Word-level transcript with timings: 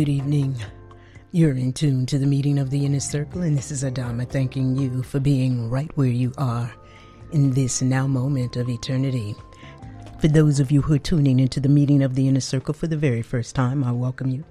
Good 0.00 0.08
evening. 0.08 0.56
You're 1.30 1.52
in 1.52 1.74
tune 1.74 2.06
to 2.06 2.18
the 2.18 2.26
meeting 2.26 2.58
of 2.58 2.70
the 2.70 2.86
inner 2.86 3.00
circle, 3.00 3.42
and 3.42 3.54
this 3.54 3.70
is 3.70 3.84
Adama 3.84 4.26
thanking 4.26 4.74
you 4.74 5.02
for 5.02 5.20
being 5.20 5.68
right 5.68 5.94
where 5.94 6.08
you 6.08 6.32
are 6.38 6.72
in 7.32 7.50
this 7.50 7.82
now 7.82 8.06
moment 8.06 8.56
of 8.56 8.70
eternity. 8.70 9.36
For 10.18 10.28
those 10.28 10.58
of 10.58 10.70
you 10.70 10.80
who 10.80 10.94
are 10.94 10.98
tuning 10.98 11.38
into 11.38 11.60
the 11.60 11.68
meeting 11.68 12.02
of 12.02 12.14
the 12.14 12.28
inner 12.28 12.40
circle 12.40 12.72
for 12.72 12.86
the 12.86 12.96
very 12.96 13.20
first 13.20 13.54
time, 13.54 13.84
I 13.84 13.92
welcome 13.92 14.30
you 14.30 14.42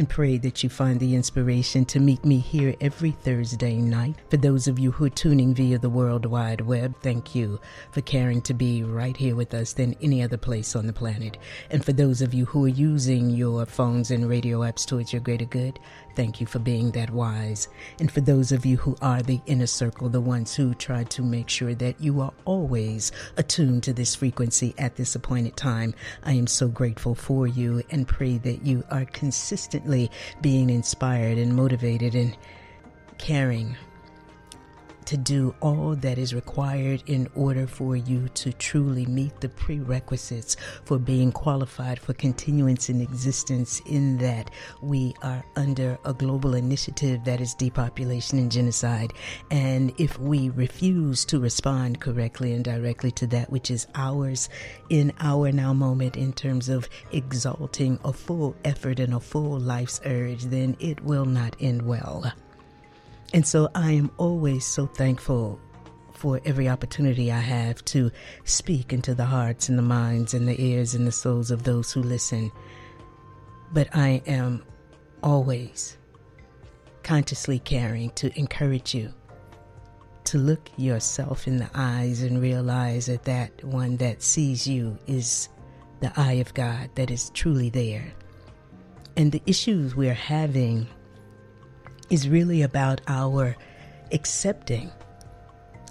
and 0.00 0.08
pray 0.08 0.38
that 0.38 0.62
you 0.62 0.70
find 0.70 0.98
the 0.98 1.14
inspiration 1.14 1.84
to 1.84 2.00
meet 2.00 2.24
me 2.24 2.38
here 2.38 2.74
every 2.80 3.10
Thursday 3.10 3.76
night. 3.76 4.16
For 4.30 4.38
those 4.38 4.66
of 4.66 4.78
you 4.78 4.92
who 4.92 5.04
are 5.04 5.10
tuning 5.10 5.52
via 5.52 5.78
the 5.78 5.90
World 5.90 6.24
Wide 6.24 6.62
Web, 6.62 6.94
thank 7.02 7.34
you 7.34 7.60
for 7.90 8.00
caring 8.00 8.40
to 8.42 8.54
be 8.54 8.82
right 8.82 9.14
here 9.14 9.36
with 9.36 9.52
us 9.52 9.74
than 9.74 9.94
any 10.00 10.22
other 10.22 10.38
place 10.38 10.74
on 10.74 10.86
the 10.86 10.94
planet. 10.94 11.36
And 11.68 11.84
for 11.84 11.92
those 11.92 12.22
of 12.22 12.32
you 12.32 12.46
who 12.46 12.64
are 12.64 12.68
using 12.68 13.28
your 13.28 13.66
phones 13.66 14.10
and 14.10 14.26
radio 14.26 14.60
apps 14.60 14.86
towards 14.86 15.12
your 15.12 15.20
greater 15.20 15.44
good, 15.44 15.78
thank 16.16 16.40
you 16.40 16.46
for 16.46 16.58
being 16.58 16.90
that 16.92 17.10
wise. 17.10 17.68
And 17.98 18.10
for 18.10 18.20
those 18.20 18.52
of 18.52 18.66
you 18.66 18.76
who 18.76 18.96
are 19.02 19.22
the 19.22 19.40
inner 19.46 19.66
circle, 19.66 20.08
the 20.08 20.20
ones 20.20 20.54
who 20.54 20.74
try 20.74 21.04
to 21.04 21.22
make 21.22 21.48
sure 21.48 21.74
that 21.74 22.00
you 22.00 22.20
are 22.20 22.32
always 22.44 23.12
attuned 23.36 23.82
to 23.84 23.92
this 23.92 24.14
frequency 24.14 24.74
at 24.78 24.96
this 24.96 25.14
appointed 25.14 25.56
time, 25.56 25.94
I 26.22 26.32
am 26.32 26.46
so 26.46 26.68
grateful 26.68 27.14
for 27.14 27.46
you 27.46 27.82
and 27.90 28.06
pray 28.06 28.38
that 28.38 28.64
you 28.64 28.84
are 28.90 29.04
consistently 29.06 30.10
being 30.40 30.70
inspired 30.70 31.38
and 31.38 31.54
motivated 31.54 32.14
and 32.14 32.36
caring 33.18 33.76
to 35.10 35.16
do 35.16 35.52
all 35.60 35.96
that 35.96 36.18
is 36.18 36.32
required 36.32 37.02
in 37.06 37.28
order 37.34 37.66
for 37.66 37.96
you 37.96 38.28
to 38.28 38.52
truly 38.52 39.04
meet 39.06 39.40
the 39.40 39.48
prerequisites 39.48 40.56
for 40.84 41.00
being 41.00 41.32
qualified 41.32 41.98
for 41.98 42.12
continuance 42.12 42.88
in 42.88 43.00
existence, 43.00 43.82
in 43.86 44.18
that 44.18 44.52
we 44.80 45.12
are 45.20 45.44
under 45.56 45.98
a 46.04 46.14
global 46.14 46.54
initiative 46.54 47.24
that 47.24 47.40
is 47.40 47.54
depopulation 47.54 48.38
and 48.38 48.52
genocide. 48.52 49.12
And 49.50 49.92
if 49.98 50.16
we 50.20 50.50
refuse 50.50 51.24
to 51.24 51.40
respond 51.40 52.00
correctly 52.00 52.52
and 52.52 52.64
directly 52.64 53.10
to 53.10 53.26
that 53.28 53.50
which 53.50 53.72
is 53.72 53.88
ours 53.96 54.48
in 54.90 55.12
our 55.18 55.50
now 55.50 55.72
moment 55.72 56.16
in 56.16 56.32
terms 56.32 56.68
of 56.68 56.88
exalting 57.10 57.98
a 58.04 58.12
full 58.12 58.54
effort 58.64 59.00
and 59.00 59.14
a 59.14 59.18
full 59.18 59.58
life's 59.58 60.00
urge, 60.04 60.44
then 60.44 60.76
it 60.78 61.02
will 61.02 61.24
not 61.24 61.56
end 61.58 61.82
well. 61.82 62.32
And 63.32 63.46
so 63.46 63.68
I 63.74 63.92
am 63.92 64.10
always 64.18 64.64
so 64.66 64.86
thankful 64.86 65.60
for 66.12 66.40
every 66.44 66.68
opportunity 66.68 67.30
I 67.30 67.38
have 67.38 67.84
to 67.86 68.10
speak 68.44 68.92
into 68.92 69.14
the 69.14 69.24
hearts 69.24 69.68
and 69.68 69.78
the 69.78 69.82
minds 69.82 70.34
and 70.34 70.46
the 70.46 70.60
ears 70.62 70.94
and 70.94 71.06
the 71.06 71.12
souls 71.12 71.50
of 71.50 71.62
those 71.62 71.92
who 71.92 72.02
listen. 72.02 72.50
But 73.72 73.88
I 73.94 74.22
am 74.26 74.64
always 75.22 75.96
consciously 77.02 77.58
caring 77.60 78.10
to 78.10 78.36
encourage 78.38 78.94
you 78.94 79.12
to 80.24 80.38
look 80.38 80.70
yourself 80.76 81.46
in 81.46 81.56
the 81.56 81.70
eyes 81.74 82.22
and 82.22 82.42
realize 82.42 83.06
that 83.06 83.24
that 83.24 83.64
one 83.64 83.96
that 83.96 84.22
sees 84.22 84.66
you 84.66 84.98
is 85.06 85.48
the 86.00 86.12
eye 86.16 86.34
of 86.34 86.52
God 86.54 86.90
that 86.96 87.10
is 87.10 87.30
truly 87.30 87.70
there. 87.70 88.12
And 89.16 89.32
the 89.32 89.42
issues 89.46 89.96
we're 89.96 90.14
having 90.14 90.86
is 92.10 92.28
really 92.28 92.62
about 92.62 93.00
our 93.06 93.56
accepting 94.12 94.90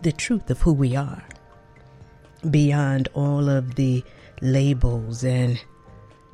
the 0.04 0.12
truth 0.12 0.50
of 0.50 0.62
who 0.62 0.74
we 0.74 0.96
are 0.96 1.24
beyond 2.52 3.08
all 3.14 3.50
of 3.50 3.76
the 3.76 4.04
labels 4.42 5.24
and 5.24 5.60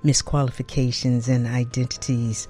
misqualifications 0.04 1.28
and 1.28 1.48
identities 1.48 2.48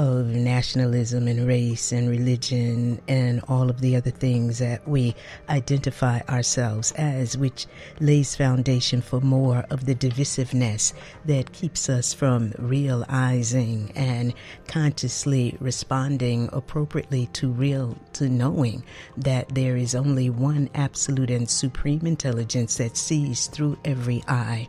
of 0.00 0.28
nationalism 0.28 1.28
and 1.28 1.46
race 1.46 1.92
and 1.92 2.08
religion 2.08 2.98
and 3.06 3.38
all 3.48 3.68
of 3.68 3.82
the 3.82 3.94
other 3.94 4.10
things 4.10 4.56
that 4.56 4.88
we 4.88 5.14
identify 5.50 6.18
ourselves 6.26 6.90
as, 6.92 7.36
which 7.36 7.66
lays 8.00 8.34
foundation 8.34 9.02
for 9.02 9.20
more 9.20 9.62
of 9.68 9.84
the 9.84 9.94
divisiveness 9.94 10.94
that 11.26 11.52
keeps 11.52 11.90
us 11.90 12.14
from 12.14 12.50
realizing 12.58 13.92
and 13.94 14.32
consciously 14.66 15.54
responding 15.60 16.48
appropriately 16.50 17.26
to 17.34 17.50
real, 17.50 17.94
to 18.14 18.26
knowing 18.26 18.82
that 19.18 19.54
there 19.54 19.76
is 19.76 19.94
only 19.94 20.30
one 20.30 20.70
absolute 20.74 21.30
and 21.30 21.50
supreme 21.50 22.06
intelligence 22.06 22.78
that 22.78 22.96
sees 22.96 23.48
through 23.48 23.78
every 23.84 24.24
eye, 24.26 24.66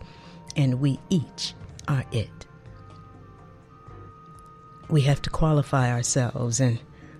and 0.57 0.81
we 0.81 0.99
each 1.09 1.53
are 1.87 2.03
it 2.11 2.40
we 4.91 5.01
have 5.01 5.21
to 5.21 5.29
qualify 5.29 5.89
ourselves 5.89 6.59
and 6.59 6.77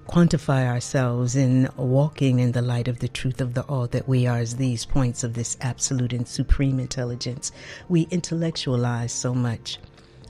quantify 0.07 0.67
ourselves 0.67 1.37
in 1.37 1.69
walking 1.77 2.39
in 2.39 2.51
the 2.51 2.61
light 2.61 2.89
of 2.89 2.99
the 2.99 3.07
truth 3.07 3.39
of 3.39 3.53
the 3.53 3.61
all 3.63 3.87
that 3.87 4.09
we 4.09 4.27
are 4.27 4.39
as 4.39 4.57
these 4.57 4.85
points 4.85 5.23
of 5.23 5.33
this 5.33 5.55
absolute 5.61 6.11
and 6.11 6.27
supreme 6.27 6.81
intelligence. 6.81 7.53
We 7.87 8.07
intellectualize 8.11 9.13
so 9.13 9.33
much, 9.33 9.79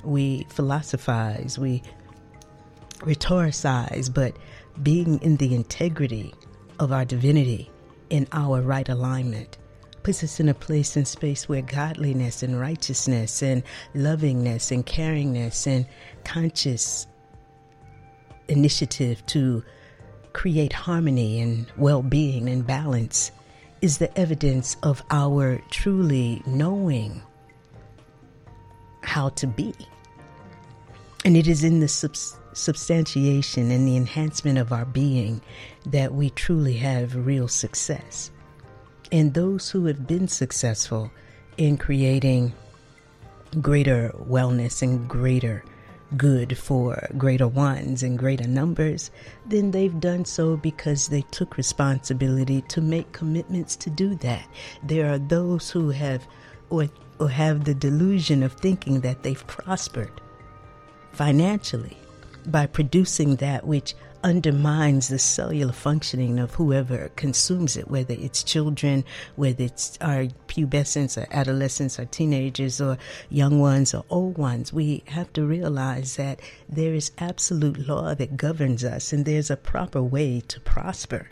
we 0.04 0.46
philosophize, 0.50 1.58
we 1.58 1.82
rhetoricize, 3.00 4.14
but 4.14 4.38
being 4.84 5.20
in 5.24 5.38
the 5.38 5.56
integrity 5.56 6.36
of 6.80 6.92
our 6.92 7.06
divinity 7.06 7.72
in 8.12 8.28
our 8.34 8.62
right 8.62 8.88
alignment 8.88 9.58
puts 10.04 10.24
us 10.24 10.40
in 10.40 10.50
a 10.50 10.54
place 10.54 10.96
and 10.96 11.08
space 11.08 11.50
where 11.50 11.62
godliness 11.62 12.44
and 12.44 12.60
righteousness 12.60 13.42
and 13.42 13.64
lovingness 13.96 14.72
and 14.72 14.86
caringness 14.86 15.66
and 15.66 15.88
conscious 16.24 17.08
initiative 18.52 19.26
to 19.28 19.64
create 20.34 20.74
harmony 20.74 21.42
and 21.42 21.66
well 21.78 22.02
being 22.02 22.48
and 22.50 22.66
balance 22.66 23.32
is 23.82 23.98
the 23.98 24.16
evidence 24.18 24.78
of 24.84 25.02
our 25.10 25.60
truly 25.70 26.42
knowing 26.46 27.22
how 29.02 29.30
to 29.30 29.48
be. 29.48 29.74
And 31.26 31.36
it 31.36 31.48
is 31.48 31.64
in 31.64 31.80
the 31.80 31.88
subs- 31.88 32.38
substantiation 32.54 33.72
and 33.72 33.88
the 33.88 33.98
enhancement 33.98 34.58
of 34.58 34.72
our 34.72 34.86
being 34.86 35.42
that 35.88 36.14
we 36.14 36.30
truly 36.32 36.74
have 36.74 37.16
real 37.16 37.48
success. 37.48 38.32
And 39.12 39.34
those 39.34 39.70
who 39.70 39.86
have 39.86 40.08
been 40.08 40.28
successful 40.28 41.12
in 41.58 41.78
creating 41.78 42.54
greater 43.60 44.14
wellness 44.18 44.82
and 44.82 45.08
greater 45.10 45.64
good 46.18 46.58
for 46.58 47.08
greater 47.18 47.48
ones 47.48 48.04
and 48.04 48.20
greater 48.20 48.48
numbers, 48.48 49.12
then 49.46 49.72
they've 49.72 50.00
done 50.00 50.26
so 50.26 50.58
because 50.58 51.08
they 51.08 51.22
took 51.32 51.58
responsibility 51.58 52.62
to 52.64 52.82
make 52.82 53.12
commitments 53.12 53.76
to 53.78 53.90
do 53.90 54.16
that. 54.16 54.48
There 54.84 55.12
are 55.12 55.20
those 55.20 55.72
who 55.72 55.90
have 55.90 56.28
or, 56.70 56.88
or 57.20 57.30
have 57.30 57.66
the 57.66 57.74
delusion 57.74 58.44
of 58.44 58.54
thinking 58.54 59.02
that 59.02 59.24
they've 59.24 59.46
prospered 59.48 60.22
financially 61.12 61.98
by 62.46 62.66
producing 62.66 63.38
that 63.38 63.66
which 63.66 63.96
undermines 64.24 65.08
the 65.08 65.20
cellular 65.20 65.74
functioning 65.74 66.40
of 66.40 66.54
whoever 66.54 67.10
consumes 67.16 67.76
it, 67.76 67.90
whether 67.90 68.14
it's 68.14 68.44
children, 68.44 69.04
whether 69.36 69.64
it's 69.64 69.98
our 70.02 70.26
pubescents 70.48 71.22
or 71.22 71.28
adolescents 71.32 72.00
or 72.00 72.06
teenagers 72.06 72.80
or 72.80 72.98
young 73.30 73.60
ones 73.60 73.94
or 73.94 74.06
old 74.10 74.38
ones. 74.38 74.72
We 74.72 75.04
have 75.08 75.32
to 75.34 75.46
realize 75.46 76.16
that 76.18 76.40
there 76.70 76.94
is 76.94 77.12
absolute 77.18 77.88
law 77.88 78.14
that 78.14 78.38
governs 78.38 78.84
us 78.84 79.12
and 79.12 79.26
there's 79.26 79.50
a 79.50 79.58
proper 79.58 80.02
way 80.02 80.42
to 80.42 80.60
prosper. 80.62 81.28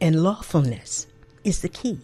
And 0.00 0.22
lawfulness 0.22 1.06
is 1.44 1.60
the 1.60 1.68
key. 1.68 2.00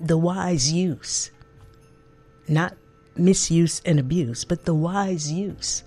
The 0.00 0.18
wise 0.18 0.72
use, 0.72 1.30
not 2.48 2.76
misuse 3.16 3.80
and 3.84 3.98
abuse, 3.98 4.44
but 4.44 4.64
the 4.64 4.74
wise 4.74 5.30
use 5.30 5.84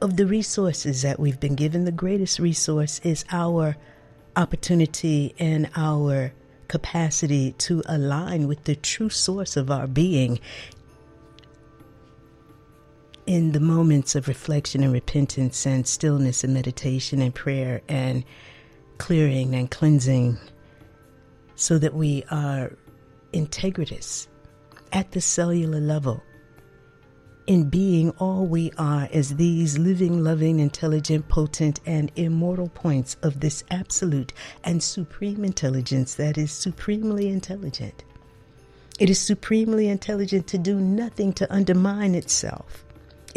of 0.00 0.16
the 0.16 0.26
resources 0.26 1.02
that 1.02 1.18
we've 1.18 1.40
been 1.40 1.56
given, 1.56 1.84
the 1.84 1.92
greatest 1.92 2.38
resource 2.38 3.00
is 3.02 3.24
our 3.30 3.76
opportunity 4.36 5.34
and 5.38 5.68
our 5.74 6.32
capacity 6.68 7.52
to 7.52 7.82
align 7.86 8.46
with 8.46 8.64
the 8.64 8.76
true 8.76 9.08
source 9.08 9.56
of 9.56 9.70
our 9.70 9.86
being 9.86 10.38
in 13.26 13.52
the 13.52 13.60
moments 13.60 14.14
of 14.14 14.28
reflection 14.28 14.82
and 14.82 14.92
repentance 14.92 15.66
and 15.66 15.86
stillness 15.86 16.44
and 16.44 16.54
meditation 16.54 17.20
and 17.20 17.34
prayer 17.34 17.80
and 17.88 18.24
clearing 18.98 19.54
and 19.54 19.70
cleansing 19.70 20.38
so 21.54 21.78
that 21.78 21.94
we 21.94 22.24
are 22.30 22.72
integritous 23.32 24.28
at 24.92 25.12
the 25.12 25.20
cellular 25.20 25.80
level 25.80 26.22
in 27.48 27.70
being 27.70 28.10
all 28.18 28.44
we 28.46 28.70
are 28.76 29.08
as 29.10 29.36
these 29.36 29.78
living, 29.78 30.22
loving, 30.22 30.60
intelligent, 30.60 31.26
potent, 31.28 31.80
and 31.86 32.12
immortal 32.14 32.68
points 32.68 33.16
of 33.22 33.40
this 33.40 33.64
absolute 33.70 34.34
and 34.64 34.82
supreme 34.82 35.42
intelligence 35.42 36.14
that 36.16 36.36
is 36.36 36.52
supremely 36.52 37.28
intelligent. 37.28 38.04
It 38.98 39.08
is 39.08 39.18
supremely 39.18 39.88
intelligent 39.88 40.46
to 40.48 40.58
do 40.58 40.78
nothing 40.78 41.32
to 41.34 41.50
undermine 41.50 42.14
itself. 42.14 42.84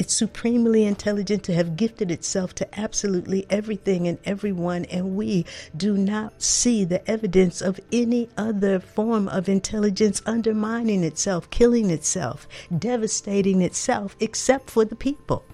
It's 0.01 0.15
supremely 0.15 0.85
intelligent 0.85 1.43
to 1.43 1.53
have 1.53 1.75
gifted 1.75 2.09
itself 2.09 2.55
to 2.55 2.79
absolutely 2.79 3.45
everything 3.51 4.07
and 4.07 4.17
everyone, 4.25 4.85
and 4.85 5.15
we 5.15 5.45
do 5.77 5.95
not 5.95 6.41
see 6.41 6.83
the 6.83 7.07
evidence 7.07 7.61
of 7.61 7.79
any 7.91 8.27
other 8.35 8.79
form 8.79 9.27
of 9.27 9.47
intelligence 9.47 10.19
undermining 10.25 11.03
itself, 11.03 11.47
killing 11.51 11.91
itself, 11.91 12.47
devastating 12.75 13.61
itself, 13.61 14.15
except 14.19 14.71
for 14.71 14.85
the 14.85 14.95
people. 14.95 15.45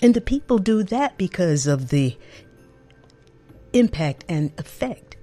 And 0.00 0.14
the 0.14 0.20
people 0.20 0.58
do 0.58 0.84
that 0.84 1.18
because 1.18 1.66
of 1.66 1.88
the 1.88 2.16
impact 3.72 4.24
and 4.28 4.52
effect 4.56 5.16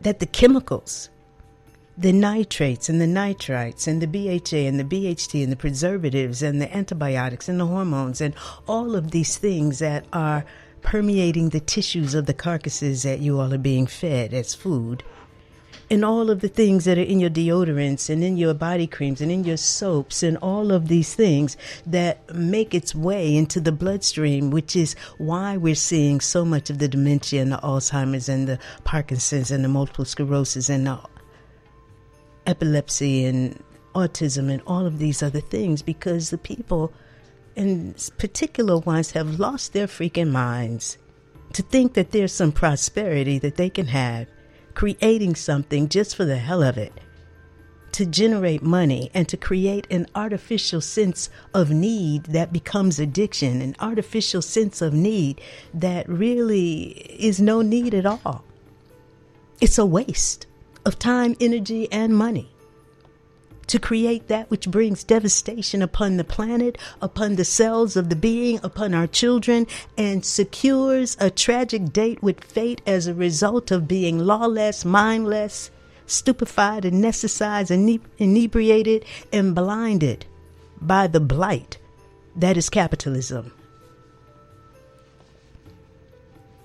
that 0.00 0.18
the 0.18 0.26
chemicals 0.26 1.10
the 1.96 2.12
nitrates 2.12 2.88
and 2.88 3.00
the 3.00 3.06
nitrites 3.06 3.86
and 3.86 4.00
the 4.00 4.06
BHA 4.06 4.68
and 4.68 4.80
the 4.80 4.84
BHT 4.84 5.42
and 5.42 5.52
the 5.52 5.56
preservatives 5.56 6.42
and 6.42 6.60
the 6.60 6.74
antibiotics 6.74 7.48
and 7.48 7.60
the 7.60 7.66
hormones 7.66 8.20
and 8.20 8.34
all 8.66 8.96
of 8.96 9.10
these 9.10 9.36
things 9.36 9.78
that 9.80 10.06
are 10.12 10.44
permeating 10.80 11.50
the 11.50 11.60
tissues 11.60 12.14
of 12.14 12.26
the 12.26 12.34
carcasses 12.34 13.02
that 13.02 13.20
you 13.20 13.38
all 13.38 13.52
are 13.52 13.58
being 13.58 13.86
fed 13.86 14.32
as 14.32 14.54
food. 14.54 15.02
And 15.90 16.06
all 16.06 16.30
of 16.30 16.40
the 16.40 16.48
things 16.48 16.86
that 16.86 16.96
are 16.96 17.02
in 17.02 17.20
your 17.20 17.28
deodorants 17.28 18.08
and 18.08 18.24
in 18.24 18.38
your 18.38 18.54
body 18.54 18.86
creams 18.86 19.20
and 19.20 19.30
in 19.30 19.44
your 19.44 19.58
soaps 19.58 20.22
and 20.22 20.38
all 20.38 20.72
of 20.72 20.88
these 20.88 21.14
things 21.14 21.58
that 21.84 22.34
make 22.34 22.74
its 22.74 22.94
way 22.94 23.36
into 23.36 23.60
the 23.60 23.72
bloodstream, 23.72 24.50
which 24.50 24.74
is 24.74 24.96
why 25.18 25.58
we're 25.58 25.74
seeing 25.74 26.20
so 26.20 26.46
much 26.46 26.70
of 26.70 26.78
the 26.78 26.88
dementia 26.88 27.42
and 27.42 27.52
the 27.52 27.58
Alzheimer's 27.58 28.30
and 28.30 28.48
the 28.48 28.58
Parkinson's 28.84 29.50
and 29.50 29.62
the 29.62 29.68
multiple 29.68 30.06
sclerosis 30.06 30.70
and 30.70 30.86
the 30.86 30.98
epilepsy 32.46 33.24
and 33.24 33.62
autism 33.94 34.50
and 34.50 34.62
all 34.66 34.86
of 34.86 34.98
these 34.98 35.22
other 35.22 35.40
things 35.40 35.82
because 35.82 36.30
the 36.30 36.38
people, 36.38 36.92
in 37.56 37.94
particular 38.18 38.78
ones, 38.78 39.12
have 39.12 39.38
lost 39.38 39.72
their 39.72 39.86
freaking 39.86 40.30
minds 40.30 40.98
to 41.52 41.62
think 41.62 41.94
that 41.94 42.12
there's 42.12 42.32
some 42.32 42.52
prosperity 42.52 43.38
that 43.38 43.56
they 43.56 43.68
can 43.68 43.86
have 43.86 44.26
creating 44.74 45.34
something 45.34 45.88
just 45.88 46.16
for 46.16 46.24
the 46.24 46.38
hell 46.38 46.62
of 46.62 46.78
it 46.78 46.92
to 47.92 48.06
generate 48.06 48.62
money 48.62 49.10
and 49.12 49.28
to 49.28 49.36
create 49.36 49.86
an 49.90 50.06
artificial 50.14 50.80
sense 50.80 51.28
of 51.52 51.70
need 51.70 52.24
that 52.24 52.52
becomes 52.52 52.98
addiction, 52.98 53.60
an 53.60 53.76
artificial 53.80 54.40
sense 54.40 54.80
of 54.80 54.94
need 54.94 55.40
that 55.74 56.08
really 56.08 56.84
is 57.18 57.38
no 57.38 57.60
need 57.60 57.92
at 57.92 58.06
all. 58.06 58.44
It's 59.60 59.76
a 59.76 59.84
waste 59.84 60.46
of 60.84 60.98
time, 60.98 61.36
energy, 61.40 61.90
and 61.92 62.16
money 62.16 62.52
to 63.72 63.78
create 63.78 64.28
that 64.28 64.50
which 64.50 64.70
brings 64.70 65.02
devastation 65.02 65.80
upon 65.80 66.18
the 66.18 66.24
planet, 66.24 66.76
upon 67.00 67.36
the 67.36 67.44
cells 67.44 67.96
of 67.96 68.10
the 68.10 68.16
being, 68.16 68.60
upon 68.62 68.92
our 68.92 69.06
children, 69.06 69.66
and 69.96 70.24
secures 70.26 71.16
a 71.18 71.30
tragic 71.30 71.90
date 71.92 72.22
with 72.22 72.44
fate 72.44 72.82
as 72.86 73.06
a 73.06 73.14
result 73.14 73.70
of 73.70 73.88
being 73.88 74.18
lawless, 74.18 74.84
mindless, 74.84 75.70
stupefied, 76.06 76.82
anesthetized, 76.82 77.70
inebriated, 78.18 79.04
and 79.32 79.54
blinded 79.54 80.26
by 80.80 81.06
the 81.06 81.20
blight 81.20 81.78
that 82.36 82.56
is 82.56 82.68
capitalism. 82.68 83.52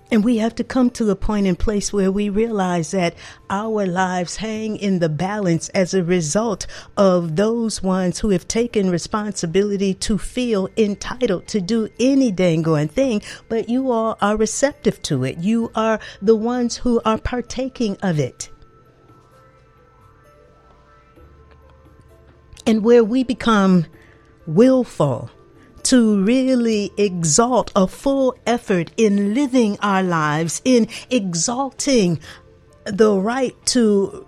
And 0.09 0.23
we 0.23 0.37
have 0.37 0.55
to 0.55 0.63
come 0.63 0.89
to 0.91 1.09
a 1.09 1.15
point 1.15 1.47
and 1.47 1.59
place 1.59 1.91
where 1.91 2.11
we 2.11 2.29
realize 2.29 2.91
that 2.91 3.13
our 3.49 3.85
lives 3.85 4.37
hang 4.37 4.77
in 4.77 4.99
the 4.99 5.09
balance 5.09 5.67
as 5.69 5.93
a 5.93 6.03
result 6.03 6.65
of 6.95 7.35
those 7.35 7.83
ones 7.83 8.19
who 8.19 8.29
have 8.29 8.47
taken 8.47 8.89
responsibility 8.89 9.93
to 9.95 10.17
feel 10.17 10.69
entitled 10.77 11.47
to 11.47 11.59
do 11.59 11.89
any 11.99 12.31
dang 12.31 12.61
going 12.61 12.87
thing, 12.87 13.21
but 13.49 13.67
you 13.67 13.91
all 13.91 14.17
are 14.21 14.37
receptive 14.37 15.01
to 15.03 15.25
it. 15.25 15.39
You 15.39 15.71
are 15.75 15.99
the 16.21 16.35
ones 16.35 16.77
who 16.77 17.01
are 17.03 17.17
partaking 17.17 17.97
of 18.01 18.17
it. 18.17 18.49
And 22.65 22.83
where 22.83 23.03
we 23.03 23.23
become 23.23 23.85
willful 24.45 25.29
to 25.87 26.21
really 26.21 26.91
exalt 26.97 27.71
a 27.73 27.87
full 27.87 28.35
effort 28.45 28.91
in 28.97 29.33
living 29.33 29.77
our 29.81 30.03
lives, 30.03 30.61
in 30.65 30.85
exalting 31.09 32.19
the 32.83 33.13
right 33.13 33.55
to 33.65 34.26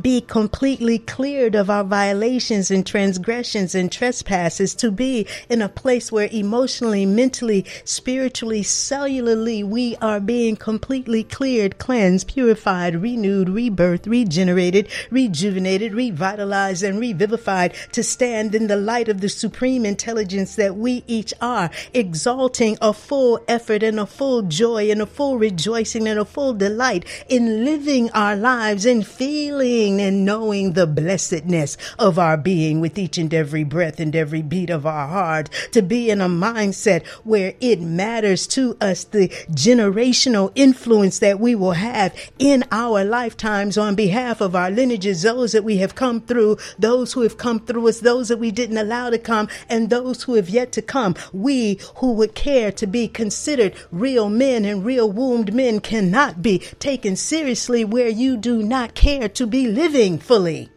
be 0.00 0.20
completely 0.20 0.98
cleared 0.98 1.54
of 1.54 1.68
our 1.68 1.84
violations 1.84 2.70
and 2.70 2.86
transgressions 2.86 3.74
and 3.74 3.90
trespasses, 3.90 4.74
to 4.76 4.90
be 4.90 5.26
in 5.48 5.60
a 5.60 5.68
place 5.68 6.12
where 6.12 6.28
emotionally, 6.30 7.04
mentally, 7.04 7.64
spiritually, 7.84 8.62
cellularly, 8.62 9.64
we 9.64 9.96
are 9.96 10.20
being 10.20 10.56
completely 10.56 11.24
cleared, 11.24 11.78
cleansed, 11.78 12.28
purified, 12.28 13.02
renewed, 13.02 13.48
rebirthed, 13.48 14.06
regenerated, 14.06 14.88
rejuvenated, 15.10 15.92
revitalized, 15.92 16.82
and 16.82 17.00
revivified 17.00 17.74
to 17.92 18.02
stand 18.02 18.54
in 18.54 18.66
the 18.68 18.76
light 18.76 19.08
of 19.08 19.20
the 19.20 19.28
supreme 19.28 19.84
intelligence 19.84 20.56
that 20.56 20.76
we 20.76 21.02
each 21.06 21.34
are, 21.40 21.70
exalting 21.92 22.78
a 22.80 22.92
full 22.92 23.40
effort 23.48 23.82
and 23.82 23.98
a 23.98 24.06
full 24.06 24.42
joy 24.42 24.90
and 24.90 25.02
a 25.02 25.06
full 25.06 25.38
rejoicing 25.38 26.06
and 26.06 26.18
a 26.18 26.24
full 26.24 26.52
delight 26.52 27.04
in 27.28 27.64
living 27.64 28.10
our 28.10 28.36
lives 28.36 28.86
and 28.86 29.06
feeling 29.06 29.79
and 29.88 30.26
knowing 30.26 30.74
the 30.74 30.86
blessedness 30.86 31.78
of 31.98 32.18
our 32.18 32.36
being 32.36 32.80
with 32.80 32.98
each 32.98 33.16
and 33.16 33.32
every 33.32 33.64
breath 33.64 33.98
and 33.98 34.14
every 34.14 34.42
beat 34.42 34.68
of 34.68 34.84
our 34.84 35.08
heart, 35.08 35.48
to 35.72 35.80
be 35.80 36.10
in 36.10 36.20
a 36.20 36.28
mindset 36.28 37.06
where 37.24 37.54
it 37.60 37.80
matters 37.80 38.46
to 38.46 38.76
us 38.80 39.04
the 39.04 39.28
generational 39.50 40.52
influence 40.54 41.18
that 41.20 41.40
we 41.40 41.54
will 41.54 41.72
have 41.72 42.14
in 42.38 42.62
our 42.70 43.04
lifetimes 43.04 43.78
on 43.78 43.94
behalf 43.94 44.42
of 44.42 44.54
our 44.54 44.70
lineages, 44.70 45.22
those 45.22 45.52
that 45.52 45.64
we 45.64 45.78
have 45.78 45.94
come 45.94 46.20
through, 46.20 46.58
those 46.78 47.14
who 47.14 47.22
have 47.22 47.38
come 47.38 47.58
through 47.60 47.88
us, 47.88 48.00
those 48.00 48.28
that 48.28 48.38
we 48.38 48.50
didn't 48.50 48.76
allow 48.76 49.08
to 49.08 49.18
come, 49.18 49.48
and 49.68 49.88
those 49.88 50.24
who 50.24 50.34
have 50.34 50.50
yet 50.50 50.72
to 50.72 50.82
come. 50.82 51.14
We 51.32 51.78
who 51.96 52.12
would 52.12 52.34
care 52.34 52.70
to 52.72 52.86
be 52.86 53.08
considered 53.08 53.74
real 53.90 54.28
men 54.28 54.64
and 54.66 54.84
real 54.84 55.10
wombed 55.10 55.54
men 55.54 55.80
cannot 55.80 56.42
be 56.42 56.58
taken 56.78 57.16
seriously 57.16 57.84
where 57.84 58.08
you 58.08 58.36
do 58.36 58.62
not 58.62 58.94
care 58.94 59.28
to 59.28 59.46
be 59.46 59.69
living 59.74 60.18
fully, 60.18 60.68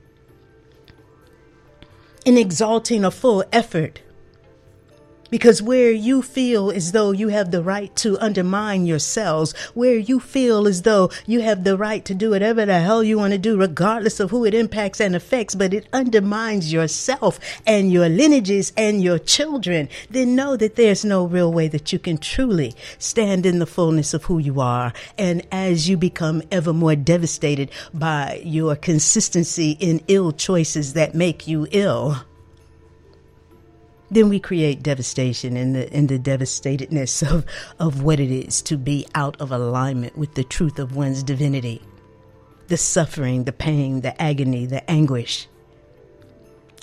in 2.25 2.37
exalting 2.37 3.03
a 3.03 3.11
full 3.11 3.43
effort 3.51 4.01
because 5.33 5.63
where 5.63 5.89
you 5.89 6.21
feel 6.21 6.69
as 6.69 6.91
though 6.91 7.09
you 7.09 7.29
have 7.29 7.49
the 7.49 7.63
right 7.63 7.95
to 7.95 8.15
undermine 8.19 8.85
yourselves, 8.85 9.51
where 9.73 9.97
you 9.97 10.19
feel 10.19 10.67
as 10.67 10.83
though 10.83 11.09
you 11.25 11.41
have 11.41 11.63
the 11.63 11.75
right 11.75 12.05
to 12.05 12.13
do 12.13 12.29
whatever 12.29 12.67
the 12.67 12.79
hell 12.79 13.03
you 13.03 13.17
want 13.17 13.33
to 13.33 13.39
do, 13.39 13.57
regardless 13.57 14.19
of 14.19 14.29
who 14.29 14.45
it 14.45 14.53
impacts 14.53 15.01
and 15.01 15.15
affects, 15.15 15.55
but 15.55 15.73
it 15.73 15.87
undermines 15.91 16.71
yourself 16.71 17.39
and 17.65 17.91
your 17.91 18.07
lineages 18.07 18.71
and 18.77 19.01
your 19.01 19.17
children, 19.17 19.89
then 20.07 20.35
know 20.35 20.55
that 20.55 20.75
there's 20.75 21.03
no 21.03 21.25
real 21.25 21.51
way 21.51 21.67
that 21.67 21.91
you 21.91 21.97
can 21.97 22.19
truly 22.19 22.75
stand 22.99 23.43
in 23.43 23.57
the 23.57 23.65
fullness 23.65 24.13
of 24.13 24.25
who 24.25 24.37
you 24.37 24.61
are. 24.61 24.93
And 25.17 25.41
as 25.51 25.89
you 25.89 25.97
become 25.97 26.43
ever 26.51 26.73
more 26.73 26.95
devastated 26.95 27.71
by 27.91 28.39
your 28.45 28.75
consistency 28.75 29.71
in 29.79 30.03
ill 30.07 30.31
choices 30.31 30.93
that 30.93 31.15
make 31.15 31.47
you 31.47 31.65
ill, 31.71 32.23
then 34.13 34.29
we 34.29 34.39
create 34.39 34.83
devastation 34.83 35.57
in 35.57 35.73
the 35.73 35.91
in 35.95 36.07
the 36.07 36.19
devastatedness 36.19 37.27
of 37.29 37.45
of 37.79 38.03
what 38.03 38.19
it 38.19 38.31
is 38.31 38.61
to 38.63 38.77
be 38.77 39.05
out 39.15 39.39
of 39.39 39.51
alignment 39.51 40.17
with 40.17 40.33
the 40.35 40.43
truth 40.43 40.79
of 40.79 40.95
one's 40.95 41.23
divinity. 41.23 41.81
The 42.67 42.77
suffering 42.77 43.43
the 43.43 43.53
pain 43.53 44.01
the 44.01 44.19
agony 44.21 44.65
the 44.65 44.89
anguish 44.89 45.47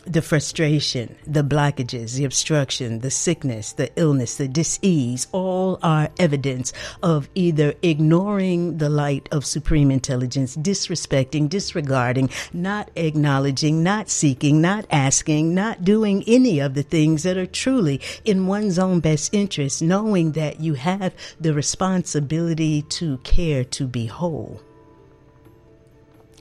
the 0.06 0.22
frustration, 0.22 1.14
the 1.26 1.42
blockages, 1.42 2.14
the 2.14 2.24
obstruction, 2.24 3.00
the 3.00 3.10
sickness, 3.10 3.72
the 3.72 3.90
illness, 3.96 4.36
the 4.36 4.48
disease, 4.48 5.26
all 5.32 5.78
are 5.82 6.08
evidence 6.18 6.72
of 7.02 7.28
either 7.34 7.74
ignoring 7.82 8.78
the 8.78 8.88
light 8.88 9.28
of 9.30 9.44
supreme 9.44 9.90
intelligence, 9.90 10.56
disrespecting, 10.56 11.48
disregarding, 11.48 12.30
not 12.52 12.90
acknowledging, 12.96 13.82
not 13.82 14.08
seeking, 14.08 14.60
not 14.60 14.86
asking, 14.90 15.54
not 15.54 15.84
doing 15.84 16.24
any 16.26 16.60
of 16.60 16.74
the 16.74 16.82
things 16.82 17.22
that 17.22 17.36
are 17.36 17.46
truly 17.46 18.00
in 18.24 18.46
one's 18.46 18.78
own 18.78 19.00
best 19.00 19.34
interest, 19.34 19.82
knowing 19.82 20.32
that 20.32 20.60
you 20.60 20.74
have 20.74 21.14
the 21.38 21.52
responsibility 21.52 22.82
to 22.82 23.18
care 23.18 23.64
to 23.64 23.86
be 23.86 24.06
whole. 24.06 24.60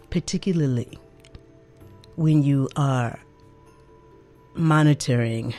Particularly 0.10 0.98
when 2.16 2.42
you 2.42 2.68
are 2.76 3.20
monitoring 4.60 5.54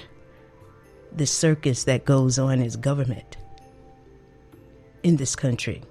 the 1.10 1.26
circus 1.26 1.84
that 1.84 2.04
goes 2.04 2.38
on 2.38 2.60
as 2.60 2.76
government 2.76 3.36
in 5.02 5.16
this 5.16 5.34
country 5.34 5.82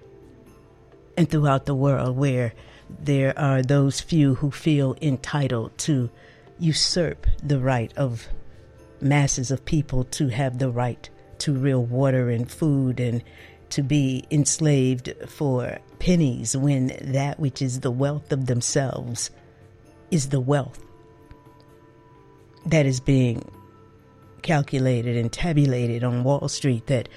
and 1.17 1.29
throughout 1.29 1.65
the 1.65 1.75
world 1.75 2.15
where 2.15 2.53
there 2.99 3.37
are 3.37 3.61
those 3.61 3.99
few 3.99 4.35
who 4.35 4.51
feel 4.51 4.95
entitled 5.01 5.75
to 5.77 6.09
usurp 6.59 7.25
the 7.43 7.59
right 7.59 7.91
of 7.97 8.27
masses 9.01 9.49
of 9.49 9.65
people 9.65 10.03
to 10.03 10.27
have 10.27 10.59
the 10.59 10.69
right 10.69 11.09
to 11.39 11.53
real 11.53 11.83
water 11.83 12.29
and 12.29 12.51
food 12.51 12.99
and 12.99 13.23
to 13.69 13.81
be 13.81 14.23
enslaved 14.29 15.13
for 15.27 15.79
pennies 15.97 16.55
when 16.55 16.87
that 17.01 17.39
which 17.39 17.61
is 17.61 17.79
the 17.79 17.91
wealth 17.91 18.31
of 18.31 18.45
themselves 18.45 19.31
is 20.11 20.29
the 20.29 20.39
wealth 20.39 20.79
that 22.71 22.85
is 22.85 22.99
being 22.99 23.43
calculated 24.41 25.17
and 25.17 25.31
tabulated 25.31 26.03
on 26.03 26.23
Wall 26.23 26.47
Street 26.47 26.87
that 26.87 27.09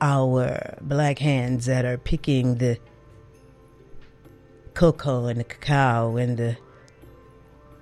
our 0.00 0.78
black 0.80 1.18
hands 1.18 1.66
that 1.66 1.84
are 1.84 1.98
picking 1.98 2.56
the 2.56 2.78
cocoa 4.74 5.26
and 5.26 5.40
the 5.40 5.44
cacao 5.44 6.16
and 6.16 6.38
the 6.38 6.56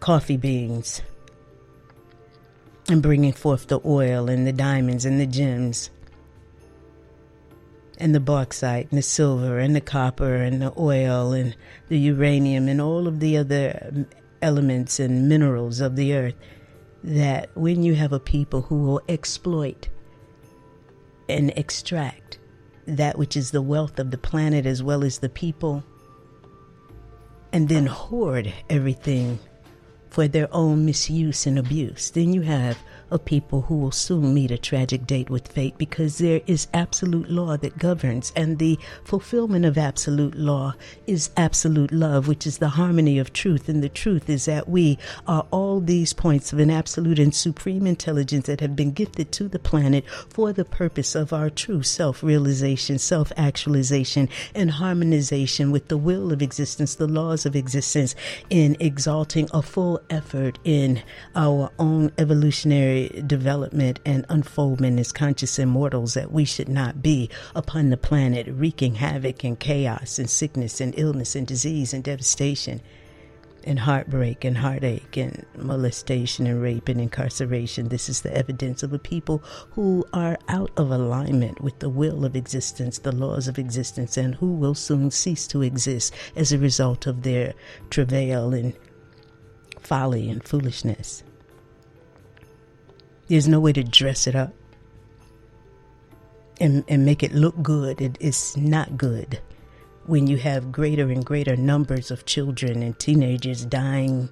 coffee 0.00 0.37
beans 0.37 1.02
and 2.88 3.02
bringing 3.02 3.32
forth 3.32 3.66
the 3.68 3.80
oil 3.85 4.28
and 4.28 4.47
the 4.47 4.52
diamonds 4.52 5.04
and 5.04 5.20
the 5.20 5.26
gems 5.26 5.90
and 7.99 8.14
the 8.14 8.20
bauxite 8.20 8.88
and 8.90 8.99
the 8.99 9.02
silver 9.02 9.58
and 9.58 9.76
the 9.76 9.80
copper 9.80 10.37
and 10.37 10.62
the 10.62 10.73
oil 10.78 11.32
and 11.32 11.56
the 11.88 11.99
uranium 11.99 12.68
and 12.68 12.80
all 12.80 13.06
of 13.06 13.20
the 13.20 13.37
other 13.37 14.06
elements 14.40 14.99
and 14.99 15.28
minerals 15.28 15.80
of 15.80 15.97
the 15.97 16.14
earth 16.14 16.35
that 17.05 17.50
when 17.55 17.83
you 17.83 17.95
have 17.95 18.12
a 18.12 18.21
people 18.21 18.62
who 18.62 18.83
will 18.83 19.00
exploit 19.09 19.88
and 21.28 21.52
extract 21.57 22.38
that 22.87 23.19
which 23.19 23.37
is 23.37 23.50
the 23.50 23.62
wealth 23.62 23.99
of 23.99 24.11
the 24.11 24.19
planet 24.19 24.67
as 24.67 24.83
well 24.83 25.05
as 25.05 25.19
the 25.19 25.28
people 25.28 25.85
and 27.52 27.69
then 27.69 27.87
hoard 27.87 28.52
everything 28.69 29.38
for 30.11 30.26
their 30.26 30.49
own 30.52 30.85
misuse 30.85 31.47
and 31.47 31.59
abuse, 31.59 32.11
then 32.11 32.33
you 32.33 32.40
have 32.43 32.78
of 33.10 33.24
people 33.24 33.62
who 33.62 33.76
will 33.76 33.92
soon 33.92 34.34
meet 34.34 34.50
a 34.50 34.58
tragic 34.58 35.06
date 35.06 35.30
with 35.30 35.48
fate 35.48 35.76
because 35.78 36.18
there 36.18 36.40
is 36.46 36.68
absolute 36.74 37.30
law 37.30 37.56
that 37.56 37.78
governs, 37.78 38.32
and 38.36 38.58
the 38.58 38.78
fulfillment 39.04 39.64
of 39.64 39.78
absolute 39.78 40.34
law 40.34 40.74
is 41.06 41.30
absolute 41.36 41.92
love, 41.92 42.28
which 42.28 42.46
is 42.46 42.58
the 42.58 42.70
harmony 42.70 43.18
of 43.18 43.32
truth. 43.32 43.68
And 43.68 43.82
the 43.82 43.88
truth 43.88 44.28
is 44.28 44.44
that 44.44 44.68
we 44.68 44.98
are 45.26 45.46
all 45.50 45.80
these 45.80 46.12
points 46.12 46.52
of 46.52 46.58
an 46.58 46.70
absolute 46.70 47.18
and 47.18 47.34
supreme 47.34 47.86
intelligence 47.86 48.46
that 48.46 48.60
have 48.60 48.76
been 48.76 48.92
gifted 48.92 49.32
to 49.32 49.48
the 49.48 49.58
planet 49.58 50.04
for 50.28 50.52
the 50.52 50.64
purpose 50.64 51.14
of 51.14 51.32
our 51.32 51.50
true 51.50 51.82
self 51.82 52.22
realization, 52.22 52.98
self 52.98 53.32
actualization, 53.36 54.28
and 54.54 54.70
harmonization 54.72 55.70
with 55.70 55.88
the 55.88 55.96
will 55.96 56.32
of 56.32 56.42
existence, 56.42 56.94
the 56.94 57.06
laws 57.06 57.46
of 57.46 57.56
existence, 57.56 58.14
in 58.50 58.76
exalting 58.80 59.48
a 59.52 59.62
full 59.62 60.00
effort 60.10 60.58
in 60.64 61.02
our 61.34 61.70
own 61.78 62.12
evolutionary 62.18 62.98
development 63.26 64.00
and 64.05 64.26
unfoldment 64.28 64.99
as 64.99 65.12
conscious 65.12 65.59
immortals 65.59 66.14
that 66.14 66.33
we 66.33 66.45
should 66.45 66.69
not 66.69 67.02
be 67.02 67.31
upon 67.55 67.90
the 67.90 67.97
planet, 67.97 68.47
wreaking 68.49 68.97
havoc 68.97 69.45
and 69.45 69.59
chaos 69.59 70.19
and 70.19 70.28
sickness 70.28 70.81
and 70.81 70.95
illness 70.97 71.35
and 71.35 71.47
disease 71.47 71.95
and 71.95 72.05
devastation 72.05 72.81
and 73.64 73.81
heartbreak 73.81 74.45
and 74.45 74.57
heartache 74.57 75.17
and 75.17 75.45
molestation 75.57 76.47
and 76.47 76.62
rape 76.62 76.88
and 76.88 77.00
incarceration. 77.00 77.88
This 77.88 78.09
is 78.09 78.23
the 78.23 78.35
evidence 78.37 78.83
of 78.83 78.93
a 78.93 78.99
people 78.99 79.43
who 79.73 80.07
are 80.12 80.38
out 80.49 80.71
of 80.76 80.90
alignment 80.90 81.61
with 81.61 81.78
the 81.81 81.90
will 81.90 82.25
of 82.25 82.37
existence, 82.37 82.99
the 82.99 83.12
laws 83.12 83.49
of 83.49 83.59
existence, 83.59 84.17
and 84.17 84.35
who 84.37 84.55
will 84.55 84.75
soon 84.75 85.11
cease 85.11 85.47
to 85.49 85.62
exist 85.62 86.14
as 86.35 86.52
a 86.52 86.59
result 86.59 87.07
of 87.07 87.23
their 87.23 87.55
travail 87.90 88.55
and 88.55 88.75
folly 89.81 90.31
and 90.31 90.45
foolishness. 90.45 91.23
There's 93.28 93.47
no 93.47 93.61
way 93.61 93.73
to 93.75 93.85
dress 93.85 94.26
it 94.26 94.35
up 94.35 94.54
and, 96.61 96.85
and 96.88 97.04
make 97.04 97.23
it 97.23 97.32
look 97.32 97.62
good. 97.62 98.00
It 98.00 98.16
is 98.20 98.56
not 98.56 98.97
good 98.97 99.40
when 100.06 100.26
you 100.26 100.38
have 100.38 100.73
greater 100.73 101.11
and 101.11 101.25
greater 101.25 101.54
numbers 101.54 102.11
of 102.11 102.25
children 102.25 102.82
and 102.82 102.99
teenagers 102.99 103.66
dying 103.66 104.30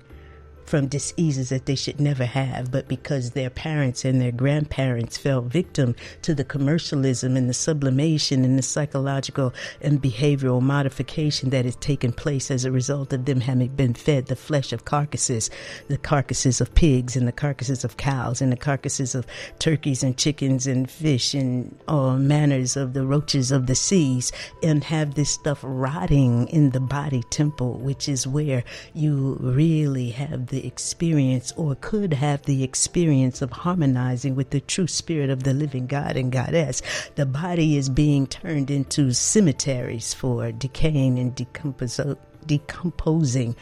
from 0.66 0.88
diseases 0.88 1.48
that 1.50 1.66
they 1.66 1.74
should 1.74 2.00
never 2.00 2.24
have, 2.24 2.70
but 2.70 2.88
because 2.88 3.30
their 3.30 3.50
parents 3.50 4.04
and 4.04 4.20
their 4.20 4.32
grandparents 4.32 5.16
fell 5.16 5.40
victim 5.40 5.94
to 6.22 6.34
the 6.34 6.44
commercialism 6.44 7.36
and 7.36 7.48
the 7.48 7.54
sublimation 7.54 8.44
and 8.44 8.58
the 8.58 8.62
psychological 8.62 9.54
and 9.80 10.02
behavioral 10.02 10.60
modification 10.60 11.50
that 11.50 11.64
has 11.64 11.76
taken 11.76 12.12
place 12.12 12.50
as 12.50 12.64
a 12.64 12.72
result 12.72 13.12
of 13.12 13.24
them 13.24 13.40
having 13.40 13.68
been 13.68 13.94
fed 13.94 14.26
the 14.26 14.36
flesh 14.36 14.72
of 14.72 14.84
carcasses, 14.84 15.50
the 15.88 15.98
carcasses 15.98 16.60
of 16.60 16.74
pigs 16.74 17.16
and 17.16 17.28
the 17.28 17.32
carcasses 17.32 17.84
of 17.84 17.96
cows 17.96 18.42
and 18.42 18.50
the 18.50 18.56
carcasses 18.56 19.14
of 19.14 19.26
turkeys 19.58 20.02
and 20.02 20.16
chickens 20.16 20.66
and 20.66 20.90
fish 20.90 21.34
and 21.34 21.78
all 21.86 22.16
manners 22.18 22.76
of 22.76 22.92
the 22.92 23.06
roaches 23.06 23.52
of 23.52 23.66
the 23.66 23.74
seas, 23.74 24.32
and 24.62 24.84
have 24.84 25.14
this 25.14 25.30
stuff 25.30 25.60
rotting 25.62 26.48
in 26.48 26.70
the 26.70 26.80
body 26.80 27.22
temple, 27.30 27.74
which 27.74 28.08
is 28.08 28.26
where 28.26 28.64
you 28.94 29.36
really 29.40 30.10
have 30.10 30.48
the 30.48 30.55
the 30.56 30.66
experience 30.66 31.52
or 31.58 31.74
could 31.74 32.14
have 32.14 32.40
the 32.44 32.64
experience 32.64 33.42
of 33.42 33.52
harmonizing 33.52 34.34
with 34.34 34.48
the 34.48 34.60
true 34.60 34.86
spirit 34.86 35.28
of 35.28 35.42
the 35.42 35.52
living 35.52 35.86
God 35.86 36.16
and 36.16 36.32
Goddess. 36.32 36.80
The 37.14 37.26
body 37.26 37.76
is 37.76 37.90
being 37.90 38.26
turned 38.26 38.70
into 38.70 39.12
cemeteries 39.12 40.14
for 40.14 40.52
decaying 40.52 41.18
and 41.18 41.36
decompos- 41.36 42.16
decomposing 42.46 43.54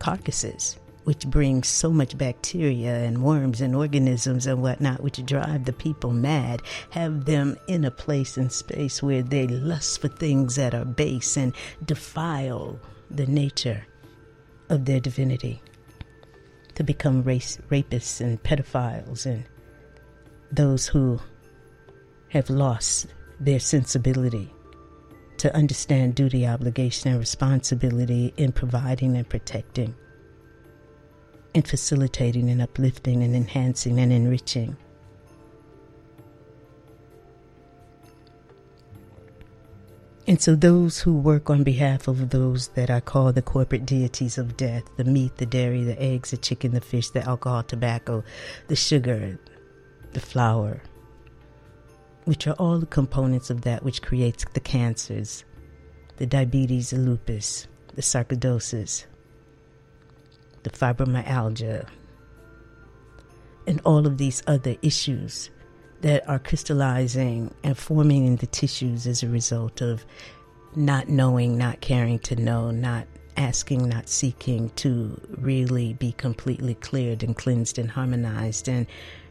carcasses 0.00 0.76
which 1.04 1.28
brings 1.28 1.68
so 1.68 1.90
much 1.90 2.18
bacteria 2.18 3.04
and 3.04 3.22
worms 3.22 3.60
and 3.60 3.76
organisms 3.76 4.46
and 4.46 4.60
whatnot, 4.60 5.02
which 5.02 5.24
drive 5.26 5.66
the 5.66 5.72
people 5.72 6.12
mad, 6.12 6.62
have 6.90 7.26
them 7.26 7.56
in 7.68 7.84
a 7.84 7.90
place 7.90 8.38
and 8.38 8.50
space 8.50 9.02
where 9.02 9.22
they 9.22 9.46
lust 9.46 10.00
for 10.00 10.08
things 10.08 10.56
that 10.56 10.74
are 10.74 10.86
base 10.86 11.36
and 11.36 11.54
defile 11.84 12.80
the 13.10 13.26
nature 13.26 13.86
of 14.70 14.86
their 14.86 14.98
divinity 14.98 15.60
to 16.74 16.84
become 16.84 17.22
race, 17.22 17.58
rapists 17.70 18.20
and 18.20 18.42
pedophiles 18.42 19.26
and 19.26 19.44
those 20.52 20.86
who 20.86 21.20
have 22.28 22.50
lost 22.50 23.06
their 23.40 23.60
sensibility 23.60 24.52
to 25.38 25.54
understand 25.54 26.14
duty, 26.14 26.46
obligation, 26.46 27.10
and 27.10 27.18
responsibility 27.18 28.32
in 28.36 28.52
providing 28.52 29.16
and 29.16 29.28
protecting, 29.28 29.94
in 31.54 31.62
facilitating 31.62 32.50
and 32.50 32.62
uplifting 32.62 33.22
and 33.22 33.34
enhancing 33.34 33.98
and 33.98 34.12
enriching 34.12 34.76
And 40.26 40.40
so, 40.40 40.54
those 40.54 41.00
who 41.00 41.12
work 41.12 41.50
on 41.50 41.64
behalf 41.64 42.08
of 42.08 42.30
those 42.30 42.68
that 42.68 42.88
I 42.88 43.00
call 43.00 43.30
the 43.32 43.42
corporate 43.42 43.84
deities 43.84 44.38
of 44.38 44.56
death 44.56 44.84
the 44.96 45.04
meat, 45.04 45.36
the 45.36 45.44
dairy, 45.44 45.84
the 45.84 46.00
eggs, 46.00 46.30
the 46.30 46.38
chicken, 46.38 46.72
the 46.72 46.80
fish, 46.80 47.10
the 47.10 47.22
alcohol, 47.22 47.62
tobacco, 47.62 48.24
the 48.68 48.76
sugar, 48.76 49.38
the 50.14 50.20
flour, 50.20 50.80
which 52.24 52.46
are 52.46 52.54
all 52.54 52.78
the 52.78 52.86
components 52.86 53.50
of 53.50 53.62
that 53.62 53.82
which 53.82 54.00
creates 54.00 54.46
the 54.54 54.60
cancers, 54.60 55.44
the 56.16 56.26
diabetes, 56.26 56.90
the 56.90 56.96
lupus, 56.96 57.68
the 57.94 58.00
sarcoidosis, 58.00 59.04
the 60.62 60.70
fibromyalgia, 60.70 61.86
and 63.66 63.78
all 63.84 64.06
of 64.06 64.16
these 64.16 64.42
other 64.46 64.76
issues 64.80 65.50
that 66.04 66.28
are 66.28 66.38
crystallizing 66.38 67.50
and 67.62 67.78
forming 67.78 68.26
in 68.26 68.36
the 68.36 68.46
tissues 68.46 69.06
as 69.06 69.22
a 69.22 69.28
result 69.28 69.80
of 69.80 70.04
not 70.76 71.08
knowing, 71.08 71.56
not 71.56 71.80
caring 71.80 72.18
to 72.18 72.36
know, 72.36 72.70
not 72.70 73.06
asking, 73.38 73.88
not 73.88 74.06
seeking 74.06 74.68
to 74.76 75.18
really 75.38 75.94
be 75.94 76.12
completely 76.12 76.74
cleared 76.74 77.22
and 77.22 77.34
cleansed 77.34 77.78
and 77.78 77.90
harmonized 77.90 78.68
and 78.68 78.86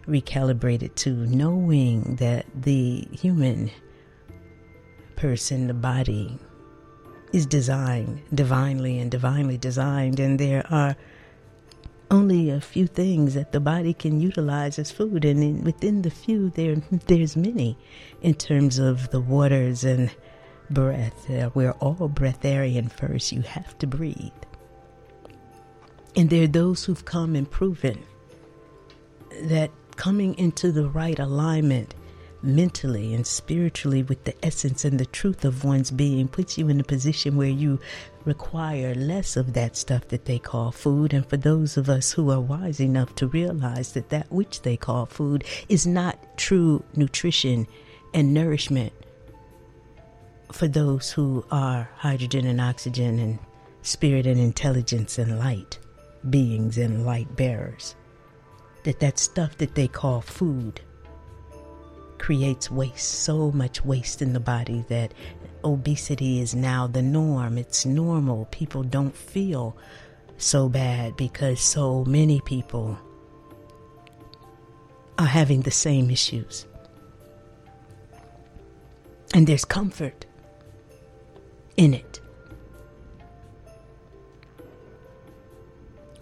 recalibrated 0.07 0.95
to 0.95 1.11
knowing 1.11 2.15
that 2.15 2.47
the 2.59 3.07
human 3.11 3.69
person, 5.15 5.67
the 5.67 5.75
body, 5.75 6.39
is 7.33 7.45
designed 7.45 8.19
divinely 8.33 8.97
and 8.97 9.11
divinely 9.11 9.59
designed, 9.59 10.19
and 10.19 10.39
there 10.39 10.65
are 10.71 10.95
only 12.13 12.49
a 12.49 12.61
few 12.61 12.87
things 12.87 13.33
that 13.33 13.51
the 13.51 13.59
body 13.59 13.93
can 13.93 14.21
utilize 14.21 14.77
as 14.79 14.91
food, 14.91 15.25
and 15.25 15.43
in, 15.43 15.63
within 15.63 16.03
the 16.03 16.11
few, 16.11 16.49
there 16.51 16.75
there's 17.07 17.35
many, 17.35 17.77
in 18.21 18.35
terms 18.35 18.79
of 18.79 19.09
the 19.09 19.19
waters 19.19 19.83
and 19.83 20.11
breath. 20.69 21.29
Uh, 21.29 21.49
we're 21.53 21.71
all 21.71 22.09
breatharian 22.09 22.91
first. 22.91 23.31
You 23.31 23.41
have 23.41 23.77
to 23.79 23.87
breathe, 23.87 24.31
and 26.15 26.29
there 26.29 26.43
are 26.43 26.47
those 26.47 26.85
who've 26.85 27.05
come 27.05 27.35
and 27.35 27.49
proven 27.49 27.97
that 29.41 29.71
coming 29.95 30.37
into 30.37 30.71
the 30.71 30.87
right 30.89 31.19
alignment 31.19 31.95
mentally 32.43 33.13
and 33.13 33.25
spiritually 33.25 34.03
with 34.03 34.23
the 34.25 34.45
essence 34.45 34.83
and 34.83 34.99
the 34.99 35.05
truth 35.05 35.45
of 35.45 35.63
one's 35.63 35.91
being 35.91 36.27
puts 36.27 36.57
you 36.57 36.67
in 36.67 36.79
a 36.79 36.83
position 36.83 37.37
where 37.37 37.47
you 37.47 37.79
require 38.25 38.93
less 38.95 39.37
of 39.37 39.53
that 39.53 39.75
stuff 39.77 40.07
that 40.09 40.25
they 40.25 40.37
call 40.37 40.71
food. 40.71 41.13
And 41.13 41.25
for 41.25 41.37
those 41.37 41.77
of 41.77 41.89
us 41.89 42.11
who 42.11 42.29
are 42.29 42.41
wise 42.41 42.79
enough 42.79 43.15
to 43.15 43.27
realize 43.27 43.93
that 43.93 44.09
that 44.09 44.31
which 44.31 44.61
they 44.61 44.77
call 44.77 45.05
food 45.05 45.45
is 45.69 45.87
not 45.87 46.37
true 46.37 46.83
nutrition 46.95 47.67
and 48.13 48.33
nourishment 48.33 48.93
for 50.51 50.67
those 50.67 51.11
who 51.11 51.45
are 51.49 51.89
hydrogen 51.95 52.45
and 52.45 52.61
oxygen 52.61 53.17
and 53.19 53.39
spirit 53.81 54.27
and 54.27 54.39
intelligence 54.39 55.17
and 55.17 55.39
light 55.39 55.79
beings 56.29 56.77
and 56.77 57.05
light 57.05 57.35
bearers. 57.35 57.95
That 58.83 58.99
that 58.99 59.17
stuff 59.17 59.57
that 59.57 59.75
they 59.75 59.87
call 59.87 60.21
food 60.21 60.81
creates 62.23 62.71
waste, 62.71 63.19
so 63.19 63.51
much 63.51 63.83
waste 63.83 64.21
in 64.21 64.31
the 64.31 64.39
body 64.39 64.85
that 64.87 65.13
obesity 65.65 66.39
is 66.39 66.55
now 66.55 66.87
the 66.87 67.01
norm. 67.01 67.57
It's 67.57 67.85
normal. 67.85 68.45
People 68.45 68.81
don't 68.81 69.13
feel 69.13 69.75
so 70.37 70.69
bad 70.69 71.17
because 71.17 71.59
so 71.59 72.05
many 72.05 72.39
people 72.39 72.97
are 75.17 75.25
having 75.25 75.63
the 75.63 75.71
same 75.71 76.09
issues. 76.09 76.65
And 79.33 79.45
there's 79.45 79.65
comfort 79.65 80.25
in 81.75 81.93
it. 81.93 82.21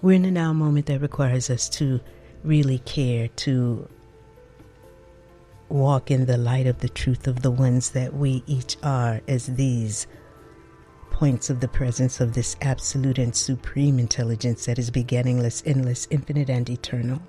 We're 0.02 0.14
in 0.14 0.26
a 0.26 0.32
now 0.32 0.52
moment 0.52 0.88
that 0.88 1.00
requires 1.00 1.52
us 1.52 1.70
to 1.78 2.00
really 2.44 2.80
care, 2.80 3.28
to 3.28 3.88
walk 5.72 6.12
in 6.12 6.26
the 6.26 6.38
light 6.38 6.68
of 6.68 6.80
the 6.80 6.90
truth 6.90 7.28
of 7.28 7.42
the 7.42 7.52
ones 7.52 7.92
that 7.92 8.14
we 8.14 8.44
each 8.46 8.78
are 8.84 9.22
as 9.28 9.48
these 9.48 10.08
points 11.10 11.50
of 11.50 11.60
the 11.60 11.68
presence 11.68 12.20
of 12.20 12.34
this 12.34 12.56
absolute 12.62 13.18
and 13.18 13.36
supreme 13.36 14.00
intelligence 14.00 14.66
that 14.66 14.80
is 14.80 14.90
beginningless, 14.90 15.62
endless, 15.66 16.08
infinite, 16.10 16.50
and 16.50 16.70
eternal. 16.70 17.22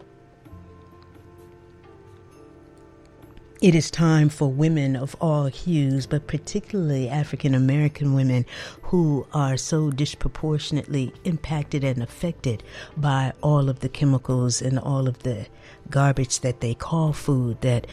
It 3.61 3.76
is 3.76 3.92
time 3.92 4.28
for 4.28 4.50
women 4.50 4.96
of 4.96 5.14
all 5.20 5.46
hues, 5.46 6.08
but 6.08 6.26
particularly 6.26 7.08
African 7.08 7.54
American 7.54 8.12
women 8.12 8.44
who 8.82 9.25
are 9.32 9.56
so 9.56 9.92
disproportionately 9.92 11.12
impacted 11.22 11.84
and 11.84 12.02
affected 12.02 12.64
by 12.96 13.32
all 13.40 13.68
of 13.68 13.78
the 13.78 13.88
chemicals 13.88 14.61
and 14.61 14.80
all 14.80 15.06
of 15.06 15.20
the 15.22 15.46
garbage 15.90 16.40
that 16.40 16.61
they 16.61 16.75
call 16.75 17.12
food, 17.12 17.61
that 17.61 17.87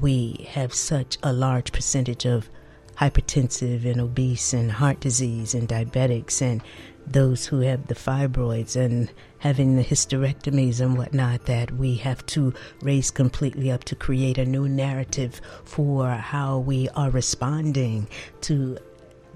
we 0.00 0.46
have 0.50 0.72
such 0.72 1.18
a 1.22 1.32
large 1.32 1.72
percentage 1.72 2.24
of 2.24 2.48
hypertensive 2.96 3.84
and 3.84 4.00
obese 4.00 4.52
and 4.52 4.72
heart 4.72 5.00
disease 5.00 5.54
and 5.54 5.68
diabetics 5.68 6.40
and 6.42 6.62
those 7.06 7.46
who 7.46 7.60
have 7.60 7.88
the 7.88 7.94
fibroids 7.94 8.76
and 8.76 9.10
having 9.38 9.76
the 9.76 9.84
hysterectomies 9.84 10.80
and 10.80 10.96
whatnot 10.96 11.46
that 11.46 11.72
we 11.72 11.96
have 11.96 12.24
to 12.26 12.54
raise 12.80 13.10
completely 13.10 13.72
up 13.72 13.82
to 13.84 13.96
create 13.96 14.38
a 14.38 14.44
new 14.44 14.68
narrative 14.68 15.40
for 15.64 16.10
how 16.10 16.58
we 16.58 16.88
are 16.90 17.10
responding 17.10 18.06
to 18.40 18.78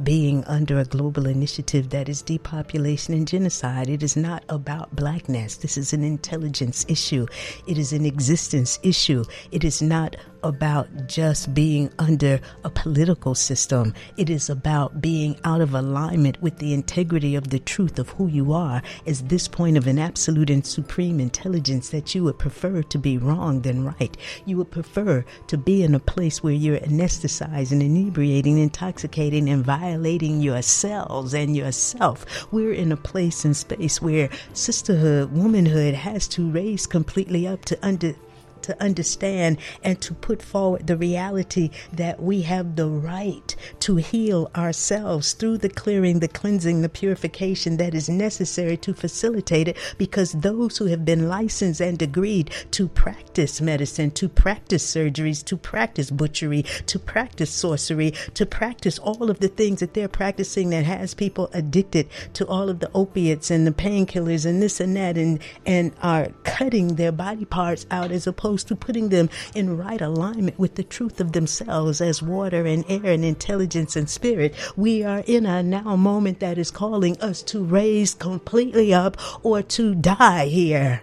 being 0.03 0.45
under 0.45 0.79
a 0.79 0.85
global 0.85 1.27
initiative 1.27 1.91
that 1.91 2.09
is 2.09 2.23
depopulation 2.23 3.15
and 3.15 3.27
genocide. 3.27 3.89
It 3.89 4.03
is 4.03 4.17
not 4.17 4.45
about 4.49 4.95
blackness. 4.95 5.57
This 5.57 5.79
is 5.79 5.93
an 5.93 6.05
intelligence 6.05 6.85
issue. 6.89 7.27
It 7.67 7.79
is 7.79 7.93
an 7.93 8.05
existence 8.05 8.79
issue. 8.83 9.25
It 9.51 9.65
is 9.65 9.81
not 9.81 10.17
about 10.47 11.07
just 11.07 11.53
being 11.55 11.91
under 11.99 12.41
a 12.65 12.71
political 12.71 13.35
system. 13.35 13.95
It 14.17 14.31
is 14.31 14.49
about 14.49 15.01
being 15.01 15.39
out 15.45 15.61
of 15.61 15.75
alignment 15.75 16.41
with 16.41 16.59
the 16.59 16.73
integrity 16.73 17.35
of 17.35 17.51
the 17.51 17.59
truth 17.59 17.99
of 17.99 18.11
who 18.11 18.27
you 18.29 18.53
are 18.53 18.83
as 19.07 19.23
this 19.23 19.49
point 19.49 19.77
of 19.77 19.87
an 19.87 19.99
absolute 19.99 20.51
and 20.51 20.65
supreme 20.65 21.21
intelligence 21.21 21.91
that 21.91 22.15
you 22.15 22.25
would 22.25 22.39
prefer 22.39 22.83
to 22.83 22.99
be 22.99 23.19
wrong 23.19 23.63
than 23.63 23.85
right. 23.85 24.17
You 24.45 24.57
would 24.59 24.71
prefer 24.71 25.25
to 25.49 25.59
be 25.59 25.83
in 25.83 25.95
a 25.95 26.01
place 26.01 26.43
where 26.43 26.53
you're 26.53 26.79
anesthetizing, 26.79 27.83
inebriating, 27.83 28.59
intoxicating, 28.59 29.49
and 29.49 29.65
violating 29.65 30.41
yourselves 30.41 31.35
and 31.35 31.57
yourself. 31.57 32.53
We're 32.53 32.73
in 32.73 32.93
a 32.93 32.97
place 32.97 33.45
and 33.45 33.57
space 33.57 34.01
where 34.01 34.31
sisterhood, 34.53 35.33
womanhood 35.33 35.95
has 35.95 36.29
to 36.29 36.51
raise 36.51 36.87
completely 36.87 37.47
up 37.47 37.65
to 37.67 37.79
under 37.83 38.15
to 38.67 38.83
understand 38.83 39.59
and 39.83 40.01
to 40.03 40.15
put 40.15 40.43
forward 40.43 40.87
the 40.87 40.97
reality 40.97 41.71
that 41.93 42.23
we 42.23 42.43
have 42.43 42.77
the 42.77 42.89
right 42.89 43.57
to 43.81 43.97
heal 43.97 44.51
ourselves 44.55 45.33
through 45.33 45.59
the 45.59 45.69
clearing, 45.69 46.21
the 46.21 46.29
cleansing, 46.29 46.83
the 46.83 46.89
purification 46.89 47.77
that 47.77 47.95
is 47.95 48.09
necessary 48.09 48.77
to 48.77 48.93
facilitate 48.95 49.69
it 49.69 49.77
because 49.99 50.33
those 50.33 50.79
who 50.79 50.87
have 50.87 51.05
been 51.05 51.29
licensed 51.29 51.81
and 51.81 52.01
agreed 52.03 52.51
to 52.71 52.89
practice 52.89 53.61
medicine, 53.61 54.11
to 54.11 54.29
practice 54.29 54.85
surgeries, 54.95 55.45
to 55.45 55.57
practice 55.57 56.11
butchery, 56.11 56.63
to 56.87 56.99
practice 56.99 57.51
sorcery, 57.51 58.13
to 58.35 58.45
practice 58.45 58.99
all 58.99 59.31
of 59.31 59.41
the 59.41 59.49
things 59.49 59.81
that 59.81 59.95
they're 59.95 60.09
practicing 60.09 60.71
that 60.71 60.85
has 60.85 61.15
people 61.15 61.49
addicted 61.53 62.09
to 62.35 62.47
all 62.47 62.69
of 62.69 62.81
the 62.81 62.91
opiates 62.95 63.51
and 63.51 63.67
the 63.67 63.73
painkillers 63.73 64.45
and 64.45 64.63
this 64.63 64.81
and 64.81 64.97
that 64.97 65.17
and 65.17 65.39
and 65.65 65.93
are 66.03 66.29
cutting 66.45 66.97
their 66.97 67.13
body 67.13 67.45
parts 67.45 67.87
out 67.91 68.11
as 68.11 68.27
opposed 68.27 68.56
to 68.65 68.77
putting 68.77 69.09
them 69.09 69.31
in 69.55 69.77
right 69.77 70.01
alignment 70.01 70.59
with 70.59 70.75
the 70.75 70.83
truth 70.83 71.21
of 71.21 71.33
themselves 71.33 72.01
as 72.01 72.23
water 72.23 72.67
and 72.67 72.85
air 72.89 73.13
and 73.13 73.25
intelligence 73.25 73.97
and 73.97 74.09
spirit. 74.09 74.55
We 74.77 75.03
are 75.03 75.23
in 75.27 75.47
a 75.47 75.63
now 75.63 75.97
moment 75.97 76.41
that 76.41 76.59
is 76.59 76.71
calling 76.71 77.21
us 77.21 77.43
to 77.45 77.65
raise 77.65 78.15
completely 78.15 78.93
up 78.93 79.17
or 79.45 79.63
to 79.63 79.95
die 79.95 80.47
here. 80.47 81.03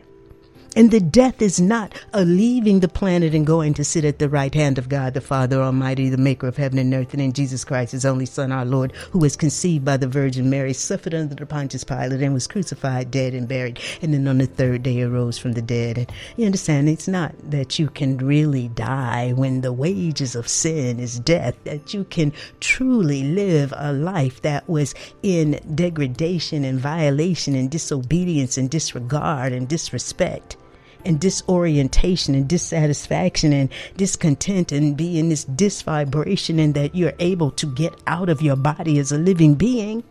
And 0.75 0.89
the 0.89 0.99
death 0.99 1.39
is 1.39 1.61
not 1.61 1.93
a 2.13 2.25
leaving 2.25 2.79
the 2.79 2.87
planet 2.87 3.35
and 3.35 3.45
going 3.45 3.75
to 3.75 3.83
sit 3.83 4.03
at 4.03 4.17
the 4.17 4.27
right 4.27 4.53
hand 4.55 4.79
of 4.79 4.89
God 4.89 5.13
the 5.13 5.21
Father 5.21 5.61
Almighty, 5.61 6.09
the 6.09 6.17
maker 6.17 6.47
of 6.47 6.57
heaven 6.57 6.79
and 6.79 6.91
earth, 6.95 7.13
and 7.13 7.21
in 7.21 7.31
Jesus 7.31 7.63
Christ, 7.63 7.91
his 7.91 8.05
only 8.05 8.25
Son, 8.25 8.51
our 8.51 8.65
Lord, 8.65 8.91
who 9.11 9.19
was 9.19 9.35
conceived 9.35 9.85
by 9.85 9.97
the 9.97 10.07
Virgin 10.07 10.49
Mary, 10.49 10.73
suffered 10.73 11.13
under 11.13 11.35
the 11.35 11.45
Pontius 11.45 11.83
Pilate, 11.83 12.23
and 12.23 12.33
was 12.33 12.47
crucified, 12.47 13.11
dead, 13.11 13.35
and 13.35 13.47
buried, 13.47 13.79
and 14.01 14.15
then 14.15 14.27
on 14.27 14.39
the 14.39 14.47
third 14.47 14.81
day 14.81 15.03
arose 15.03 15.37
from 15.37 15.51
the 15.51 15.61
dead. 15.61 15.99
And 15.99 16.11
you 16.37 16.47
understand, 16.47 16.89
it's 16.89 17.07
not 17.07 17.35
that 17.51 17.77
you 17.77 17.87
can 17.87 18.17
really 18.17 18.69
die 18.69 19.31
when 19.33 19.61
the 19.61 19.73
wages 19.73 20.35
of 20.35 20.47
sin 20.47 20.99
is 20.99 21.19
death, 21.19 21.53
that 21.65 21.93
you 21.93 22.03
can 22.03 22.33
truly 22.61 23.21
live 23.21 23.75
a 23.77 23.93
life 23.93 24.41
that 24.41 24.67
was 24.67 24.95
in 25.21 25.59
degradation 25.75 26.63
and 26.63 26.79
violation 26.79 27.53
and 27.53 27.69
disobedience 27.69 28.57
and 28.57 28.71
disregard 28.71 29.53
and 29.53 29.67
disrespect 29.67 30.57
and 31.05 31.19
disorientation 31.19 32.35
and 32.35 32.47
dissatisfaction 32.47 33.53
and 33.53 33.69
discontent 33.97 34.71
and 34.71 34.97
be 34.97 35.19
in 35.19 35.29
this 35.29 35.43
disvibration 35.43 36.59
and 36.59 36.73
that 36.75 36.95
you're 36.95 37.13
able 37.19 37.51
to 37.51 37.65
get 37.65 37.93
out 38.07 38.29
of 38.29 38.41
your 38.41 38.55
body 38.55 38.99
as 38.99 39.11
a 39.11 39.17
living 39.17 39.55
being. 39.55 40.03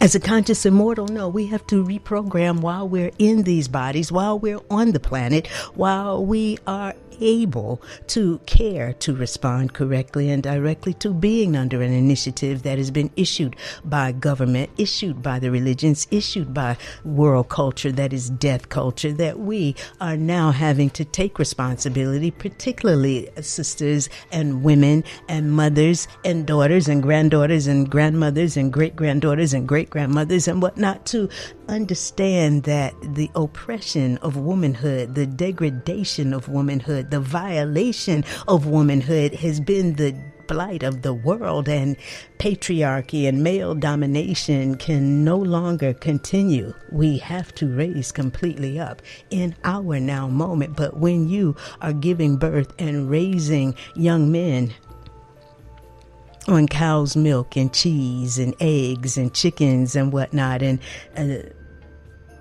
As 0.00 0.14
a 0.14 0.20
conscious 0.20 0.64
immortal, 0.64 1.08
no, 1.08 1.28
we 1.28 1.46
have 1.46 1.66
to 1.66 1.82
reprogram 1.84 2.60
while 2.60 2.88
we're 2.88 3.10
in 3.18 3.42
these 3.42 3.66
bodies, 3.66 4.12
while 4.12 4.38
we're 4.38 4.60
on 4.70 4.92
the 4.92 5.00
planet, 5.00 5.48
while 5.74 6.24
we 6.24 6.56
are 6.68 6.94
able 7.20 7.82
to 8.06 8.38
care 8.46 8.92
to 8.92 9.12
respond 9.12 9.74
correctly 9.74 10.30
and 10.30 10.40
directly 10.42 10.94
to 10.94 11.12
being 11.12 11.56
under 11.56 11.82
an 11.82 11.92
initiative 11.92 12.62
that 12.62 12.78
has 12.78 12.92
been 12.92 13.10
issued 13.16 13.56
by 13.84 14.12
government, 14.12 14.70
issued 14.78 15.20
by 15.20 15.40
the 15.40 15.50
religions, 15.50 16.06
issued 16.12 16.54
by 16.54 16.76
world 17.04 17.48
culture 17.48 17.90
that 17.90 18.12
is 18.12 18.30
death 18.30 18.68
culture, 18.68 19.12
that 19.12 19.38
we 19.38 19.74
are 20.00 20.16
now 20.16 20.52
having 20.52 20.90
to 20.90 21.04
take 21.04 21.40
responsibility, 21.40 22.30
particularly 22.30 23.28
sisters 23.40 24.08
and 24.30 24.62
women 24.62 25.02
and 25.28 25.52
mothers 25.52 26.06
and 26.24 26.46
daughters 26.46 26.88
and 26.88 27.02
granddaughters 27.02 27.66
and 27.66 27.90
grandmothers 27.90 28.56
and 28.56 28.72
great 28.72 28.94
granddaughters 28.94 29.52
and 29.52 29.66
great 29.66 29.87
grandmothers 29.90 30.48
and 30.48 30.62
whatnot 30.62 31.06
to 31.06 31.28
understand 31.68 32.64
that 32.64 32.94
the 33.02 33.30
oppression 33.34 34.18
of 34.18 34.36
womanhood, 34.36 35.14
the 35.14 35.26
degradation 35.26 36.32
of 36.32 36.48
womanhood, 36.48 37.10
the 37.10 37.20
violation 37.20 38.24
of 38.46 38.66
womanhood 38.66 39.34
has 39.34 39.60
been 39.60 39.94
the 39.94 40.14
blight 40.48 40.82
of 40.82 41.02
the 41.02 41.14
world 41.14 41.68
and 41.68 41.96
patriarchy 42.38 43.28
and 43.28 43.44
male 43.44 43.74
domination 43.74 44.76
can 44.76 45.22
no 45.22 45.36
longer 45.36 45.92
continue. 45.94 46.74
We 46.90 47.18
have 47.18 47.54
to 47.56 47.68
raise 47.68 48.10
completely 48.10 48.80
up 48.80 49.02
in 49.30 49.54
our 49.62 50.00
now 50.00 50.26
moment. 50.26 50.74
But 50.76 50.96
when 50.96 51.28
you 51.28 51.54
are 51.80 51.92
giving 51.92 52.38
birth 52.38 52.72
and 52.78 53.08
raising 53.08 53.76
young 53.94 54.32
men 54.32 54.74
on 56.48 56.66
cow's 56.66 57.14
milk 57.14 57.56
and 57.56 57.72
cheese 57.72 58.38
and 58.38 58.54
eggs 58.60 59.18
and 59.18 59.34
chickens 59.34 59.94
and 59.94 60.12
whatnot 60.12 60.62
and 60.62 60.80
uh, 61.16 61.48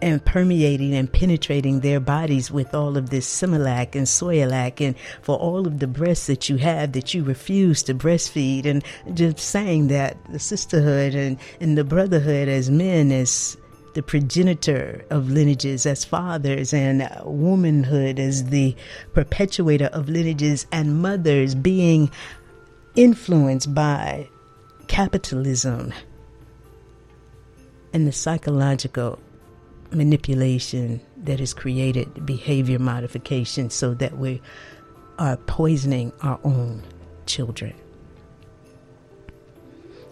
and 0.02 0.24
permeating 0.24 0.94
and 0.94 1.12
penetrating 1.12 1.80
their 1.80 2.00
bodies 2.00 2.52
with 2.52 2.74
all 2.76 2.98
of 2.98 3.10
this 3.10 3.28
Similac 3.28 3.96
and 3.96 4.06
Soyalac 4.06 4.80
and 4.80 4.96
for 5.22 5.38
all 5.38 5.66
of 5.66 5.80
the 5.80 5.88
breasts 5.88 6.28
that 6.28 6.50
you 6.50 6.58
have 6.58 6.92
that 6.92 7.14
you 7.14 7.24
refuse 7.24 7.82
to 7.84 7.96
breastfeed 7.96 8.66
and 8.66 8.84
just 9.16 9.40
saying 9.40 9.88
that 9.88 10.18
the 10.32 10.40
sisterhood 10.40 11.16
and, 11.16 11.40
and 11.60 11.78
the 11.78 11.84
brotherhood 11.84 12.48
as 12.48 12.70
men 12.70 13.12
as 13.12 13.58
the 13.98 14.04
progenitor 14.04 15.04
of 15.10 15.32
lineages 15.32 15.88
as 15.88 16.06
fathers 16.06 16.72
and 16.72 17.10
womanhood 17.24 18.20
as 18.20 18.46
the 18.46 18.76
perpetuator 19.14 19.88
of 19.88 20.08
lineages 20.08 20.68
and 20.72 21.02
mothers 21.02 21.56
being 21.56 22.12
influenced 22.98 23.74
by 23.74 24.28
capitalism 24.88 25.94
and 27.94 28.08
the 28.08 28.12
psychological 28.12 29.20
manipulation 29.92 31.00
that 31.16 31.40
has 31.40 31.54
created 31.54 32.26
behavior 32.26 32.80
modification 32.80 33.70
so 33.70 33.94
that 33.94 34.18
we 34.18 34.42
are 35.18 35.38
poisoning 35.38 36.12
our 36.22 36.40
own 36.44 36.84
children. 37.26 37.74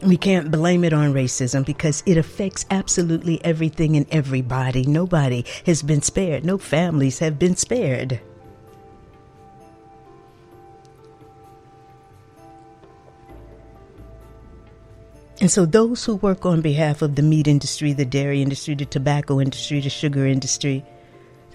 We 0.01 0.17
can't 0.17 0.51
blame 0.51 0.83
it 0.83 0.93
on 0.93 1.13
racism 1.13 1.65
because 1.65 2.03
it 2.05 2.17
affects 2.17 2.65
absolutely 2.69 3.43
everything 3.43 3.95
and 3.95 4.05
everybody. 4.11 4.83
Nobody 4.83 5.45
has 5.65 5.81
been 5.81 6.01
spared. 6.01 6.45
No 6.45 6.57
families 6.57 7.19
have 7.19 7.39
been 7.39 7.55
spared. 7.55 8.19
And 15.41 15.51
so, 15.51 15.65
those 15.65 16.05
who 16.05 16.15
work 16.15 16.45
on 16.45 16.61
behalf 16.61 17.01
of 17.01 17.15
the 17.15 17.21
meat 17.21 17.47
industry, 17.47 17.91
the 17.91 18.05
dairy 18.05 18.41
industry, 18.41 18.73
the 18.73 18.85
tobacco 18.85 19.41
industry, 19.41 19.81
the 19.81 19.89
sugar 19.89 20.25
industry, 20.25 20.83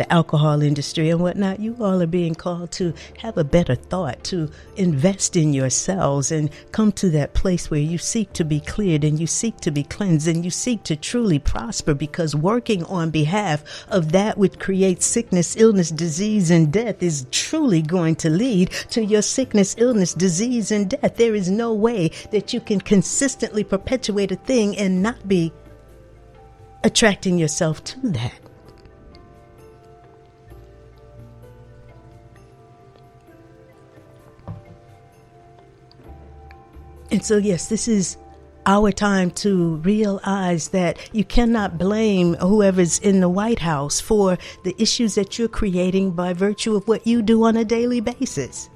the 0.00 0.10
alcohol 0.10 0.62
industry 0.62 1.10
and 1.10 1.20
whatnot, 1.20 1.60
you 1.60 1.76
all 1.78 2.00
are 2.00 2.06
being 2.06 2.34
called 2.34 2.72
to 2.72 2.94
have 3.18 3.36
a 3.36 3.44
better 3.44 3.74
thought, 3.74 4.24
to 4.24 4.50
invest 4.76 5.36
in 5.36 5.52
yourselves 5.52 6.32
and 6.32 6.48
come 6.72 6.90
to 6.90 7.10
that 7.10 7.34
place 7.34 7.70
where 7.70 7.80
you 7.80 7.98
seek 7.98 8.32
to 8.32 8.42
be 8.42 8.60
cleared 8.60 9.04
and 9.04 9.20
you 9.20 9.26
seek 9.26 9.58
to 9.58 9.70
be 9.70 9.82
cleansed 9.82 10.26
and 10.26 10.42
you 10.42 10.50
seek 10.50 10.82
to 10.84 10.96
truly 10.96 11.38
prosper 11.38 11.92
because 11.92 12.34
working 12.34 12.82
on 12.84 13.10
behalf 13.10 13.62
of 13.88 14.10
that 14.12 14.38
which 14.38 14.58
creates 14.58 15.04
sickness, 15.04 15.54
illness, 15.58 15.90
disease, 15.90 16.50
and 16.50 16.72
death 16.72 17.02
is 17.02 17.26
truly 17.30 17.82
going 17.82 18.16
to 18.16 18.30
lead 18.30 18.70
to 18.88 19.04
your 19.04 19.20
sickness, 19.20 19.74
illness, 19.76 20.14
disease, 20.14 20.70
and 20.70 20.88
death. 20.88 21.16
There 21.16 21.34
is 21.34 21.50
no 21.50 21.74
way 21.74 22.10
that 22.30 22.54
you 22.54 22.60
can 22.62 22.80
consistently 22.80 23.64
perpetuate 23.64 24.32
a 24.32 24.36
thing 24.36 24.78
and 24.78 25.02
not 25.02 25.28
be 25.28 25.52
attracting 26.84 27.36
yourself 27.36 27.84
to 27.84 28.00
that. 28.12 28.49
And 37.10 37.24
so, 37.24 37.36
yes, 37.36 37.68
this 37.68 37.88
is 37.88 38.16
our 38.66 38.92
time 38.92 39.30
to 39.32 39.76
realize 39.76 40.68
that 40.68 40.98
you 41.12 41.24
cannot 41.24 41.76
blame 41.76 42.34
whoever's 42.34 42.98
in 43.00 43.20
the 43.20 43.28
White 43.28 43.58
House 43.58 44.00
for 44.00 44.38
the 44.64 44.80
issues 44.80 45.16
that 45.16 45.38
you're 45.38 45.48
creating 45.48 46.12
by 46.12 46.32
virtue 46.32 46.76
of 46.76 46.86
what 46.86 47.06
you 47.06 47.20
do 47.22 47.42
on 47.44 47.56
a 47.56 47.64
daily 47.64 48.00
basis. 48.00 48.69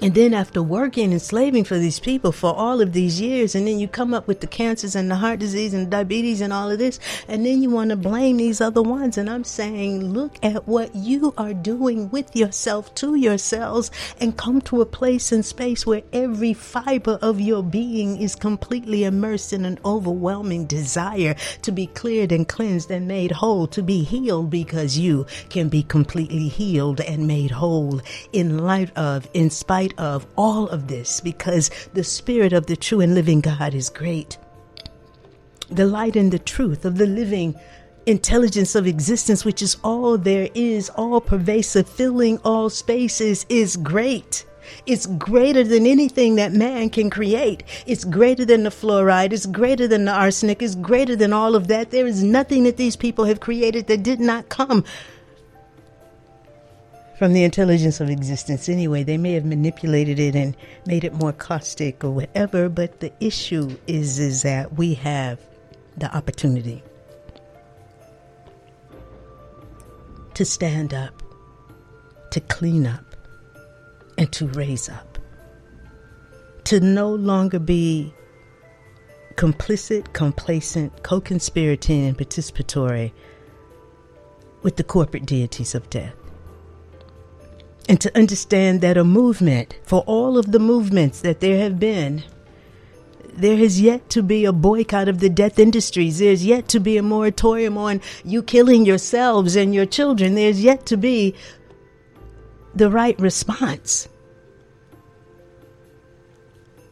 And 0.00 0.14
then 0.14 0.32
after 0.32 0.62
working 0.62 1.10
and 1.10 1.20
slaving 1.20 1.64
for 1.64 1.76
these 1.76 1.98
people 1.98 2.30
for 2.30 2.54
all 2.54 2.80
of 2.80 2.92
these 2.92 3.20
years, 3.20 3.56
and 3.56 3.66
then 3.66 3.80
you 3.80 3.88
come 3.88 4.14
up 4.14 4.28
with 4.28 4.40
the 4.40 4.46
cancers 4.46 4.94
and 4.94 5.10
the 5.10 5.16
heart 5.16 5.40
disease 5.40 5.74
and 5.74 5.90
diabetes 5.90 6.40
and 6.40 6.52
all 6.52 6.70
of 6.70 6.78
this, 6.78 7.00
and 7.26 7.44
then 7.44 7.62
you 7.62 7.70
want 7.70 7.90
to 7.90 7.96
blame 7.96 8.36
these 8.36 8.60
other 8.60 8.80
ones. 8.80 9.18
And 9.18 9.28
I'm 9.28 9.42
saying, 9.42 10.12
look 10.12 10.36
at 10.40 10.68
what 10.68 10.94
you 10.94 11.34
are 11.36 11.52
doing 11.52 12.10
with 12.10 12.36
yourself 12.36 12.94
to 12.96 13.16
yourselves 13.16 13.90
and 14.20 14.36
come 14.36 14.60
to 14.62 14.80
a 14.82 14.86
place 14.86 15.32
and 15.32 15.44
space 15.44 15.84
where 15.84 16.02
every 16.12 16.54
fiber 16.54 17.18
of 17.20 17.40
your 17.40 17.64
being 17.64 18.20
is 18.22 18.36
completely 18.36 19.02
immersed 19.02 19.52
in 19.52 19.64
an 19.64 19.80
overwhelming 19.84 20.66
desire 20.66 21.34
to 21.62 21.72
be 21.72 21.88
cleared 21.88 22.30
and 22.30 22.46
cleansed 22.46 22.92
and 22.92 23.08
made 23.08 23.32
whole, 23.32 23.66
to 23.66 23.82
be 23.82 24.04
healed 24.04 24.48
because 24.48 24.96
you 24.96 25.26
can 25.50 25.68
be 25.68 25.82
completely 25.82 26.46
healed 26.46 27.00
and 27.00 27.26
made 27.26 27.50
whole 27.50 28.00
in 28.32 28.58
light 28.58 28.96
of, 28.96 29.28
in 29.34 29.50
spite 29.50 29.87
light 29.88 29.98
of 29.98 30.26
all 30.36 30.68
of 30.68 30.88
this 30.88 31.20
because 31.20 31.70
the 31.94 32.04
Spirit 32.04 32.52
of 32.52 32.66
the 32.66 32.76
true 32.76 33.00
and 33.00 33.14
living 33.14 33.40
God 33.40 33.74
is 33.74 33.90
great. 33.90 34.38
The 35.70 35.86
light 35.86 36.16
and 36.16 36.32
the 36.32 36.38
truth 36.38 36.84
of 36.84 36.96
the 36.96 37.06
living 37.06 37.54
intelligence 38.06 38.74
of 38.74 38.86
existence, 38.86 39.44
which 39.44 39.62
is 39.62 39.76
all 39.84 40.16
there 40.16 40.48
is, 40.54 40.90
all 40.90 41.20
pervasive, 41.20 41.88
filling 41.88 42.38
all 42.44 42.70
spaces, 42.70 43.44
is 43.48 43.76
great. 43.76 44.46
It's 44.86 45.06
greater 45.06 45.64
than 45.64 45.86
anything 45.86 46.36
that 46.36 46.52
man 46.52 46.90
can 46.90 47.10
create. 47.10 47.62
It's 47.86 48.04
greater 48.04 48.44
than 48.44 48.64
the 48.64 48.70
fluoride. 48.70 49.32
It's 49.32 49.46
greater 49.46 49.88
than 49.88 50.04
the 50.04 50.12
arsenic. 50.12 50.62
It's 50.62 50.74
greater 50.74 51.16
than 51.16 51.32
all 51.32 51.54
of 51.54 51.68
that. 51.68 51.90
There 51.90 52.06
is 52.06 52.22
nothing 52.22 52.64
that 52.64 52.76
these 52.76 52.96
people 52.96 53.24
have 53.24 53.40
created 53.40 53.86
that 53.86 54.02
did 54.02 54.20
not 54.20 54.48
come 54.48 54.84
from 57.18 57.32
the 57.32 57.42
intelligence 57.42 58.00
of 58.00 58.08
existence 58.08 58.68
anyway. 58.68 59.02
They 59.02 59.18
may 59.18 59.32
have 59.32 59.44
manipulated 59.44 60.20
it 60.20 60.36
and 60.36 60.56
made 60.86 61.02
it 61.02 61.12
more 61.12 61.32
caustic 61.32 62.04
or 62.04 62.12
whatever, 62.12 62.68
but 62.68 63.00
the 63.00 63.12
issue 63.18 63.76
is 63.88 64.20
is 64.20 64.42
that 64.42 64.74
we 64.74 64.94
have 64.94 65.40
the 65.96 66.14
opportunity 66.16 66.82
to 70.34 70.44
stand 70.44 70.94
up, 70.94 71.20
to 72.30 72.38
clean 72.38 72.86
up, 72.86 73.16
and 74.16 74.30
to 74.32 74.46
raise 74.46 74.88
up. 74.88 75.18
To 76.64 76.78
no 76.78 77.12
longer 77.12 77.58
be 77.58 78.14
complicit, 79.34 80.12
complacent, 80.12 81.02
co 81.02 81.20
conspirating, 81.20 82.06
and 82.06 82.16
participatory 82.16 83.10
with 84.62 84.76
the 84.76 84.84
corporate 84.84 85.26
deities 85.26 85.74
of 85.74 85.90
death 85.90 86.14
and 87.88 88.00
to 88.02 88.16
understand 88.16 88.82
that 88.82 88.98
a 88.98 89.04
movement, 89.04 89.74
for 89.82 90.02
all 90.02 90.36
of 90.36 90.52
the 90.52 90.58
movements 90.58 91.20
that 91.22 91.40
there 91.40 91.58
have 91.58 91.80
been, 91.80 92.22
there 93.32 93.56
has 93.56 93.80
yet 93.80 94.10
to 94.10 94.22
be 94.22 94.44
a 94.44 94.52
boycott 94.52 95.08
of 95.08 95.20
the 95.20 95.28
death 95.28 95.58
industries. 95.58 96.18
There's 96.18 96.44
yet 96.44 96.68
to 96.68 96.80
be 96.80 96.96
a 96.96 97.02
moratorium 97.02 97.78
on 97.78 98.00
you 98.24 98.42
killing 98.42 98.84
yourselves 98.84 99.56
and 99.56 99.74
your 99.74 99.86
children. 99.86 100.34
There's 100.34 100.62
yet 100.62 100.86
to 100.86 100.96
be 100.96 101.34
the 102.74 102.90
right 102.90 103.18
response. 103.18 104.08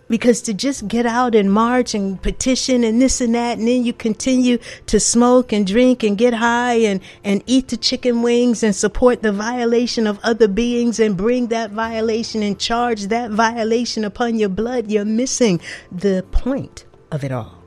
Because 0.09 0.41
to 0.43 0.55
just 0.55 0.87
get 0.87 1.05
out 1.05 1.35
and 1.35 1.53
march 1.53 1.93
and 1.95 2.23
petition 2.23 2.85
and 2.85 3.03
this 3.03 3.21
and 3.21 3.35
that, 3.35 3.59
and 3.59 3.67
then 3.67 3.85
you 3.85 3.93
continue 3.93 4.59
to 4.87 5.01
smoke 5.01 5.53
and 5.53 5.67
drink 5.67 6.05
and 6.05 6.17
get 6.17 6.35
high 6.35 6.75
and, 6.75 7.01
and 7.25 7.43
eat 7.47 7.69
the 7.69 7.77
chicken 7.77 8.23
wings 8.23 8.63
and 8.63 8.75
support 8.75 9.23
the 9.23 9.33
violation 9.33 10.07
of 10.07 10.21
other 10.23 10.47
beings 10.47 11.01
and 11.01 11.17
bring 11.17 11.49
that 11.49 11.73
violation 11.73 12.43
and 12.43 12.61
charge 12.61 13.07
that 13.07 13.33
violation 13.33 14.05
upon 14.05 14.39
your 14.39 14.49
blood, 14.49 14.91
you're 14.91 15.05
missing 15.05 15.61
the 15.91 16.25
point 16.31 16.87
of 17.11 17.25
it 17.25 17.33
all. 17.33 17.63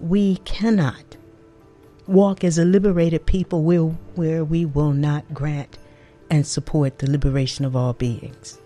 We 0.00 0.36
cannot 0.38 1.16
walk 2.06 2.44
as 2.44 2.58
a 2.58 2.64
liberated 2.64 3.26
people 3.26 3.62
where, 3.62 3.82
where 4.14 4.44
we 4.44 4.64
will 4.64 4.92
not 4.92 5.32
grant 5.32 5.78
and 6.30 6.46
support 6.46 6.98
the 6.98 7.10
liberation 7.10 7.64
of 7.64 7.76
all 7.76 7.92
beings. 7.92 8.58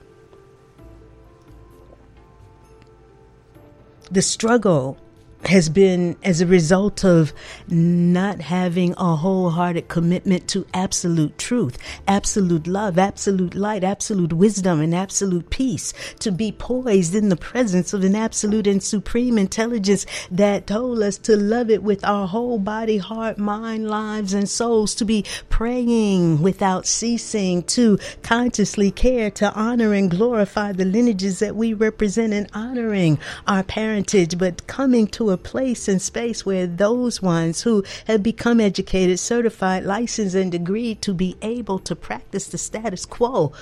The 4.10 4.22
struggle 4.22 4.96
has 5.44 5.68
been 5.68 6.16
as 6.22 6.40
a 6.40 6.46
result 6.46 7.05
of 7.05 7.33
not 7.68 8.40
having 8.40 8.92
a 8.98 9.16
wholehearted 9.16 9.88
commitment 9.88 10.48
to 10.48 10.66
absolute 10.74 11.38
truth, 11.38 11.79
absolute 12.09 12.66
love, 12.66 12.98
absolute 12.98 13.55
light, 13.55 13.85
absolute 13.85 14.33
wisdom, 14.33 14.81
and 14.81 14.94
absolute 14.94 15.48
peace. 15.48 15.94
To 16.20 16.33
be 16.33 16.53
poised 16.53 17.14
in 17.14 17.29
the 17.29 17.37
presence 17.37 17.92
of 17.92 18.03
an 18.03 18.16
absolute 18.16 18.66
and 18.66 18.83
supreme 18.83 19.38
intelligence 19.38 20.07
that 20.31 20.66
told 20.66 21.03
us 21.03 21.16
to 21.18 21.37
love 21.37 21.70
it 21.70 21.83
with 21.83 22.05
our 22.05 22.27
whole 22.27 22.59
body, 22.59 22.98
heart, 22.98 23.38
mind, 23.38 23.88
lives, 23.88 24.35
and 24.35 24.48
souls. 24.48 24.94
To 24.96 25.05
be 25.05 25.24
praying 25.48 26.42
without 26.42 26.87
ceasing, 26.87 27.62
to 27.64 27.98
consciously 28.22 28.90
care, 28.90 29.31
to 29.33 29.53
honor 29.55 29.92
and 29.94 30.11
glorify 30.11 30.72
the 30.72 30.85
lineages 30.85 31.38
that 31.38 31.55
we 31.55 31.74
represent, 31.74 32.33
and 32.33 32.51
honoring 32.53 33.18
our 33.46 33.62
parentage, 33.62 34.37
but 34.37 34.66
coming 34.66 35.07
a 35.30 35.36
place 35.36 35.88
and 35.88 36.00
space 36.00 36.44
where 36.44 36.66
those 36.66 37.22
ones 37.22 37.62
who 37.62 37.84
have 38.06 38.22
become 38.22 38.60
educated, 38.60 39.18
certified, 39.18 39.84
licensed, 39.84 40.34
and 40.34 40.52
degreed 40.52 41.00
to 41.02 41.14
be 41.14 41.36
able 41.42 41.78
to 41.80 41.96
practice 41.96 42.48
the 42.48 42.58
status 42.58 43.06
quo 43.06 43.52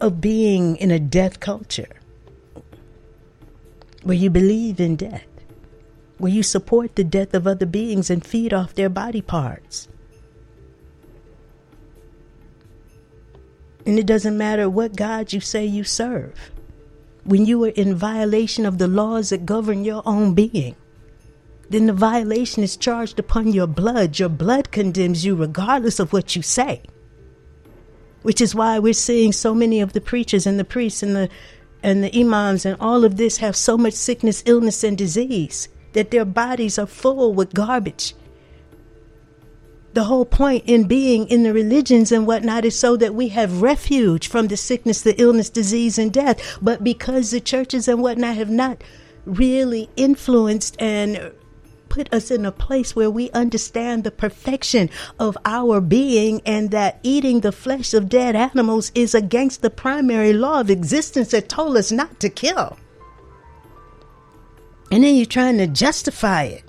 of 0.00 0.20
being 0.20 0.76
in 0.76 0.90
a 0.90 0.98
death 0.98 1.40
culture 1.40 1.88
where 4.02 4.16
you 4.16 4.30
believe 4.30 4.80
in 4.80 4.96
death, 4.96 5.26
where 6.18 6.32
you 6.32 6.42
support 6.42 6.96
the 6.96 7.04
death 7.04 7.34
of 7.34 7.46
other 7.46 7.66
beings 7.66 8.10
and 8.10 8.24
feed 8.24 8.52
off 8.52 8.74
their 8.74 8.88
body 8.88 9.20
parts. 9.20 9.88
And 13.84 13.98
it 13.98 14.06
doesn't 14.06 14.36
matter 14.36 14.68
what 14.68 14.96
God 14.96 15.32
you 15.32 15.40
say 15.40 15.64
you 15.64 15.82
serve. 15.82 16.50
When 17.28 17.44
you 17.44 17.62
are 17.64 17.68
in 17.68 17.94
violation 17.94 18.64
of 18.64 18.78
the 18.78 18.88
laws 18.88 19.28
that 19.28 19.44
govern 19.44 19.84
your 19.84 20.02
own 20.06 20.32
being, 20.32 20.76
then 21.68 21.84
the 21.84 21.92
violation 21.92 22.62
is 22.62 22.74
charged 22.74 23.18
upon 23.18 23.52
your 23.52 23.66
blood. 23.66 24.18
Your 24.18 24.30
blood 24.30 24.70
condemns 24.70 25.26
you 25.26 25.36
regardless 25.36 26.00
of 26.00 26.14
what 26.14 26.34
you 26.34 26.40
say. 26.40 26.80
Which 28.22 28.40
is 28.40 28.54
why 28.54 28.78
we're 28.78 28.94
seeing 28.94 29.32
so 29.32 29.54
many 29.54 29.82
of 29.82 29.92
the 29.92 30.00
preachers 30.00 30.46
and 30.46 30.58
the 30.58 30.64
priests 30.64 31.02
and 31.02 31.14
the 31.14 31.28
and 31.82 32.02
the 32.02 32.18
imams 32.18 32.64
and 32.64 32.78
all 32.80 33.04
of 33.04 33.18
this 33.18 33.36
have 33.36 33.56
so 33.56 33.76
much 33.76 33.92
sickness, 33.92 34.42
illness, 34.46 34.82
and 34.82 34.96
disease 34.96 35.68
that 35.92 36.10
their 36.10 36.24
bodies 36.24 36.78
are 36.78 36.86
full 36.86 37.34
with 37.34 37.52
garbage. 37.52 38.14
The 39.98 40.04
whole 40.04 40.26
point 40.26 40.62
in 40.68 40.84
being 40.84 41.26
in 41.26 41.42
the 41.42 41.52
religions 41.52 42.12
and 42.12 42.24
whatnot 42.24 42.64
is 42.64 42.78
so 42.78 42.96
that 42.98 43.16
we 43.16 43.30
have 43.30 43.62
refuge 43.62 44.28
from 44.28 44.46
the 44.46 44.56
sickness, 44.56 45.00
the 45.00 45.20
illness, 45.20 45.50
disease, 45.50 45.98
and 45.98 46.12
death. 46.12 46.56
But 46.62 46.84
because 46.84 47.32
the 47.32 47.40
churches 47.40 47.88
and 47.88 48.00
whatnot 48.00 48.36
have 48.36 48.48
not 48.48 48.84
really 49.24 49.90
influenced 49.96 50.80
and 50.80 51.32
put 51.88 52.14
us 52.14 52.30
in 52.30 52.46
a 52.46 52.52
place 52.52 52.94
where 52.94 53.10
we 53.10 53.32
understand 53.32 54.04
the 54.04 54.12
perfection 54.12 54.88
of 55.18 55.36
our 55.44 55.80
being 55.80 56.42
and 56.46 56.70
that 56.70 57.00
eating 57.02 57.40
the 57.40 57.50
flesh 57.50 57.92
of 57.92 58.08
dead 58.08 58.36
animals 58.36 58.92
is 58.94 59.16
against 59.16 59.62
the 59.62 59.68
primary 59.68 60.32
law 60.32 60.60
of 60.60 60.70
existence 60.70 61.32
that 61.32 61.48
told 61.48 61.76
us 61.76 61.90
not 61.90 62.20
to 62.20 62.28
kill. 62.28 62.78
And 64.92 65.02
then 65.02 65.16
you're 65.16 65.26
trying 65.26 65.58
to 65.58 65.66
justify 65.66 66.44
it 66.44 66.67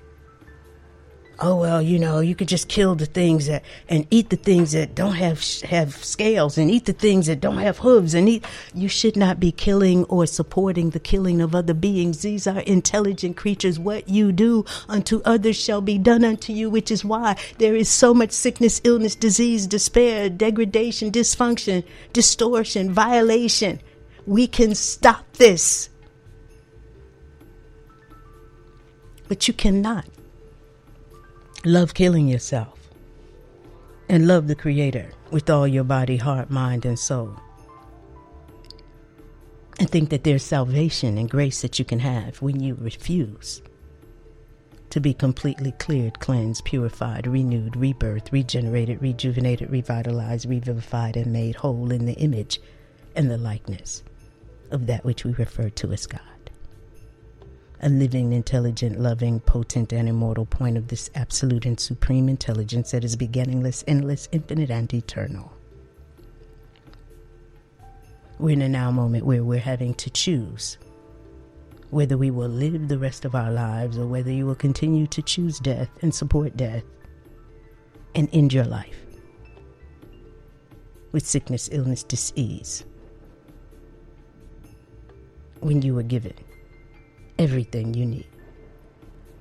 oh 1.41 1.55
well, 1.55 1.81
you 1.81 1.97
know, 1.97 2.19
you 2.19 2.35
could 2.35 2.47
just 2.47 2.67
kill 2.67 2.95
the 2.95 3.05
things 3.05 3.47
that 3.47 3.63
and 3.87 4.05
eat 4.09 4.29
the 4.29 4.35
things 4.35 4.73
that 4.73 4.95
don't 4.95 5.15
have 5.15 5.43
have 5.61 5.95
scales 6.03 6.57
and 6.57 6.69
eat 6.69 6.85
the 6.85 6.93
things 6.93 7.27
that 7.27 7.39
don't 7.39 7.57
have 7.57 7.77
hooves 7.79 8.13
and 8.13 8.27
eat. 8.27 8.45
You 8.73 8.87
should 8.87 9.15
not 9.15 9.39
be 9.39 9.51
killing 9.51 10.03
or 10.05 10.25
supporting 10.25 10.89
the 10.89 10.99
killing 10.99 11.41
of 11.41 11.55
other 11.55 11.73
beings. 11.73 12.21
These 12.21 12.47
are 12.47 12.59
intelligent 12.59 13.37
creatures. 13.37 13.79
What 13.79 14.09
you 14.09 14.31
do 14.31 14.65
unto 14.87 15.21
others 15.23 15.55
shall 15.55 15.81
be 15.81 15.97
done 15.97 16.23
unto 16.23 16.53
you, 16.53 16.69
which 16.69 16.91
is 16.91 17.05
why 17.05 17.37
there 17.57 17.75
is 17.75 17.89
so 17.89 18.13
much 18.13 18.31
sickness, 18.31 18.81
illness, 18.83 19.15
disease, 19.15 19.67
despair, 19.67 20.29
degradation, 20.29 21.11
dysfunction, 21.11 21.83
distortion, 22.13 22.91
violation. 22.91 23.79
We 24.25 24.47
can 24.47 24.75
stop 24.75 25.31
this. 25.33 25.89
But 29.27 29.47
you 29.47 29.53
cannot 29.53 30.05
Love 31.65 31.93
killing 31.93 32.29
yourself 32.29 32.89
and 34.07 34.25
love 34.25 34.47
the 34.47 34.55
Creator 34.55 35.11
with 35.29 35.49
all 35.49 35.67
your 35.67 35.83
body, 35.83 36.15
heart, 36.15 36.49
mind, 36.49 36.85
and 36.85 36.97
soul. 36.97 37.35
And 39.77 39.89
think 39.89 40.09
that 40.09 40.23
there's 40.23 40.43
salvation 40.43 41.17
and 41.17 41.29
grace 41.29 41.61
that 41.61 41.77
you 41.77 41.83
can 41.83 41.99
have 41.99 42.41
when 42.41 42.61
you 42.61 42.75
refuse 42.79 43.61
to 44.89 45.01
be 45.01 45.13
completely 45.13 45.73
cleared, 45.73 46.19
cleansed, 46.21 46.63
purified, 46.63 47.27
renewed, 47.27 47.73
rebirthed, 47.73 48.31
regenerated, 48.31 49.01
rejuvenated, 49.01 49.69
revitalized, 49.69 50.47
revivified, 50.47 51.17
and 51.17 51.33
made 51.33 51.57
whole 51.57 51.91
in 51.91 52.05
the 52.05 52.13
image 52.13 52.61
and 53.17 53.29
the 53.29 53.37
likeness 53.37 54.01
of 54.71 54.87
that 54.87 55.03
which 55.03 55.25
we 55.25 55.33
refer 55.33 55.69
to 55.69 55.91
as 55.91 56.07
God 56.07 56.21
a 57.81 57.89
living, 57.89 58.33
intelligent, 58.33 58.99
loving, 58.99 59.39
potent, 59.39 59.93
and 59.93 60.09
immortal 60.09 60.45
point 60.45 60.77
of 60.77 60.87
this 60.87 61.09
absolute 61.15 61.65
and 61.65 61.79
supreme 61.79 62.27
intelligence 62.27 62.91
that 62.91 63.03
is 63.03 63.15
beginningless, 63.15 63.83
endless, 63.87 64.27
infinite, 64.31 64.69
and 64.69 64.93
eternal. 64.93 65.51
We're 68.37 68.51
in 68.51 68.61
a 68.61 68.69
now 68.69 68.91
moment 68.91 69.25
where 69.25 69.43
we're 69.43 69.59
having 69.59 69.93
to 69.95 70.09
choose 70.09 70.77
whether 71.89 72.17
we 72.17 72.31
will 72.31 72.49
live 72.49 72.87
the 72.87 72.99
rest 72.99 73.25
of 73.25 73.33
our 73.33 73.51
lives 73.51 73.97
or 73.97 74.05
whether 74.05 74.31
you 74.31 74.45
will 74.45 74.55
continue 74.55 75.07
to 75.07 75.21
choose 75.21 75.59
death 75.59 75.89
and 76.01 76.13
support 76.13 76.55
death 76.55 76.83
and 78.13 78.29
end 78.31 78.53
your 78.53 78.65
life 78.65 79.05
with 81.11 81.25
sickness, 81.25 81.69
illness, 81.71 82.03
disease 82.03 82.83
when 85.61 85.81
you 85.81 85.95
were 85.95 86.03
given 86.03 86.33
everything 87.39 87.93
you 87.93 88.05
need 88.05 88.27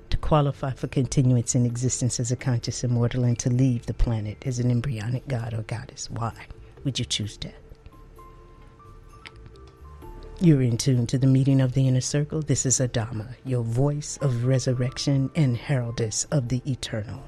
to 0.09 0.17
qualify 0.17 0.71
for 0.71 0.87
continuance 0.87 1.53
in 1.53 1.65
existence 1.65 2.19
as 2.19 2.31
a 2.31 2.35
conscious 2.35 2.83
immortal 2.83 3.25
and 3.25 3.37
to 3.37 3.49
leave 3.49 3.85
the 3.85 3.93
planet 3.93 4.37
as 4.45 4.57
an 4.57 4.71
embryonic 4.71 5.27
god 5.27 5.53
or 5.53 5.61
goddess. 5.63 6.09
Why 6.09 6.33
would 6.83 6.97
you 6.97 7.05
choose 7.05 7.37
death? 7.37 7.53
You're 10.39 10.61
in 10.61 10.77
tune 10.77 11.05
to 11.07 11.17
the 11.17 11.27
meeting 11.27 11.59
of 11.59 11.73
the 11.73 11.87
inner 11.87 11.99
circle. 11.99 12.41
This 12.41 12.65
is 12.65 12.79
Adama, 12.79 13.35
your 13.43 13.63
voice 13.63 14.17
of 14.21 14.45
resurrection 14.45 15.29
and 15.35 15.57
heraldess 15.57 16.23
of 16.31 16.47
the 16.47 16.61
eternal. 16.65 17.21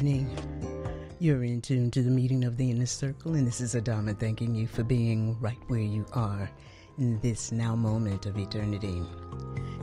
Evening. 0.00 0.34
You're 1.18 1.44
in 1.44 1.60
tune 1.60 1.90
to 1.90 2.02
the 2.02 2.10
meeting 2.10 2.44
of 2.44 2.56
the 2.56 2.70
inner 2.70 2.86
circle, 2.86 3.34
and 3.34 3.46
this 3.46 3.60
is 3.60 3.74
Adama 3.74 4.18
thanking 4.18 4.54
you 4.54 4.66
for 4.66 4.82
being 4.82 5.38
right 5.40 5.58
where 5.66 5.78
you 5.78 6.06
are 6.14 6.50
in 6.96 7.20
this 7.20 7.52
now 7.52 7.76
moment 7.76 8.24
of 8.24 8.38
eternity. 8.38 9.02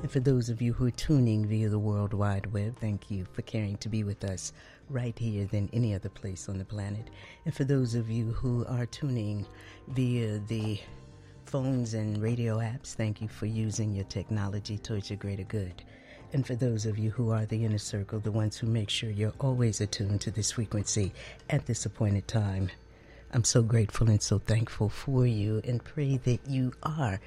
And 0.02 0.10
for 0.10 0.20
those 0.20 0.50
of 0.50 0.60
you 0.60 0.74
who 0.74 0.88
are 0.88 0.92
tuning 0.92 1.46
via 1.46 1.70
the 1.70 1.78
World 1.78 2.16
Wide 2.16 2.52
Web, 2.52 2.80
thank 2.80 3.12
you 3.12 3.28
for 3.32 3.44
caring 3.44 3.78
to 3.78 3.90
be 3.90 4.04
with 4.04 4.24
us 4.24 4.54
right 4.90 5.18
here 5.20 5.46
than 5.46 5.70
any 5.72 5.94
other 5.94 6.10
place 6.10 6.50
on 6.50 6.58
the 6.58 6.66
planet. 6.66 7.12
And 7.46 7.54
for 7.54 7.66
those 7.66 7.94
of 7.94 8.10
you 8.10 8.32
who 8.32 8.66
are 8.66 8.88
tuning 8.88 9.46
via 9.90 10.40
the 10.48 10.80
phones 11.46 11.94
and 11.94 12.20
radio 12.24 12.58
apps, 12.58 12.96
thank 12.96 13.22
you 13.22 13.28
for 13.28 13.46
using 13.46 13.94
your 13.94 14.06
technology 14.06 14.80
towards 14.80 15.12
your 15.12 15.18
greater 15.18 15.44
good. 15.44 15.84
And 16.34 16.46
for 16.46 16.56
those 16.56 16.86
of 16.86 16.98
you 16.98 17.12
who 17.12 17.32
are 17.32 17.46
the 17.46 17.64
inner 17.64 17.78
circle, 17.78 18.20
the 18.20 18.32
ones 18.32 18.58
who 18.58 18.68
make 18.68 18.90
sure 18.90 19.10
you're 19.10 19.34
always 19.40 19.80
attuned 19.80 20.22
to 20.22 20.32
this 20.32 20.52
frequency 20.52 21.14
at 21.50 21.66
this 21.66 21.86
appointed 21.86 22.28
time, 22.28 22.70
I'm 23.32 23.44
so 23.44 23.62
grateful 23.62 24.10
and 24.10 24.22
so 24.22 24.40
thankful 24.40 24.90
for 24.90 25.26
you 25.26 25.62
and 25.64 25.84
pray 25.84 26.18
that 26.18 26.40
you 26.48 26.74
are 26.84 27.20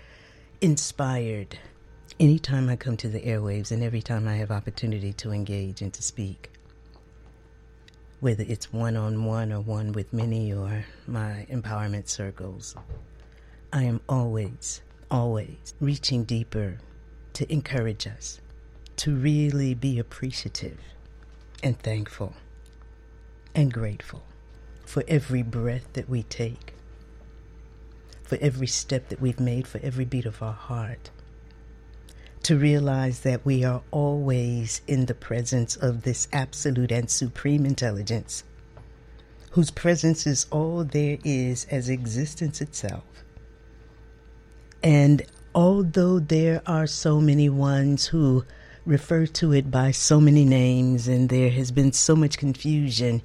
inspired 0.61 1.59
anytime 2.19 2.69
I 2.69 2.77
come 2.77 2.97
to 2.99 3.09
the 3.09 3.21
airwaves 3.21 3.71
and 3.71 3.83
every 3.83 4.03
time 4.03 4.29
I 4.29 4.37
have 4.37 4.51
opportunity 4.51 5.13
to 5.15 5.33
engage 5.33 5.81
and 5.81 5.93
to 5.95 6.03
speak. 6.03 6.51
Whether 8.21 8.45
it's 8.47 8.71
one 8.71 8.97
on 8.97 9.25
one 9.25 9.51
or 9.51 9.61
one 9.61 9.93
with 9.93 10.13
many 10.13 10.53
or 10.53 10.85
my 11.07 11.47
empowerment 11.51 12.09
circles, 12.09 12.75
I 13.73 13.85
am 13.85 14.03
always, 14.11 14.83
always 15.11 15.75
reaching 15.81 16.25
deeper 16.25 16.79
to 17.33 17.51
encourage 17.51 18.07
us 18.07 18.41
to 19.01 19.17
really 19.17 19.73
be 19.73 19.99
appreciative 19.99 20.79
and 21.63 21.79
thankful 21.79 22.35
and 23.55 23.73
grateful 23.73 24.23
for 24.85 25.03
every 25.09 25.43
breath 25.43 25.91
that 25.95 26.07
we 26.07 26.23
take, 26.25 26.75
for 28.23 28.37
every 28.43 28.67
step 28.67 29.09
that 29.09 29.19
we've 29.19 29.41
made, 29.41 29.67
for 29.67 29.81
every 29.83 30.05
beat 30.05 30.27
of 30.27 30.43
our 30.43 30.53
heart. 30.53 31.09
To 32.43 32.59
realize 32.59 33.21
that 33.21 33.47
we 33.47 33.65
are 33.65 33.81
always 33.91 34.83
in 34.87 35.07
the 35.07 35.15
presence 35.15 35.77
of 35.77 36.03
this 36.03 36.29
absolute 36.31 36.93
and 36.93 37.09
supreme 37.09 37.65
intelligence, 37.65 38.45
whose 39.53 39.71
presence 39.71 40.27
is 40.27 40.45
all 40.51 40.85
there 40.85 41.17
is 41.25 41.67
as 41.71 41.89
existence 41.89 42.61
itself. 42.61 43.05
And 44.83 45.23
although 45.55 46.19
there 46.19 46.61
are 46.67 46.87
so 46.87 47.19
many 47.19 47.49
ones 47.49 48.05
who 48.09 48.45
refer 48.87 49.27
to 49.27 49.53
it 49.53 49.71
by 49.71 49.91
so 49.91 50.21
many 50.21 50.45
names, 50.45 51.07
and 51.07 51.29
there 51.29 51.51
has 51.51 51.71
been 51.71 51.93
so 51.93 52.17
much 52.17 52.39
confusion 52.39 53.23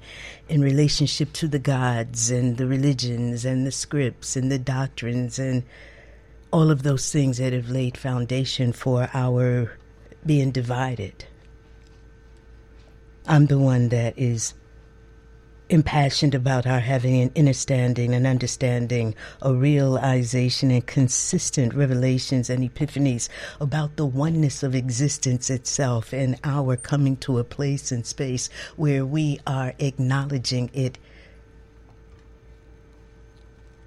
in 0.48 0.60
relationship 0.60 1.32
to 1.34 1.48
the 1.48 1.58
gods 1.58 2.30
and 2.30 2.56
the 2.56 2.66
religions 2.66 3.44
and 3.44 3.66
the 3.66 3.72
scripts 3.72 4.36
and 4.36 4.50
the 4.50 4.58
doctrines 4.58 5.38
and 5.38 5.62
all 6.52 6.70
of 6.70 6.82
those 6.82 7.10
things 7.10 7.38
that 7.38 7.52
have 7.52 7.68
laid 7.68 7.96
foundation 7.96 8.72
for 8.72 9.10
our 9.12 9.76
being 10.24 10.50
divided. 10.50 11.24
I'm 13.26 13.46
the 13.46 13.58
one 13.58 13.88
that 13.88 14.16
is 14.16 14.54
impassioned 15.68 16.34
about 16.34 16.66
our 16.66 16.80
having 16.80 17.20
an 17.20 17.30
understanding, 17.36 18.14
an 18.14 18.26
understanding, 18.26 19.14
a 19.42 19.52
realization, 19.52 20.70
and 20.70 20.86
consistent 20.86 21.74
revelations 21.74 22.48
and 22.48 22.62
epiphanies 22.62 23.28
about 23.60 23.96
the 23.96 24.06
oneness 24.06 24.62
of 24.62 24.74
existence 24.74 25.50
itself 25.50 26.12
and 26.12 26.38
our 26.44 26.76
coming 26.76 27.16
to 27.16 27.38
a 27.38 27.44
place 27.44 27.90
and 27.90 28.06
space 28.06 28.48
where 28.76 29.04
we 29.04 29.40
are 29.46 29.74
acknowledging 29.78 30.70
it 30.72 30.98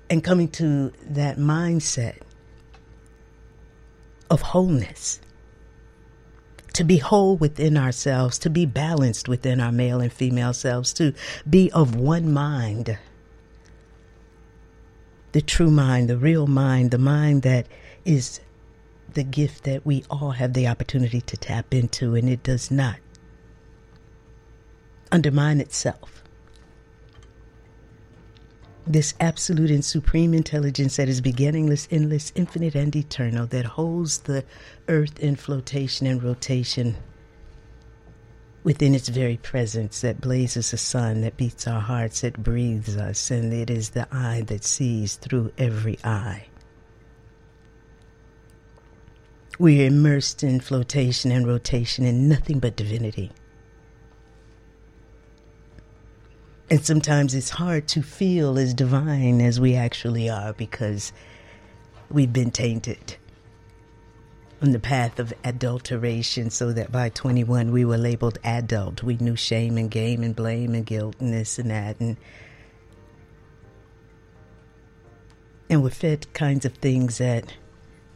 and 0.09 0.23
coming 0.23 0.47
to 0.47 0.91
that 1.01 1.37
mindset 1.37 2.17
of 4.29 4.41
wholeness 4.41 5.19
to 6.79 6.85
be 6.85 6.95
whole 6.95 7.35
within 7.35 7.75
ourselves, 7.75 8.39
to 8.39 8.49
be 8.49 8.65
balanced 8.65 9.27
within 9.27 9.59
our 9.59 9.69
male 9.69 9.99
and 9.99 10.13
female 10.13 10.53
selves, 10.53 10.93
to 10.93 11.13
be 11.49 11.69
of 11.73 11.93
one 11.93 12.31
mind. 12.31 12.97
The 15.33 15.41
true 15.41 15.71
mind, 15.71 16.09
the 16.09 16.17
real 16.17 16.47
mind, 16.47 16.91
the 16.91 16.97
mind 16.97 17.41
that 17.41 17.67
is 18.05 18.39
the 19.13 19.25
gift 19.25 19.65
that 19.65 19.85
we 19.85 20.05
all 20.09 20.31
have 20.31 20.53
the 20.53 20.69
opportunity 20.69 21.19
to 21.19 21.35
tap 21.35 21.73
into, 21.73 22.15
and 22.15 22.29
it 22.29 22.43
does 22.43 22.71
not 22.71 22.95
undermine 25.11 25.59
itself 25.59 26.18
this 28.89 29.13
absolute 29.19 29.69
and 29.69 29.85
supreme 29.85 30.33
intelligence 30.33 30.95
that 30.95 31.07
is 31.07 31.21
beginningless, 31.21 31.87
endless, 31.91 32.33
infinite, 32.33 32.73
and 32.73 32.95
eternal, 32.95 33.45
that 33.45 33.63
holds 33.65 34.17
the 34.19 34.43
earth 34.87 35.19
in 35.19 35.35
flotation 35.35 36.07
and 36.07 36.23
rotation 36.23 36.97
within 38.63 38.95
its 38.95 39.07
very 39.07 39.37
presence, 39.37 40.01
that 40.01 40.19
blazes 40.19 40.73
a 40.73 40.77
sun, 40.77 41.21
that 41.21 41.37
beats 41.37 41.67
our 41.67 41.79
hearts, 41.79 42.21
that 42.21 42.41
breathes 42.43 42.97
us, 42.97 43.29
and 43.29 43.53
it 43.53 43.69
is 43.69 43.91
the 43.91 44.07
eye 44.11 44.41
that 44.47 44.63
sees 44.63 45.15
through 45.15 45.53
every 45.57 45.97
eye. 46.03 46.45
We 49.59 49.83
are 49.83 49.87
immersed 49.87 50.43
in 50.43 50.61
flotation 50.61 51.31
and 51.31 51.45
rotation 51.45 52.05
in 52.05 52.27
nothing 52.27 52.59
but 52.59 52.75
divinity. 52.75 53.31
And 56.71 56.85
sometimes 56.85 57.33
it's 57.33 57.49
hard 57.49 57.87
to 57.89 58.03
feel 58.03 58.59
as 58.59 58.75
divine 58.75 59.41
as 59.41 59.59
we 59.59 59.75
actually 59.75 60.29
are 60.29 60.53
because 60.53 61.11
we've 62.11 62.31
been 62.31 62.51
tainted 62.51 63.17
on 64.61 64.71
the 64.71 64.79
path 64.79 65.17
of 65.17 65.33
adulteration 65.43 66.51
so 66.51 66.71
that 66.73 66.91
by 66.91 67.09
21 67.09 67.71
we 67.71 67.85
were 67.85 67.97
labeled 67.97 68.37
adult. 68.43 69.01
We 69.01 69.15
knew 69.15 69.35
shame 69.35 69.77
and 69.77 69.89
game 69.89 70.21
and 70.21 70.35
blame 70.35 70.75
and 70.75 70.85
guilt 70.85 71.15
and 71.19 71.33
this 71.33 71.57
and 71.57 71.71
that. 71.71 71.99
And, 71.99 72.17
and 75.71 75.81
we're 75.81 75.89
fed 75.89 76.31
kinds 76.33 76.65
of 76.65 76.75
things 76.75 77.17
that 77.17 77.51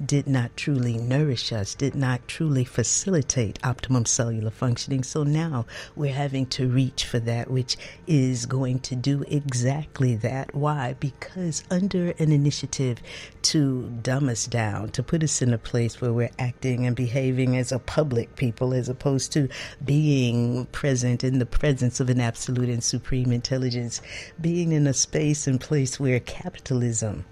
did 0.05 0.27
not 0.27 0.55
truly 0.57 0.97
nourish 0.97 1.51
us, 1.51 1.75
did 1.75 1.95
not 1.95 2.27
truly 2.27 2.63
facilitate 2.63 3.59
optimum 3.63 4.05
cellular 4.05 4.51
functioning. 4.51 5.03
So 5.03 5.23
now 5.23 5.65
we're 5.95 6.13
having 6.13 6.45
to 6.47 6.67
reach 6.67 7.05
for 7.05 7.19
that 7.19 7.49
which 7.49 7.77
is 8.07 8.45
going 8.45 8.79
to 8.79 8.95
do 8.95 9.23
exactly 9.27 10.15
that. 10.17 10.53
Why? 10.53 10.95
Because 10.99 11.63
under 11.69 12.11
an 12.19 12.31
initiative 12.31 13.01
to 13.43 13.89
dumb 14.01 14.29
us 14.29 14.45
down, 14.45 14.89
to 14.89 15.03
put 15.03 15.23
us 15.23 15.41
in 15.41 15.53
a 15.53 15.57
place 15.57 16.01
where 16.01 16.13
we're 16.13 16.31
acting 16.39 16.85
and 16.85 16.95
behaving 16.95 17.57
as 17.57 17.71
a 17.71 17.79
public 17.79 18.35
people 18.35 18.73
as 18.73 18.89
opposed 18.89 19.31
to 19.33 19.47
being 19.83 20.65
present 20.67 21.23
in 21.23 21.39
the 21.39 21.45
presence 21.45 21.99
of 21.99 22.09
an 22.09 22.19
absolute 22.19 22.69
and 22.69 22.83
supreme 22.83 23.31
intelligence, 23.31 24.01
being 24.41 24.71
in 24.71 24.87
a 24.87 24.93
space 24.93 25.47
and 25.47 25.59
place 25.59 25.99
where 25.99 26.19
capitalism 26.19 27.25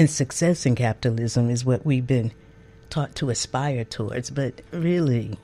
and 0.00 0.08
success 0.08 0.64
in 0.64 0.74
capitalism 0.74 1.50
is 1.50 1.62
what 1.62 1.84
we've 1.84 2.06
been 2.06 2.32
taught 2.88 3.14
to 3.14 3.28
aspire 3.28 3.84
towards, 3.84 4.30
but 4.30 4.62
really 4.70 5.38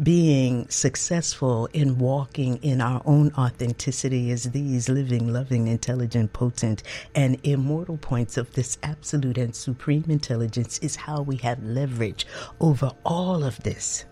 being 0.00 0.68
successful 0.68 1.68
in 1.72 1.98
walking 1.98 2.58
in 2.58 2.80
our 2.80 3.02
own 3.04 3.32
authenticity 3.36 4.30
as 4.30 4.44
these 4.44 4.88
living, 4.88 5.32
loving, 5.32 5.66
intelligent, 5.66 6.32
potent, 6.32 6.84
and 7.12 7.40
immortal 7.42 7.96
points 7.96 8.36
of 8.36 8.52
this 8.52 8.78
absolute 8.84 9.36
and 9.36 9.56
supreme 9.56 10.04
intelligence 10.08 10.78
is 10.78 10.94
how 10.94 11.22
we 11.22 11.34
have 11.34 11.60
leverage 11.64 12.24
over 12.60 12.92
all 13.04 13.42
of 13.42 13.60
this. 13.64 14.04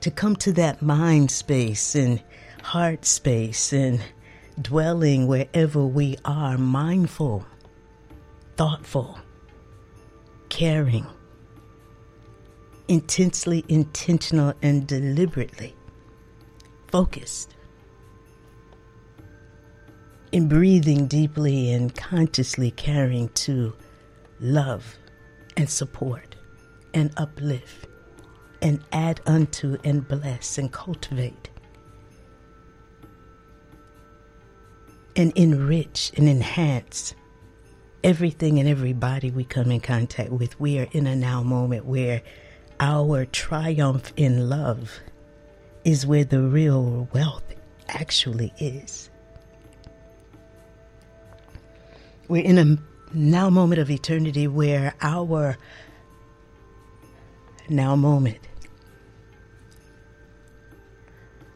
To 0.00 0.10
come 0.10 0.34
to 0.36 0.52
that 0.54 0.82
mind 0.82 1.30
space 1.30 1.94
and 1.94 2.20
heart 2.60 3.04
space 3.04 3.72
and 3.72 4.02
dwelling 4.60 5.28
wherever 5.28 5.86
we 5.86 6.16
are, 6.24 6.58
mindful 6.58 7.46
thoughtful, 8.56 9.18
caring, 10.48 11.06
intensely 12.88 13.64
intentional, 13.68 14.54
and 14.62 14.86
deliberately 14.86 15.74
focused. 16.88 17.54
In 20.32 20.48
breathing 20.48 21.06
deeply 21.06 21.72
and 21.72 21.94
consciously 21.94 22.70
caring 22.72 23.28
to 23.30 23.74
love 24.40 24.96
and 25.56 25.70
support 25.70 26.34
and 26.92 27.12
uplift 27.16 27.86
and 28.60 28.82
add 28.92 29.20
unto 29.26 29.76
and 29.84 30.06
bless 30.08 30.58
and 30.58 30.72
cultivate 30.72 31.50
and 35.16 35.32
enrich 35.36 36.12
and 36.16 36.28
enhance 36.28 37.14
everything 38.04 38.60
and 38.60 38.68
everybody 38.68 39.30
we 39.30 39.44
come 39.44 39.72
in 39.72 39.80
contact 39.80 40.30
with, 40.30 40.60
we 40.60 40.78
are 40.78 40.86
in 40.92 41.06
a 41.06 41.16
now 41.16 41.42
moment 41.42 41.86
where 41.86 42.22
our 42.78 43.24
triumph 43.24 44.12
in 44.16 44.48
love 44.48 45.00
is 45.84 46.06
where 46.06 46.24
the 46.24 46.40
real 46.40 47.08
wealth 47.14 47.42
actually 47.88 48.52
is. 48.58 49.10
We're 52.28 52.44
in 52.44 52.58
a 52.58 53.16
now 53.16 53.48
moment 53.48 53.80
of 53.80 53.90
eternity 53.90 54.46
where 54.48 54.94
our 55.00 55.56
now 57.70 57.96
moment 57.96 58.38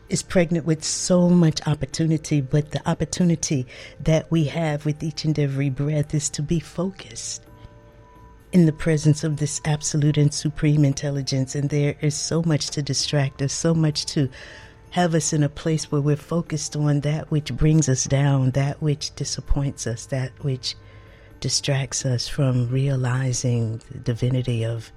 is 0.08 0.22
pregnant 0.22 0.64
with 0.64 0.82
so 0.84 1.28
much 1.28 1.66
opportunity, 1.66 2.40
but 2.40 2.70
the 2.70 2.88
opportunity 2.88 3.66
that 4.00 4.30
we 4.30 4.44
have 4.44 4.84
with 4.86 5.02
each 5.02 5.24
and 5.24 5.38
every 5.38 5.70
breath 5.70 6.14
is 6.14 6.30
to 6.30 6.42
be 6.42 6.60
focused 6.60 7.42
in 8.52 8.64
the 8.64 8.72
presence 8.72 9.24
of 9.24 9.36
this 9.36 9.60
absolute 9.64 10.16
and 10.16 10.32
supreme 10.32 10.84
intelligence. 10.84 11.54
And 11.54 11.68
there 11.68 11.96
is 12.00 12.16
so 12.16 12.42
much 12.42 12.70
to 12.70 12.82
distract 12.82 13.42
us, 13.42 13.52
so 13.52 13.74
much 13.74 14.06
to 14.06 14.28
have 14.90 15.14
us 15.14 15.34
in 15.34 15.42
a 15.42 15.50
place 15.50 15.92
where 15.92 16.00
we're 16.00 16.16
focused 16.16 16.74
on 16.74 17.00
that 17.00 17.30
which 17.30 17.54
brings 17.54 17.88
us 17.88 18.04
down, 18.04 18.52
that 18.52 18.80
which 18.80 19.14
disappoints 19.14 19.86
us, 19.86 20.06
that 20.06 20.32
which 20.42 20.74
distracts 21.40 22.06
us 22.06 22.26
from 22.26 22.68
realizing 22.68 23.82
the 23.90 23.98
divinity 23.98 24.64
of 24.64 24.90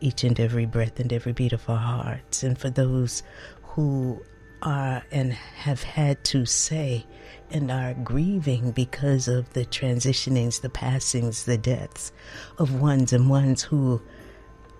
each 0.00 0.24
and 0.24 0.40
every 0.40 0.66
breath 0.66 0.98
and 0.98 1.12
every 1.12 1.32
beat 1.32 1.52
of 1.52 1.68
our 1.70 1.78
hearts. 1.78 2.42
And 2.42 2.58
for 2.58 2.70
those 2.70 3.22
who 3.62 4.20
are 4.62 5.02
and 5.10 5.32
have 5.32 5.82
had 5.82 6.22
to 6.24 6.46
say 6.46 7.06
and 7.50 7.70
are 7.70 7.94
grieving 7.94 8.70
because 8.70 9.28
of 9.28 9.52
the 9.52 9.64
transitionings, 9.64 10.60
the 10.60 10.70
passings, 10.70 11.44
the 11.44 11.58
deaths 11.58 12.12
of 12.58 12.80
ones 12.80 13.12
and 13.12 13.28
ones 13.28 13.62
who 13.62 14.00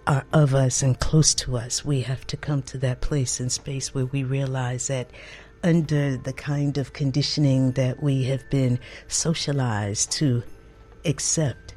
are 0.06 0.24
of 0.32 0.54
us 0.54 0.82
and 0.82 0.98
close 0.98 1.34
to 1.34 1.56
us. 1.56 1.84
We 1.84 2.02
have 2.02 2.26
to 2.28 2.36
come 2.36 2.62
to 2.62 2.78
that 2.78 3.00
place 3.00 3.40
and 3.40 3.50
space 3.50 3.94
where 3.94 4.06
we 4.06 4.24
realize 4.24 4.86
that 4.86 5.10
under 5.62 6.16
the 6.16 6.32
kind 6.32 6.78
of 6.78 6.92
conditioning 6.92 7.72
that 7.72 8.02
we 8.02 8.24
have 8.24 8.48
been 8.50 8.78
socialized 9.08 10.10
to 10.12 10.42
accept 11.04 11.74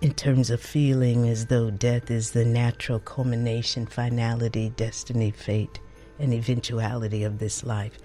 in 0.00 0.14
terms 0.14 0.48
of 0.50 0.60
feeling 0.60 1.28
as 1.28 1.46
though 1.46 1.70
death 1.70 2.10
is 2.10 2.30
the 2.30 2.44
natural 2.44 3.00
culmination, 3.00 3.84
finality, 3.86 4.70
destiny, 4.76 5.30
fate 5.32 5.80
and 6.18 6.32
eventuality 6.32 7.24
of 7.24 7.38
this 7.38 7.64
life, 7.64 7.98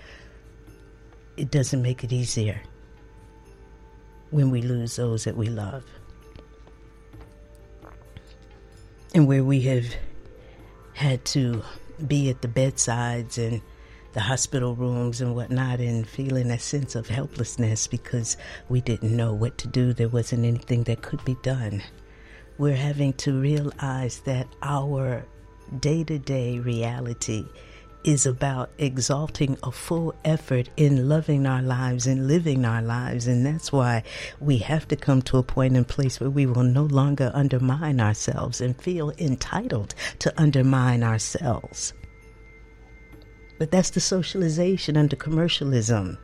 it 1.37 1.51
doesn't 1.51 1.81
make 1.81 2.03
it 2.03 2.11
easier 2.11 2.61
when 4.29 4.49
we 4.49 4.61
lose 4.61 4.95
those 4.95 5.23
that 5.23 5.37
we 5.37 5.47
love. 5.47 5.83
And 9.15 9.27
where 9.27 9.43
we 9.43 9.61
have 9.61 9.85
had 10.93 11.23
to 11.25 11.63
be 12.07 12.29
at 12.29 12.41
the 12.41 12.47
bedsides 12.47 13.37
and 13.37 13.61
the 14.13 14.21
hospital 14.21 14.75
rooms 14.75 15.21
and 15.21 15.35
whatnot 15.35 15.79
and 15.79 16.07
feeling 16.07 16.51
a 16.51 16.59
sense 16.59 16.95
of 16.95 17.07
helplessness 17.07 17.87
because 17.87 18.37
we 18.69 18.79
didn't 18.81 19.15
know 19.15 19.33
what 19.33 19.57
to 19.59 19.67
do. 19.67 19.91
There 19.93 20.09
wasn't 20.09 20.45
anything 20.45 20.83
that 20.83 21.01
could 21.01 21.23
be 21.25 21.35
done. 21.41 21.81
We're 22.57 22.75
having 22.75 23.13
to 23.13 23.39
realize 23.39 24.19
that 24.21 24.47
our 24.61 25.25
day 25.79 26.03
to 26.03 26.19
day 26.19 26.59
reality 26.59 27.45
is 28.03 28.25
about 28.25 28.69
exalting 28.77 29.57
a 29.63 29.71
full 29.71 30.13
effort 30.25 30.69
in 30.77 31.07
loving 31.07 31.45
our 31.45 31.61
lives 31.61 32.05
and 32.07 32.27
living 32.27 32.65
our 32.65 32.81
lives. 32.81 33.27
And 33.27 33.45
that's 33.45 33.71
why 33.71 34.03
we 34.39 34.57
have 34.59 34.87
to 34.89 34.95
come 34.95 35.21
to 35.23 35.37
a 35.37 35.43
point 35.43 35.77
and 35.77 35.87
place 35.87 36.19
where 36.19 36.29
we 36.29 36.45
will 36.45 36.63
no 36.63 36.83
longer 36.83 37.31
undermine 37.33 37.99
ourselves 37.99 38.61
and 38.61 38.79
feel 38.79 39.11
entitled 39.17 39.95
to 40.19 40.33
undermine 40.41 41.03
ourselves. 41.03 41.93
But 43.59 43.71
that's 43.71 43.91
the 43.91 44.01
socialization 44.01 44.97
under 44.97 45.15
commercialism, 45.15 46.17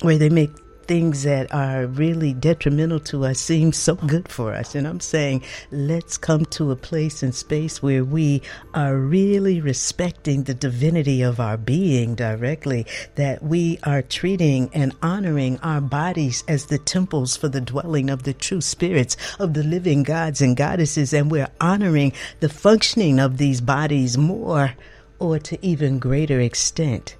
where 0.00 0.16
they 0.16 0.30
make 0.30 0.50
things 0.88 1.22
that 1.24 1.54
are 1.54 1.86
really 1.86 2.32
detrimental 2.32 2.98
to 2.98 3.26
us 3.26 3.38
seem 3.38 3.72
so 3.72 3.94
good 3.94 4.26
for 4.26 4.54
us. 4.54 4.74
And 4.74 4.88
I'm 4.88 5.00
saying, 5.00 5.44
let's 5.70 6.16
come 6.16 6.46
to 6.46 6.70
a 6.70 6.76
place 6.76 7.22
and 7.22 7.34
space 7.34 7.82
where 7.82 8.02
we 8.02 8.40
are 8.72 8.96
really 8.96 9.60
respecting 9.60 10.42
the 10.42 10.54
divinity 10.54 11.20
of 11.20 11.38
our 11.38 11.58
being 11.58 12.14
directly, 12.14 12.86
that 13.16 13.42
we 13.42 13.78
are 13.84 14.00
treating 14.00 14.70
and 14.72 14.96
honoring 15.02 15.58
our 15.58 15.82
bodies 15.82 16.42
as 16.48 16.66
the 16.66 16.78
temples 16.78 17.36
for 17.36 17.48
the 17.48 17.60
dwelling 17.60 18.08
of 18.08 18.22
the 18.22 18.32
true 18.32 18.62
spirits 18.62 19.16
of 19.38 19.52
the 19.52 19.62
living 19.62 20.02
gods 20.02 20.40
and 20.40 20.56
goddesses. 20.56 21.12
And 21.12 21.30
we're 21.30 21.50
honoring 21.60 22.14
the 22.40 22.48
functioning 22.48 23.20
of 23.20 23.36
these 23.36 23.60
bodies 23.60 24.16
more 24.16 24.72
or 25.18 25.38
to 25.38 25.58
even 25.64 25.98
greater 25.98 26.40
extent 26.40 27.17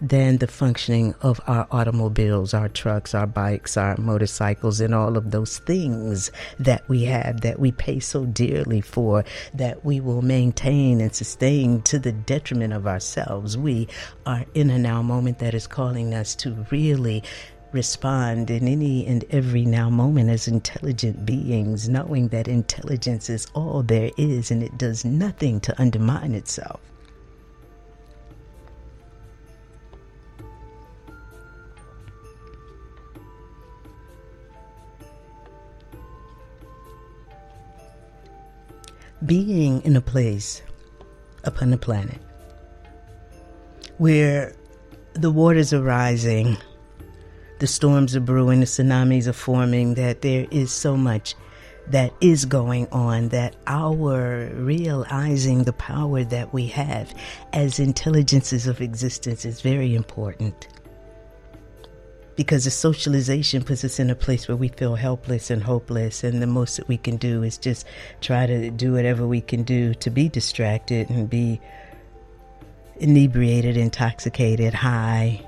than 0.00 0.38
the 0.38 0.46
functioning 0.46 1.14
of 1.20 1.40
our 1.46 1.66
automobiles, 1.70 2.54
our 2.54 2.68
trucks, 2.68 3.14
our 3.14 3.26
bikes, 3.26 3.76
our 3.76 3.96
motorcycles, 3.98 4.80
and 4.80 4.94
all 4.94 5.16
of 5.16 5.30
those 5.30 5.58
things 5.58 6.30
that 6.58 6.88
we 6.88 7.04
have 7.04 7.42
that 7.42 7.58
we 7.58 7.72
pay 7.72 8.00
so 8.00 8.24
dearly 8.24 8.80
for, 8.80 9.24
that 9.54 9.84
we 9.84 10.00
will 10.00 10.22
maintain 10.22 11.00
and 11.00 11.14
sustain 11.14 11.82
to 11.82 11.98
the 11.98 12.12
detriment 12.12 12.72
of 12.72 12.86
ourselves. 12.86 13.58
We 13.58 13.88
are 14.24 14.46
in 14.54 14.70
a 14.70 14.78
now 14.78 15.02
moment 15.02 15.38
that 15.40 15.54
is 15.54 15.66
calling 15.66 16.14
us 16.14 16.34
to 16.36 16.66
really 16.70 17.22
respond 17.72 18.50
in 18.50 18.66
any 18.66 19.06
and 19.06 19.24
every 19.30 19.64
now 19.64 19.88
moment 19.88 20.30
as 20.30 20.48
intelligent 20.48 21.24
beings, 21.24 21.88
knowing 21.88 22.28
that 22.28 22.48
intelligence 22.48 23.30
is 23.30 23.46
all 23.54 23.82
there 23.82 24.10
is 24.16 24.50
and 24.50 24.62
it 24.62 24.76
does 24.76 25.04
nothing 25.04 25.60
to 25.60 25.80
undermine 25.80 26.34
itself. 26.34 26.80
Being 39.24 39.82
in 39.82 39.96
a 39.96 40.00
place 40.00 40.62
upon 41.44 41.70
the 41.70 41.76
planet 41.76 42.18
where 43.98 44.54
the 45.14 45.30
waters 45.30 45.72
are 45.72 45.82
rising, 45.82 46.56
the 47.58 47.66
storms 47.66 48.16
are 48.16 48.20
brewing, 48.20 48.60
the 48.60 48.66
tsunamis 48.66 49.26
are 49.26 49.34
forming, 49.34 49.94
that 49.94 50.22
there 50.22 50.46
is 50.50 50.72
so 50.72 50.96
much 50.96 51.34
that 51.88 52.12
is 52.20 52.44
going 52.44 52.86
on 52.92 53.28
that 53.28 53.56
our 53.66 54.48
realizing 54.54 55.64
the 55.64 55.72
power 55.72 56.24
that 56.24 56.52
we 56.54 56.66
have 56.66 57.12
as 57.52 57.78
intelligences 57.78 58.66
of 58.66 58.80
existence 58.80 59.44
is 59.44 59.60
very 59.60 59.94
important 59.94 60.68
because 62.36 62.64
the 62.64 62.70
socialization 62.70 63.62
puts 63.62 63.84
us 63.84 63.98
in 63.98 64.10
a 64.10 64.14
place 64.14 64.48
where 64.48 64.56
we 64.56 64.68
feel 64.68 64.94
helpless 64.94 65.50
and 65.50 65.62
hopeless 65.62 66.24
and 66.24 66.40
the 66.40 66.46
most 66.46 66.76
that 66.76 66.88
we 66.88 66.96
can 66.96 67.16
do 67.16 67.42
is 67.42 67.58
just 67.58 67.86
try 68.20 68.46
to 68.46 68.70
do 68.70 68.92
whatever 68.92 69.26
we 69.26 69.40
can 69.40 69.62
do 69.62 69.94
to 69.94 70.10
be 70.10 70.28
distracted 70.28 71.10
and 71.10 71.28
be 71.28 71.60
inebriated 72.98 73.76
intoxicated 73.76 74.74
high 74.74 75.44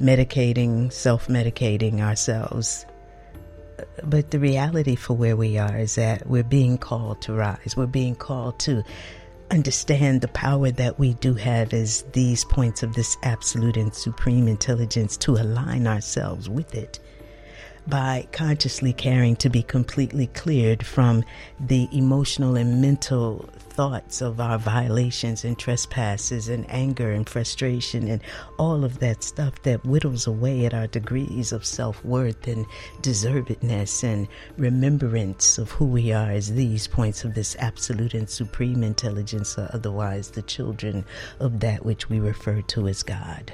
medicating 0.00 0.92
self-medicating 0.92 2.00
ourselves. 2.00 2.84
But 4.02 4.30
the 4.30 4.38
reality 4.38 4.96
for 4.96 5.14
where 5.14 5.36
we 5.36 5.58
are 5.58 5.76
is 5.76 5.94
that 5.94 6.26
we're 6.26 6.42
being 6.42 6.76
called 6.76 7.22
to 7.22 7.32
rise. 7.32 7.74
We're 7.76 7.86
being 7.86 8.14
called 8.14 8.58
to 8.60 8.82
understand 9.52 10.22
the 10.22 10.28
power 10.28 10.70
that 10.70 10.98
we 10.98 11.12
do 11.14 11.34
have 11.34 11.74
as 11.74 12.02
these 12.12 12.42
points 12.42 12.82
of 12.82 12.94
this 12.94 13.18
absolute 13.22 13.76
and 13.76 13.94
supreme 13.94 14.48
intelligence 14.48 15.16
to 15.18 15.32
align 15.32 15.86
ourselves 15.86 16.48
with 16.48 16.74
it 16.74 16.98
by 17.86 18.26
consciously 18.32 18.92
caring 18.92 19.36
to 19.36 19.48
be 19.48 19.62
completely 19.62 20.28
cleared 20.28 20.84
from 20.84 21.24
the 21.60 21.88
emotional 21.92 22.56
and 22.56 22.80
mental 22.80 23.48
thoughts 23.72 24.20
of 24.20 24.38
our 24.38 24.58
violations 24.58 25.44
and 25.44 25.58
trespasses 25.58 26.48
and 26.48 26.70
anger 26.70 27.10
and 27.10 27.28
frustration 27.28 28.06
and 28.06 28.20
all 28.58 28.84
of 28.84 28.98
that 28.98 29.24
stuff 29.24 29.60
that 29.62 29.84
whittles 29.84 30.26
away 30.26 30.66
at 30.66 30.74
our 30.74 30.86
degrees 30.86 31.52
of 31.52 31.64
self 31.64 32.04
worth 32.04 32.46
and 32.46 32.66
deservedness 33.00 34.04
and 34.04 34.28
remembrance 34.58 35.56
of 35.58 35.70
who 35.70 35.86
we 35.86 36.12
are 36.12 36.30
as 36.30 36.52
these 36.52 36.86
points 36.86 37.24
of 37.24 37.34
this 37.34 37.56
absolute 37.58 38.14
and 38.14 38.28
supreme 38.28 38.82
intelligence, 38.82 39.58
or 39.58 39.70
otherwise 39.72 40.30
the 40.30 40.42
children 40.42 41.04
of 41.40 41.60
that 41.60 41.84
which 41.84 42.10
we 42.10 42.20
refer 42.20 42.60
to 42.62 42.86
as 42.88 43.02
God. 43.02 43.52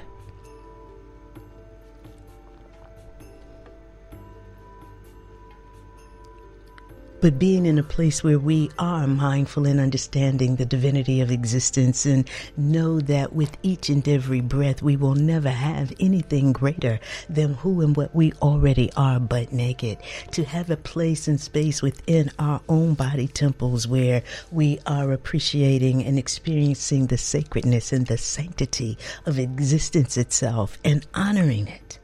But 7.21 7.39
being 7.39 7.65
in 7.65 7.77
a 7.77 7.83
place 7.83 8.23
where 8.23 8.39
we 8.39 8.69
are 8.79 9.05
mindful 9.07 9.65
and 9.65 9.79
understanding 9.79 10.55
the 10.55 10.65
divinity 10.65 11.21
of 11.21 11.31
existence 11.31 12.05
and 12.05 12.29
know 12.55 12.99
that 12.99 13.33
with 13.33 13.57
each 13.63 13.89
and 13.89 14.07
every 14.07 14.41
breath 14.41 14.81
we 14.81 14.95
will 14.95 15.15
never 15.15 15.49
have 15.49 15.93
anything 15.99 16.53
greater 16.53 16.99
than 17.29 17.53
who 17.55 17.81
and 17.81 17.95
what 17.95 18.15
we 18.15 18.31
already 18.41 18.91
are 18.93 19.19
but 19.19 19.51
naked. 19.51 19.97
To 20.31 20.43
have 20.45 20.69
a 20.69 20.77
place 20.77 21.27
and 21.27 21.39
space 21.39 21.81
within 21.81 22.31
our 22.39 22.61
own 22.69 22.93
body 22.93 23.27
temples 23.27 23.87
where 23.87 24.23
we 24.51 24.79
are 24.85 25.11
appreciating 25.11 26.03
and 26.05 26.17
experiencing 26.17 27.07
the 27.07 27.17
sacredness 27.17 27.91
and 27.91 28.07
the 28.07 28.17
sanctity 28.17 28.97
of 29.25 29.39
existence 29.39 30.17
itself 30.17 30.77
and 30.83 31.05
honoring 31.13 31.67
it. 31.67 31.98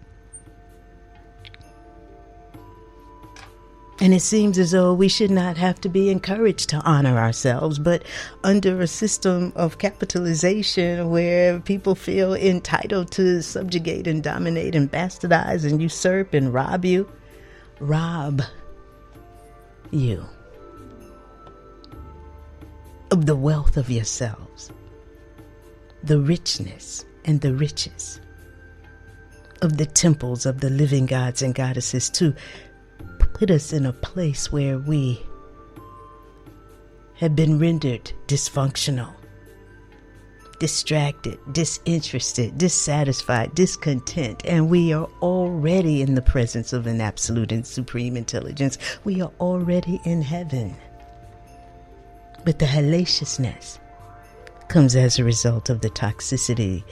And 3.99 4.13
it 4.13 4.21
seems 4.21 4.57
as 4.57 4.71
though 4.71 4.93
we 4.93 5.07
should 5.07 5.31
not 5.31 5.55
have 5.57 5.79
to 5.81 5.89
be 5.89 6.09
encouraged 6.09 6.69
to 6.69 6.81
honor 6.81 7.17
ourselves, 7.17 7.79
but 7.79 8.03
under 8.43 8.81
a 8.81 8.87
system 8.87 9.53
of 9.55 9.77
capitalization 9.77 11.09
where 11.09 11.59
people 11.61 11.95
feel 11.95 12.33
entitled 12.33 13.11
to 13.11 13.41
subjugate 13.41 14.05
and 14.05 14.21
dominate 14.21 14.75
and 14.75 14.91
bastardize 14.91 15.63
and 15.63 15.81
usurp 15.81 16.33
and 16.33 16.53
rob 16.53 16.83
you, 16.83 17.09
rob 17.79 18.41
you 19.91 20.25
of 23.11 23.25
the 23.25 23.35
wealth 23.35 23.77
of 23.77 23.89
yourselves, 23.89 24.71
the 26.03 26.19
richness 26.19 27.05
and 27.23 27.39
the 27.39 27.53
riches 27.53 28.19
of 29.61 29.77
the 29.77 29.85
temples 29.85 30.45
of 30.45 30.59
the 30.59 30.69
living 30.69 31.05
gods 31.05 31.41
and 31.41 31.55
goddesses 31.55 32.09
to 32.09 32.35
put 33.35 33.51
us 33.51 33.73
in 33.73 33.85
a 33.85 33.91
place 33.91 34.49
where 34.49 34.77
we 34.77 35.21
have 37.15 37.35
been 37.35 37.59
rendered 37.59 38.09
dysfunctional, 38.27 39.13
distracted, 40.57 41.37
disinterested, 41.51 42.57
dissatisfied, 42.57 43.53
discontent, 43.53 44.41
and 44.45 44.69
we 44.69 44.93
are 44.93 45.09
already 45.21 46.01
in 46.01 46.15
the 46.15 46.21
presence 46.21 46.71
of 46.71 46.87
an 46.87 47.01
absolute 47.01 47.51
and 47.51 47.67
supreme 47.67 48.15
intelligence. 48.15 48.77
We 49.03 49.21
are 49.21 49.31
already 49.41 49.99
in 50.05 50.21
heaven. 50.21 50.73
But 52.45 52.59
the 52.59 52.65
hellaciousness 52.65 53.79
comes 54.69 54.95
as 54.95 55.19
a 55.19 55.25
result 55.25 55.69
of 55.69 55.81
the 55.81 55.89
toxicity 55.89 56.85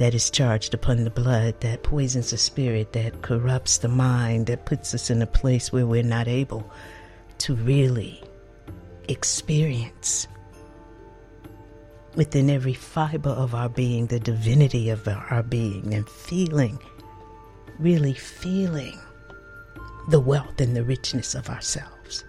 that 0.00 0.14
is 0.14 0.30
charged 0.30 0.72
upon 0.72 1.04
the 1.04 1.10
blood, 1.10 1.60
that 1.60 1.82
poisons 1.82 2.30
the 2.30 2.38
spirit, 2.38 2.94
that 2.94 3.20
corrupts 3.20 3.76
the 3.76 3.88
mind, 3.88 4.46
that 4.46 4.64
puts 4.64 4.94
us 4.94 5.10
in 5.10 5.20
a 5.20 5.26
place 5.26 5.70
where 5.70 5.86
we're 5.86 6.02
not 6.02 6.26
able 6.26 6.72
to 7.36 7.54
really 7.54 8.18
experience 9.08 10.26
within 12.14 12.48
every 12.48 12.72
fiber 12.72 13.28
of 13.28 13.54
our 13.54 13.68
being 13.68 14.06
the 14.06 14.18
divinity 14.18 14.88
of 14.88 15.06
our 15.06 15.42
being 15.42 15.92
and 15.92 16.08
feeling, 16.08 16.78
really 17.78 18.14
feeling 18.14 18.98
the 20.08 20.18
wealth 20.18 20.62
and 20.62 20.74
the 20.74 20.82
richness 20.82 21.34
of 21.34 21.50
ourselves. 21.50 22.24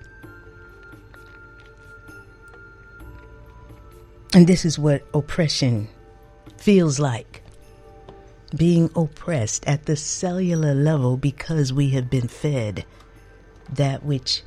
And 4.34 4.46
this 4.46 4.66
is 4.66 4.78
what 4.78 5.08
oppression 5.14 5.88
feels 6.58 7.00
like 7.00 7.31
being 8.56 8.90
oppressed 8.96 9.66
at 9.68 9.86
the 9.86 9.96
cellular 9.96 10.74
level 10.74 11.18
because 11.18 11.72
we 11.72 11.90
have 11.90 12.10
been 12.10 12.28
fed 12.28 12.86
that 13.74 14.04
which 14.04 14.44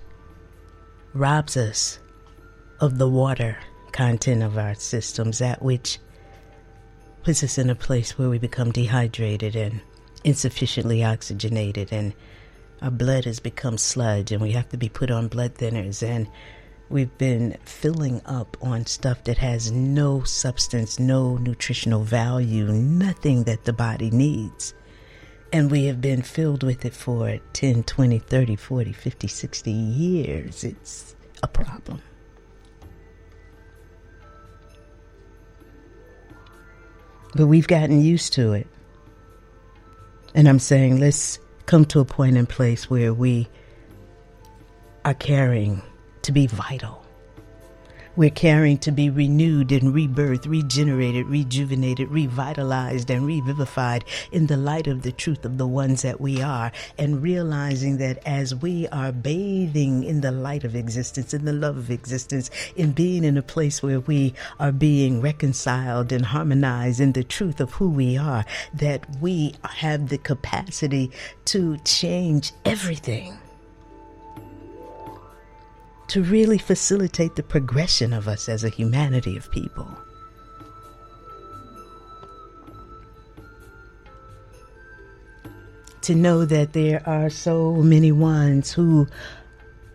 robs 1.14 1.56
us 1.56 1.98
of 2.80 2.98
the 2.98 3.08
water 3.08 3.56
content 3.92 4.42
of 4.42 4.58
our 4.58 4.74
systems, 4.74 5.38
that 5.38 5.62
which 5.62 5.98
puts 7.22 7.42
us 7.42 7.56
in 7.56 7.70
a 7.70 7.74
place 7.74 8.18
where 8.18 8.28
we 8.28 8.38
become 8.38 8.72
dehydrated 8.72 9.56
and 9.56 9.80
insufficiently 10.24 11.04
oxygenated, 11.04 11.92
and 11.92 12.12
our 12.82 12.90
blood 12.90 13.24
has 13.24 13.40
become 13.40 13.78
sludge, 13.78 14.32
and 14.32 14.42
we 14.42 14.52
have 14.52 14.68
to 14.68 14.76
be 14.76 14.88
put 14.88 15.10
on 15.10 15.28
blood 15.28 15.54
thinners. 15.54 16.02
And 16.02 16.28
we've 16.94 17.18
been 17.18 17.58
filling 17.64 18.22
up 18.24 18.56
on 18.62 18.86
stuff 18.86 19.24
that 19.24 19.36
has 19.36 19.72
no 19.72 20.22
substance, 20.22 21.00
no 21.00 21.36
nutritional 21.38 22.04
value, 22.04 22.66
nothing 22.66 23.42
that 23.42 23.64
the 23.64 23.72
body 23.72 24.12
needs. 24.12 24.74
And 25.52 25.72
we 25.72 25.86
have 25.86 26.00
been 26.00 26.22
filled 26.22 26.62
with 26.62 26.84
it 26.84 26.94
for 26.94 27.36
10, 27.52 27.82
20, 27.82 28.20
30, 28.20 28.54
40, 28.54 28.92
50, 28.92 29.26
60 29.26 29.70
years. 29.72 30.62
It's 30.62 31.16
a 31.42 31.48
problem. 31.48 32.00
But 37.34 37.48
we've 37.48 37.66
gotten 37.66 38.00
used 38.00 38.34
to 38.34 38.52
it. 38.52 38.68
And 40.32 40.48
I'm 40.48 40.60
saying 40.60 41.00
let's 41.00 41.40
come 41.66 41.84
to 41.86 41.98
a 41.98 42.04
point 42.04 42.36
in 42.36 42.46
place 42.46 42.88
where 42.88 43.12
we 43.12 43.48
are 45.04 45.14
caring 45.14 45.82
to 46.24 46.32
be 46.32 46.46
vital. 46.46 47.04
We're 48.16 48.30
caring 48.30 48.78
to 48.78 48.92
be 48.92 49.10
renewed 49.10 49.72
and 49.72 49.92
rebirthed, 49.92 50.48
regenerated, 50.48 51.26
rejuvenated, 51.26 52.08
revitalized, 52.10 53.10
and 53.10 53.26
revivified 53.26 54.04
in 54.30 54.46
the 54.46 54.56
light 54.56 54.86
of 54.86 55.02
the 55.02 55.10
truth 55.10 55.44
of 55.44 55.58
the 55.58 55.66
ones 55.66 56.02
that 56.02 56.20
we 56.20 56.40
are, 56.40 56.70
and 56.96 57.20
realizing 57.20 57.96
that 57.98 58.24
as 58.24 58.54
we 58.54 58.86
are 58.88 59.10
bathing 59.10 60.04
in 60.04 60.20
the 60.20 60.30
light 60.30 60.62
of 60.62 60.76
existence, 60.76 61.34
in 61.34 61.44
the 61.44 61.52
love 61.52 61.76
of 61.76 61.90
existence, 61.90 62.50
in 62.76 62.92
being 62.92 63.24
in 63.24 63.36
a 63.36 63.42
place 63.42 63.82
where 63.82 64.00
we 64.00 64.32
are 64.60 64.72
being 64.72 65.20
reconciled 65.20 66.12
and 66.12 66.26
harmonized 66.26 67.00
in 67.00 67.12
the 67.12 67.24
truth 67.24 67.60
of 67.60 67.72
who 67.72 67.90
we 67.90 68.16
are, 68.16 68.44
that 68.72 69.04
we 69.20 69.54
have 69.64 70.08
the 70.08 70.18
capacity 70.18 71.10
to 71.46 71.76
change 71.78 72.52
everything 72.64 73.36
to 76.08 76.22
really 76.22 76.58
facilitate 76.58 77.36
the 77.36 77.42
progression 77.42 78.12
of 78.12 78.28
us 78.28 78.48
as 78.48 78.64
a 78.64 78.68
humanity 78.68 79.36
of 79.36 79.50
people. 79.50 79.88
To 86.02 86.14
know 86.14 86.44
that 86.44 86.74
there 86.74 87.02
are 87.08 87.30
so 87.30 87.76
many 87.76 88.12
ones 88.12 88.72
who 88.72 89.06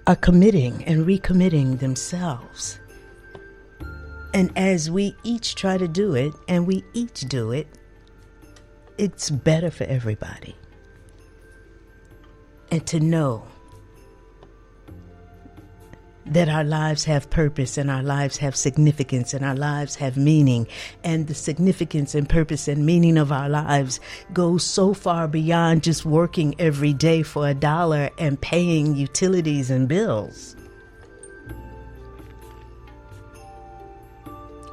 are 0.08 0.16
committing 0.16 0.84
and 0.86 1.06
recommitting 1.06 1.80
themselves. 1.80 2.80
And 4.34 4.52
as 4.58 4.90
we 4.90 5.16
each 5.24 5.54
try 5.56 5.78
to 5.78 5.88
do 5.88 6.16
it, 6.16 6.34
and 6.48 6.66
we 6.66 6.84
each 6.94 7.22
do 7.22 7.52
it, 7.52 7.68
it's 8.98 9.30
better 9.30 9.70
for 9.70 9.84
everybody. 9.86 10.56
And 12.72 12.86
to 12.88 13.00
know 13.00 13.48
that 16.30 16.48
our 16.48 16.64
lives 16.64 17.06
have 17.06 17.30
purpose 17.30 17.78
and 17.78 17.90
our 17.90 18.04
lives 18.04 18.38
have 18.38 18.56
significance 18.56 19.34
and 19.34 19.44
our 19.44 19.56
lives 19.56 19.96
have 19.96 20.16
meaning. 20.16 20.68
And 21.04 21.28
the 21.28 21.34
significance 21.34 22.16
and 22.16 22.30
purpose 22.30 22.68
and 22.68 22.86
meaning 22.86 23.18
of 23.18 23.32
our 23.32 23.50
lives 23.50 24.00
goes 24.32 24.64
so 24.64 24.94
far 24.94 25.28
beyond 25.28 25.84
just 25.84 26.06
working 26.06 26.56
every 26.60 26.94
day 26.94 27.24
for 27.24 27.48
a 27.48 27.54
dollar 27.54 28.10
and 28.18 28.40
paying 28.40 28.96
utilities 28.96 29.72
and 29.72 29.88
bills. 29.88 30.56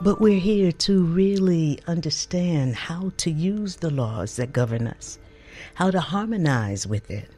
But 0.03 0.21
we're 0.21 0.39
here 0.39 0.73
to 0.73 1.05
really 1.05 1.81
understand 1.87 2.77
how 2.77 3.13
to 3.17 3.31
use 3.31 3.77
the 3.77 3.91
laws 3.91 4.37
that 4.37 4.53
govern 4.53 4.87
us, 4.87 5.19
how 5.75 5.91
to 5.91 6.01
harmonize 6.01 6.87
with 6.87 7.11
it, 7.11 7.31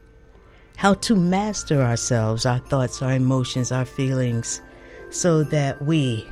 how 0.79 0.93
to 0.93 1.13
master 1.13 1.81
ourselves, 1.81 2.45
our 2.45 2.59
thoughts, 2.59 3.01
our 3.01 3.11
emotions, 3.11 3.69
our 3.69 3.83
feelings, 3.83 4.61
so 5.09 5.43
that 5.43 5.81
we 5.81 6.25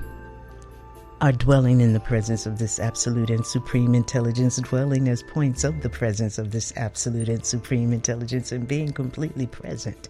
are 1.20 1.34
dwelling 1.34 1.82
in 1.82 1.92
the 1.92 2.00
presence 2.00 2.46
of 2.46 2.58
this 2.58 2.80
absolute 2.80 3.30
and 3.30 3.46
supreme 3.46 3.94
intelligence, 3.94 4.56
dwelling 4.56 5.10
as 5.10 5.22
points 5.22 5.66
of 5.66 5.82
the 5.82 5.90
presence 5.90 6.38
of 6.38 6.52
this 6.52 6.72
absolute 6.78 7.28
and 7.28 7.46
supreme 7.46 7.92
intelligence, 7.92 8.54
and 8.54 8.70
being 8.70 8.94
completely 8.94 9.48
present 9.48 10.08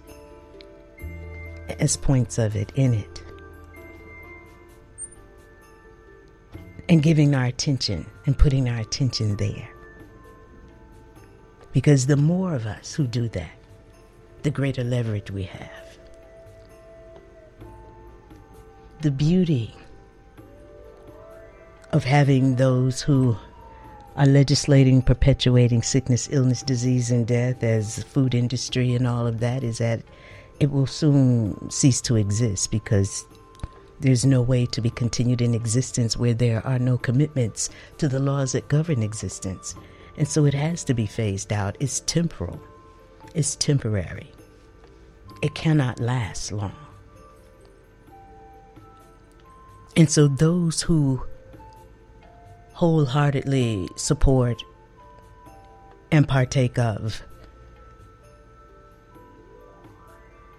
as 1.79 1.97
points 1.97 2.37
of 2.37 2.55
it 2.55 2.71
in 2.75 2.93
it. 2.93 3.23
And 6.89 7.01
giving 7.01 7.33
our 7.33 7.45
attention 7.45 8.05
and 8.27 8.37
putting 8.37 8.69
our 8.69 8.81
attention 8.81 9.35
there. 9.37 9.67
Because 11.71 12.05
the 12.05 12.17
more 12.17 12.53
of 12.53 12.67
us 12.67 12.93
who 12.93 13.07
do 13.07 13.27
that, 13.29 13.56
the 14.43 14.51
greater 14.51 14.83
leverage 14.83 15.31
we 15.31 15.43
have. 15.43 15.97
The 19.01 19.11
beauty 19.11 19.75
of 21.91 22.03
having 22.03 22.55
those 22.55 23.01
who 23.01 23.37
are 24.15 24.25
legislating, 24.25 25.01
perpetuating 25.01 25.83
sickness, 25.83 26.27
illness, 26.31 26.63
disease, 26.63 27.11
and 27.11 27.27
death 27.27 27.63
as 27.63 28.03
food 28.03 28.33
industry 28.33 28.93
and 28.95 29.07
all 29.07 29.27
of 29.27 29.39
that 29.39 29.63
is 29.63 29.77
that 29.77 30.01
it 30.59 30.71
will 30.71 30.87
soon 30.87 31.69
cease 31.69 32.01
to 32.01 32.15
exist 32.15 32.71
because 32.71 33.25
there's 33.99 34.25
no 34.25 34.41
way 34.41 34.65
to 34.65 34.81
be 34.81 34.89
continued 34.89 35.41
in 35.41 35.53
existence 35.53 36.17
where 36.17 36.33
there 36.33 36.65
are 36.65 36.79
no 36.79 36.97
commitments 36.97 37.69
to 37.97 38.07
the 38.07 38.19
laws 38.19 38.51
that 38.51 38.67
govern 38.67 39.03
existence. 39.03 39.75
And 40.17 40.27
so 40.27 40.45
it 40.45 40.53
has 40.53 40.83
to 40.85 40.95
be 40.95 41.05
phased 41.05 41.53
out. 41.53 41.77
It's 41.79 41.99
temporal, 42.01 42.59
it's 43.35 43.55
temporary 43.55 44.31
it 45.41 45.53
cannot 45.53 45.99
last 45.99 46.51
long. 46.51 46.75
And 49.95 50.09
so, 50.09 50.27
those 50.27 50.81
who 50.81 51.21
wholeheartedly 52.73 53.89
support 53.95 54.61
and 56.11 56.27
partake 56.27 56.77
of 56.77 57.23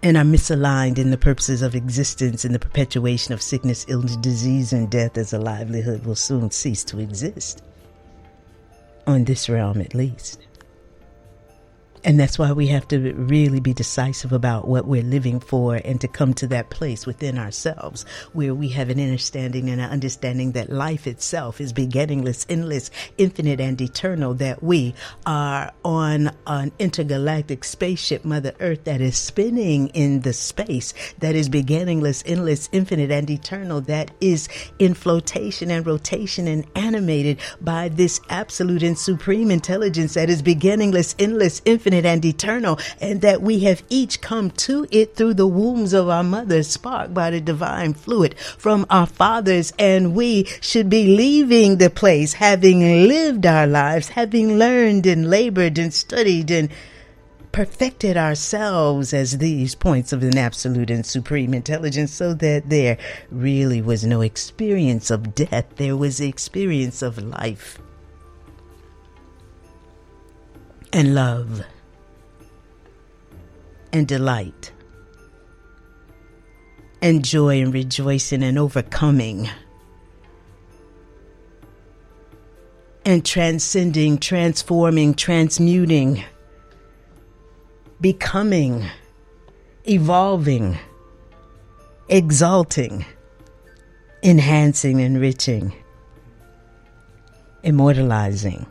and 0.03 0.17
are 0.17 0.25
misaligned 0.25 0.99
in 0.99 1.11
the 1.11 1.17
purposes 1.17 1.63
of 1.63 1.75
existence 1.75 2.45
and 2.45 2.55
the 2.55 2.59
perpetuation 2.59 3.33
of 3.33 3.43
sickness, 3.43 3.85
illness, 3.89 4.17
disease, 4.17 4.73
and 4.73 4.91
death 4.91 5.17
as 5.17 5.33
a 5.33 5.39
livelihood 5.39 6.05
will 6.05 6.17
soon 6.17 6.51
cease 6.51 6.85
to 6.85 6.99
exist. 6.99 7.63
On 9.07 9.25
this 9.25 9.49
realm, 9.49 9.81
at 9.81 9.95
least. 9.95 10.48
And 12.09 12.19
that's 12.19 12.39
why 12.39 12.53
we 12.53 12.69
have 12.69 12.89
to 12.89 13.13
really 13.13 13.61
be 13.61 13.75
decisive 13.75 14.33
about 14.33 14.67
what 14.67 14.87
we're 14.87 15.03
living 15.03 15.41
for 15.41 15.75
and 15.75 16.01
to 16.01 16.09
come 16.09 16.33
to 16.33 16.47
that 16.47 16.71
place 16.71 17.05
within 17.05 17.37
ourselves 17.37 18.07
where 18.33 18.55
we 18.55 18.69
have 18.69 18.89
an 18.89 18.99
understanding 18.99 19.69
and 19.69 19.79
an 19.79 19.91
understanding 19.91 20.53
that 20.53 20.71
life 20.71 21.07
itself 21.07 21.61
is 21.61 21.75
beginningless, 21.75 22.47
endless, 22.49 22.91
infinite, 23.19 23.61
and 23.61 23.79
eternal, 23.83 24.33
that 24.33 24.63
we 24.63 24.95
are 25.27 25.71
on 25.85 26.31
an 26.47 26.73
intergalactic 26.79 27.63
spaceship, 27.63 28.25
Mother 28.25 28.55
Earth, 28.59 28.85
that 28.85 29.03
is 29.03 29.19
spinning 29.19 29.89
in 29.89 30.23
the 30.23 30.33
space 30.33 30.95
that 31.19 31.35
is 31.35 31.51
beginningless, 31.51 32.23
endless, 32.25 32.71
infinite, 32.73 33.11
and 33.11 33.29
eternal, 33.29 33.83
that 33.83 34.11
is 34.23 34.49
in 34.79 34.95
flotation 34.95 35.71
and 35.71 35.87
rotation 35.87 36.49
and 36.49 36.65
animated 36.75 37.39
by 37.61 37.91
this 37.91 38.19
absolute 38.31 38.83
and 38.83 38.97
supreme 38.97 39.51
intelligence 39.51 40.15
that 40.15 40.31
is 40.31 40.41
beginningless, 40.41 41.15
endless, 41.19 41.61
infinite, 41.67 41.98
infinite 41.99 42.09
and 42.09 42.25
eternal, 42.25 42.79
and 43.01 43.21
that 43.21 43.43
we 43.43 43.61
have 43.61 43.83
each 43.89 44.21
come 44.21 44.51
to 44.51 44.87
it 44.91 45.17
through 45.17 45.35
the 45.35 45.47
wombs 45.47 45.93
of 45.93 46.09
our 46.09 46.25
mothers, 46.25 46.69
sparked 46.69 47.15
by 47.15 47.31
the 47.31 47.41
divine 47.41 47.95
fluid 47.95 48.39
from 48.39 48.87
our 48.91 49.07
fathers. 49.07 49.73
And 49.79 50.15
we 50.15 50.45
should 50.61 50.89
be 50.89 51.17
leaving 51.17 51.79
the 51.79 51.91
place 51.91 52.35
having 52.35 52.81
lived 53.09 53.47
our 53.47 53.67
lives, 53.67 54.11
having 54.11 54.59
learned 54.59 55.07
and 55.07 55.29
labored 55.29 55.79
and 55.79 55.93
studied 55.93 56.51
and 56.51 56.69
perfected 57.51 58.17
ourselves 58.17 59.15
as 59.15 59.39
these 59.39 59.75
points 59.75 60.13
of 60.13 60.23
an 60.23 60.37
absolute 60.37 60.91
and 60.91 61.05
supreme 61.05 61.55
intelligence 61.55 62.13
so 62.13 62.35
that 62.35 62.69
there 62.69 62.99
really 63.31 63.81
was 63.81 64.05
no 64.05 64.21
experience 64.21 65.11
of 65.11 65.35
death. 65.35 65.65
There 65.77 65.97
was 65.97 66.19
the 66.19 66.29
experience 66.29 67.01
of 67.03 67.19
life 67.19 67.79
and 70.93 71.15
love 71.15 71.65
and 73.93 74.07
delight, 74.07 74.73
and 77.01 77.25
joy 77.25 77.61
and 77.61 77.73
rejoicing 77.73 78.43
and 78.43 78.59
overcoming, 78.59 79.49
and 83.05 83.25
transcending, 83.25 84.19
transforming, 84.19 85.15
transmuting, 85.15 86.23
becoming, 88.01 88.85
evolving, 89.85 90.77
exalting, 92.09 93.05
enhancing, 94.23 95.01
enriching, 95.01 95.73
immortalizing 97.63 98.67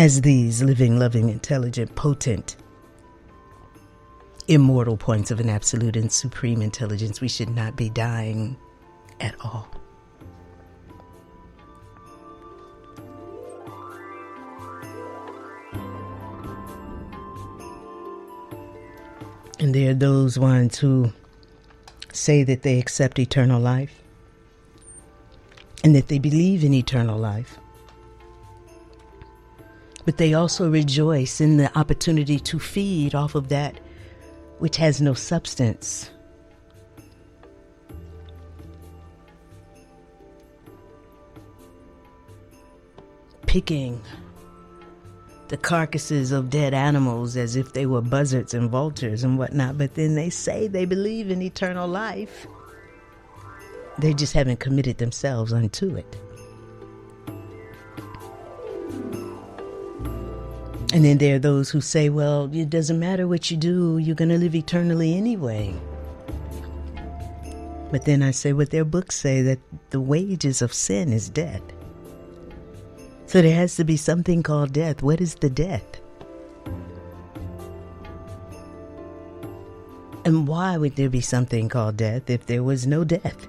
as 0.00 0.22
these 0.22 0.62
living, 0.62 0.98
loving, 0.98 1.28
intelligent, 1.28 1.94
potent, 1.94 2.56
immortal 4.48 4.96
points 4.96 5.30
of 5.30 5.40
an 5.40 5.50
absolute 5.50 5.94
and 5.94 6.10
supreme 6.10 6.62
intelligence, 6.62 7.20
we 7.20 7.28
should 7.28 7.50
not 7.50 7.76
be 7.76 7.90
dying 7.90 8.56
at 9.20 9.34
all. 9.44 9.68
And 19.58 19.74
there 19.74 19.90
are 19.90 19.94
those 19.94 20.38
ones 20.38 20.78
who 20.78 21.12
say 22.10 22.42
that 22.44 22.62
they 22.62 22.78
accept 22.78 23.18
eternal 23.18 23.60
life 23.60 24.00
and 25.84 25.94
that 25.94 26.08
they 26.08 26.18
believe 26.18 26.64
in 26.64 26.72
eternal 26.72 27.18
life. 27.18 27.58
But 30.10 30.16
they 30.16 30.34
also 30.34 30.68
rejoice 30.68 31.40
in 31.40 31.56
the 31.56 31.78
opportunity 31.78 32.40
to 32.40 32.58
feed 32.58 33.14
off 33.14 33.36
of 33.36 33.48
that 33.50 33.78
which 34.58 34.76
has 34.76 35.00
no 35.00 35.14
substance. 35.14 36.10
Picking 43.46 44.02
the 45.46 45.56
carcasses 45.56 46.32
of 46.32 46.50
dead 46.50 46.74
animals 46.74 47.36
as 47.36 47.54
if 47.54 47.72
they 47.72 47.86
were 47.86 48.02
buzzards 48.02 48.52
and 48.52 48.68
vultures 48.68 49.22
and 49.22 49.38
whatnot, 49.38 49.78
but 49.78 49.94
then 49.94 50.16
they 50.16 50.28
say 50.28 50.66
they 50.66 50.86
believe 50.86 51.30
in 51.30 51.40
eternal 51.40 51.86
life. 51.86 52.48
They 54.00 54.12
just 54.12 54.32
haven't 54.32 54.58
committed 54.58 54.98
themselves 54.98 55.52
unto 55.52 55.94
it. 55.94 56.16
And 60.92 61.04
then 61.04 61.18
there 61.18 61.36
are 61.36 61.38
those 61.38 61.70
who 61.70 61.80
say, 61.80 62.08
well, 62.08 62.50
it 62.52 62.68
doesn't 62.68 62.98
matter 62.98 63.28
what 63.28 63.50
you 63.50 63.56
do, 63.56 63.98
you're 63.98 64.16
going 64.16 64.30
to 64.30 64.38
live 64.38 64.56
eternally 64.56 65.16
anyway. 65.16 65.72
But 67.92 68.04
then 68.04 68.22
I 68.22 68.32
say 68.32 68.52
what 68.52 68.70
their 68.70 68.84
books 68.84 69.16
say 69.16 69.42
that 69.42 69.60
the 69.90 70.00
wages 70.00 70.62
of 70.62 70.72
sin 70.72 71.12
is 71.12 71.28
death. 71.28 71.62
So 73.26 73.40
there 73.40 73.54
has 73.54 73.76
to 73.76 73.84
be 73.84 73.96
something 73.96 74.42
called 74.42 74.72
death. 74.72 75.02
What 75.02 75.20
is 75.20 75.36
the 75.36 75.50
death? 75.50 76.00
And 80.24 80.48
why 80.48 80.76
would 80.76 80.96
there 80.96 81.08
be 81.08 81.20
something 81.20 81.68
called 81.68 81.96
death 81.96 82.28
if 82.28 82.46
there 82.46 82.64
was 82.64 82.86
no 82.86 83.04
death? 83.04 83.46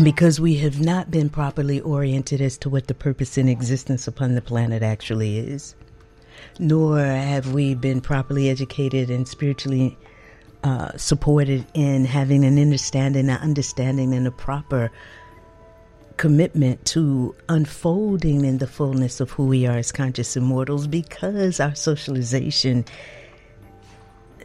And 0.00 0.04
because 0.06 0.40
we 0.40 0.54
have 0.56 0.80
not 0.80 1.10
been 1.10 1.28
properly 1.28 1.78
oriented 1.78 2.40
as 2.40 2.56
to 2.60 2.70
what 2.70 2.86
the 2.86 2.94
purpose 2.94 3.36
in 3.36 3.50
existence 3.50 4.08
upon 4.08 4.34
the 4.34 4.40
planet 4.40 4.82
actually 4.82 5.36
is, 5.36 5.74
nor 6.58 7.00
have 7.00 7.52
we 7.52 7.74
been 7.74 8.00
properly 8.00 8.48
educated 8.48 9.10
and 9.10 9.28
spiritually 9.28 9.98
uh, 10.64 10.96
supported 10.96 11.66
in 11.74 12.06
having 12.06 12.46
an 12.46 12.58
understanding, 12.58 13.28
an 13.28 13.42
understanding, 13.42 14.14
and 14.14 14.26
a 14.26 14.30
proper 14.30 14.90
commitment 16.16 16.82
to 16.86 17.36
unfolding 17.50 18.46
in 18.46 18.56
the 18.56 18.66
fullness 18.66 19.20
of 19.20 19.30
who 19.32 19.48
we 19.48 19.66
are 19.66 19.76
as 19.76 19.92
conscious 19.92 20.34
immortals 20.34 20.86
because 20.86 21.60
our 21.60 21.74
socialization 21.74 22.86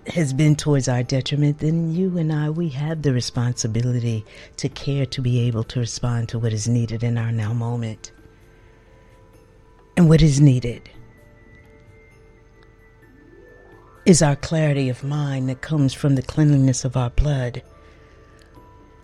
has 0.08 0.34
been 0.34 0.56
towards 0.56 0.88
our 0.88 1.04
detriment, 1.04 1.60
then 1.60 1.94
you 1.94 2.18
and 2.18 2.32
I, 2.32 2.50
we 2.50 2.70
have 2.70 3.02
the 3.02 3.14
responsibility 3.14 4.26
to 4.58 4.70
care 4.70 5.06
to 5.08 5.22
be 5.22 5.42
able 5.42 5.64
to 5.66 5.80
respond 5.80 6.30
to 6.30 6.40
what 6.40 6.54
is 6.54 6.68
needed 6.68 7.04
in 7.04 7.18
our 7.18 7.32
now 7.32 7.54
moment. 7.54 8.12
And 9.98 10.10
what 10.10 10.22
is 10.22 10.40
needed 10.40 10.90
is 14.06 14.22
our 14.22 14.36
clarity 14.36 14.90
of 14.90 15.04
mind 15.04 15.50
that 15.50 15.62
comes 15.62 15.94
from 15.94 16.16
the 16.16 16.22
cleanliness 16.22 16.86
of 16.86 16.96
our 16.96 17.10
blood, 17.10 17.64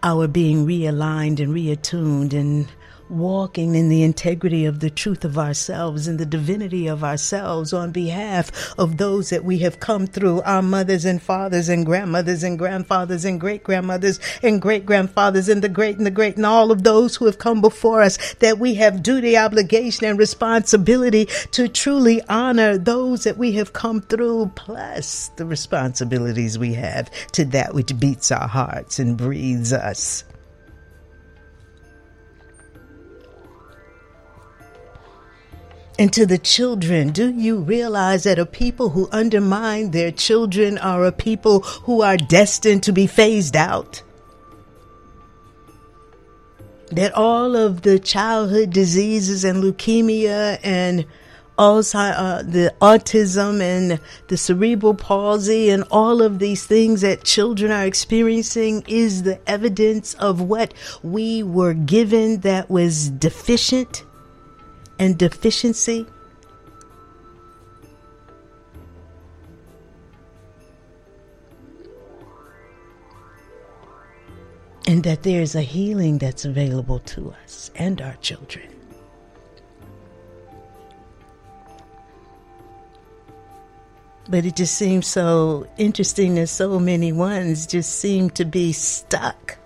our 0.04 0.28
being 0.28 0.68
realigned 0.68 1.40
and 1.40 1.54
reattuned 1.54 2.34
and 2.34 2.68
walking 3.12 3.76
in 3.76 3.90
the 3.90 4.04
integrity 4.04 4.66
of 4.66 4.80
the 4.80 4.90
truth 4.90 5.26
of 5.26 5.38
ourselves 5.38 6.08
and 6.08 6.20
the 6.20 6.26
divinity 6.26 6.88
of 6.88 7.04
ourselves 7.04 7.74
on 7.74 7.92
behalf 7.92 8.74
of 8.80 8.98
those 8.98 9.30
that 9.30 9.44
we 9.44 9.60
have 9.60 9.80
come 9.80 10.08
through 10.08 10.42
our 10.42 10.62
mothers 10.62 11.06
and 11.06 11.22
fathers 11.22 11.70
and 11.70 11.86
grandmothers 11.86 12.44
and 12.44 12.58
grandfathers 12.58 13.26
and 13.26 13.40
great 13.40 13.64
grandmothers 13.64 14.20
and 14.42 14.62
great 14.62 14.86
grandfathers 14.86 15.50
and 15.50 15.62
the 15.62 15.70
great 15.70 15.98
and 15.98 16.06
the 16.06 16.12
great 16.12 16.38
and 16.38 16.46
all 16.46 16.72
of 16.72 16.84
those 16.84 17.16
who 17.16 17.26
have 17.26 17.38
come 17.38 17.62
before 17.62 18.02
us 18.02 18.34
that 18.36 18.58
we 18.58 18.76
have 18.76 19.04
duty, 19.04 19.38
obligation, 19.38 20.06
and 20.06 20.18
responsibility 20.18 21.26
to 21.52 21.68
truly 21.68 22.22
honor 22.30 22.78
those 22.78 23.24
that 23.24 23.38
we 23.38 23.54
have 23.54 23.74
come 23.74 24.02
through, 24.02 24.52
plus 24.56 25.30
the 25.36 25.46
responsibilities 25.46 26.58
we 26.58 26.74
have 26.74 27.10
to 27.32 27.46
that 27.46 27.74
which 27.74 27.98
beats 28.00 28.32
our 28.32 28.48
hearts 28.48 29.00
and 29.00 29.18
breathes 29.18 29.74
us. 29.74 30.24
And 36.02 36.12
to 36.14 36.26
the 36.26 36.40
children, 36.40 37.12
do 37.12 37.30
you 37.30 37.60
realize 37.60 38.24
that 38.24 38.40
a 38.40 38.46
people 38.48 38.90
who 38.90 39.08
undermine 39.12 39.92
their 39.92 40.12
children 40.12 40.80
are 40.80 41.06
a 41.06 41.12
people 41.12 41.60
who 41.60 42.02
are 42.02 42.18
destined 42.18 42.82
to 42.86 42.92
be 42.92 43.06
phased 43.06 43.56
out? 43.56 44.02
That 46.90 47.14
all 47.14 47.56
of 47.56 47.84
the 47.84 48.00
childhood 48.00 48.72
diseases 48.72 49.44
and 49.44 49.64
leukemia 49.64 50.60
and 50.64 51.06
uh, 51.60 52.42
the 52.42 52.74
autism 52.82 53.62
and 53.62 54.00
the 54.28 54.38
cerebral 54.38 54.96
palsy 54.96 55.70
and 55.70 55.84
all 55.92 56.24
of 56.24 56.40
these 56.40 56.66
things 56.66 57.02
that 57.02 57.24
children 57.24 57.72
are 57.72 57.86
experiencing 57.86 58.84
is 58.88 59.22
the 59.22 59.40
evidence 59.48 60.16
of 60.16 60.42
what 60.42 60.74
we 61.04 61.44
were 61.44 61.76
given 61.76 62.40
that 62.40 62.72
was 62.72 63.12
deficient 63.12 64.04
and 65.02 65.18
deficiency. 65.18 66.06
And 74.86 75.04
that 75.04 75.24
there 75.24 75.42
is 75.42 75.56
a 75.56 75.62
healing 75.62 76.20
that's 76.20 76.46
available 76.46 77.00
to 77.00 77.34
us 77.44 77.72
and 77.76 78.00
our 78.00 78.16
children. 78.18 78.70
But 84.30 84.46
it 84.46 84.56
just 84.56 84.76
seems 84.76 85.08
so 85.08 85.68
interesting 85.80 86.36
that 86.36 86.48
so 86.48 86.78
many 86.80 87.12
ones 87.12 87.66
just 87.66 88.00
seem 88.00 88.30
to 88.32 88.46
be 88.46 88.72
stuck 88.72 89.58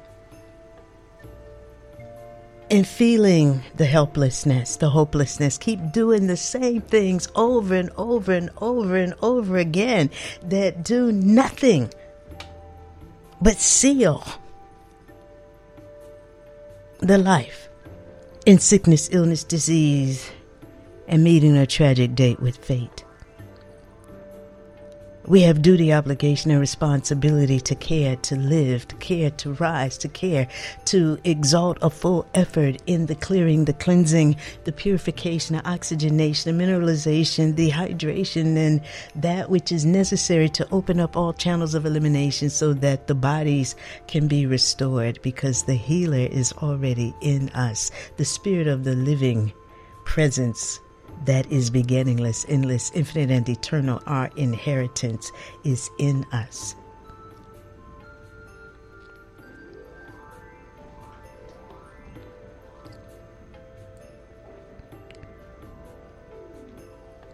and 2.75 2.85
feeling 2.85 3.63
the 3.77 3.85
helplessness, 3.85 4.75
the 4.75 4.89
hopelessness, 4.89 5.57
keep 5.57 5.93
doing 5.93 6.27
the 6.27 6.35
same 6.35 6.81
things 6.81 7.29
over 7.33 7.73
and 7.73 7.89
over 7.95 8.33
and 8.33 8.49
over 8.57 8.97
and 8.97 9.13
over 9.21 9.55
again 9.55 10.09
that 10.43 10.83
do 10.83 11.09
nothing 11.09 11.89
but 13.41 13.55
seal 13.55 14.27
the 16.99 17.17
life 17.17 17.69
in 18.45 18.59
sickness, 18.59 19.07
illness, 19.09 19.45
disease, 19.45 20.29
and 21.07 21.23
meeting 21.23 21.55
a 21.55 21.65
tragic 21.65 22.13
date 22.13 22.41
with 22.41 22.57
fate. 22.57 23.04
We 25.27 25.41
have 25.41 25.63
duty, 25.63 25.91
obligation, 25.91 26.51
and 26.51 26.59
responsibility 26.59 27.59
to 27.61 27.73
care, 27.73 28.15
to 28.17 28.35
live, 28.35 28.87
to 28.89 28.95
care, 28.97 29.31
to 29.31 29.53
rise, 29.53 29.97
to 29.99 30.07
care, 30.07 30.47
to 30.85 31.17
exalt 31.23 31.79
a 31.81 31.89
full 31.89 32.27
effort 32.35 32.79
in 32.85 33.07
the 33.07 33.15
clearing, 33.15 33.65
the 33.65 33.73
cleansing, 33.73 34.35
the 34.65 34.71
purification, 34.71 35.55
the 35.55 35.67
oxygenation, 35.67 36.55
the 36.55 36.63
mineralization, 36.63 37.55
the 37.55 37.71
hydration, 37.71 38.55
and 38.55 38.81
that 39.15 39.49
which 39.49 39.71
is 39.71 39.83
necessary 39.83 40.47
to 40.49 40.67
open 40.71 40.99
up 40.99 41.17
all 41.17 41.33
channels 41.33 41.73
of 41.73 41.87
elimination 41.87 42.51
so 42.51 42.73
that 42.73 43.07
the 43.07 43.15
bodies 43.15 43.75
can 44.05 44.27
be 44.27 44.45
restored 44.45 45.19
because 45.23 45.63
the 45.63 45.73
healer 45.73 46.27
is 46.27 46.53
already 46.53 47.15
in 47.21 47.49
us. 47.49 47.89
The 48.17 48.25
spirit 48.25 48.67
of 48.67 48.83
the 48.83 48.93
living 48.93 49.53
presence 50.03 50.79
that 51.23 51.51
is 51.51 51.69
beginningless, 51.69 52.45
endless, 52.49 52.91
infinite, 52.93 53.31
and 53.31 53.47
eternal, 53.47 54.01
our 54.05 54.29
inheritance 54.35 55.31
is 55.63 55.89
in 55.97 56.25
us. 56.31 56.75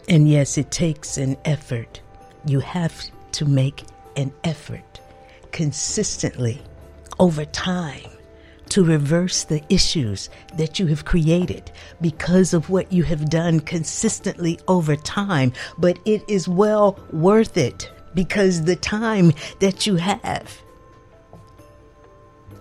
And 0.07 0.29
yes, 0.29 0.57
it 0.57 0.71
takes 0.71 1.17
an 1.17 1.37
effort. 1.45 2.01
You 2.45 2.59
have 2.59 3.01
to 3.33 3.45
make 3.45 3.83
an 4.17 4.33
effort 4.43 4.99
consistently 5.51 6.61
over 7.19 7.45
time 7.45 8.10
to 8.71 8.85
reverse 8.85 9.43
the 9.43 9.61
issues 9.67 10.29
that 10.55 10.79
you 10.79 10.87
have 10.87 11.03
created 11.03 11.69
because 11.99 12.53
of 12.53 12.69
what 12.69 12.91
you 12.91 13.03
have 13.03 13.29
done 13.29 13.59
consistently 13.59 14.57
over 14.69 14.95
time. 14.95 15.51
But 15.77 15.99
it 16.05 16.23
is 16.29 16.47
well 16.47 16.97
worth 17.11 17.57
it 17.57 17.91
because 18.13 18.63
the 18.63 18.77
time 18.77 19.33
that 19.59 19.85
you 19.85 19.97
have 19.97 20.61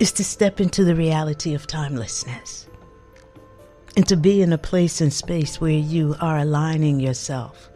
is 0.01 0.11
to 0.13 0.25
step 0.25 0.61
into 0.61 0.83
the 0.83 0.97
reality 0.97 1.55
of 1.55 1.69
timelessness 1.69 2.67
and 3.97 4.07
to 4.09 4.17
be 4.17 4.43
in 4.43 4.53
a 4.53 4.59
place 4.59 5.01
and 5.01 5.13
space 5.13 5.61
where 5.61 5.71
you 5.71 6.17
are 6.21 6.39
aligning 6.39 6.99
yourself 6.99 7.71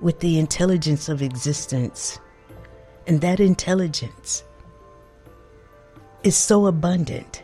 with 0.00 0.18
the 0.18 0.36
intelligence 0.36 1.08
of 1.08 1.22
existence. 1.22 2.18
And 3.06 3.20
that 3.20 3.38
intelligence 3.38 4.42
is 6.24 6.36
so 6.36 6.66
abundant 6.66 7.41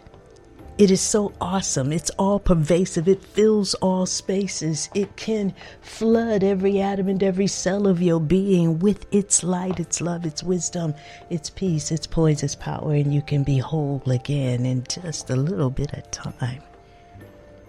it 0.78 0.92
is 0.92 1.00
so 1.00 1.32
awesome. 1.40 1.92
It's 1.92 2.10
all 2.10 2.38
pervasive. 2.38 3.08
It 3.08 3.22
fills 3.22 3.74
all 3.74 4.06
spaces. 4.06 4.88
It 4.94 5.16
can 5.16 5.52
flood 5.80 6.44
every 6.44 6.80
atom 6.80 7.08
and 7.08 7.20
every 7.20 7.48
cell 7.48 7.88
of 7.88 8.00
your 8.00 8.20
being 8.20 8.78
with 8.78 9.04
its 9.12 9.42
light, 9.42 9.80
its 9.80 10.00
love, 10.00 10.24
its 10.24 10.44
wisdom, 10.44 10.94
its 11.30 11.50
peace, 11.50 11.90
its 11.90 12.06
poise, 12.06 12.44
its 12.44 12.54
power, 12.54 12.94
and 12.94 13.12
you 13.12 13.22
can 13.22 13.42
be 13.42 13.58
whole 13.58 14.02
again 14.06 14.64
in 14.64 14.84
just 14.84 15.30
a 15.30 15.36
little 15.36 15.70
bit 15.70 15.92
of 15.94 16.08
time 16.12 16.62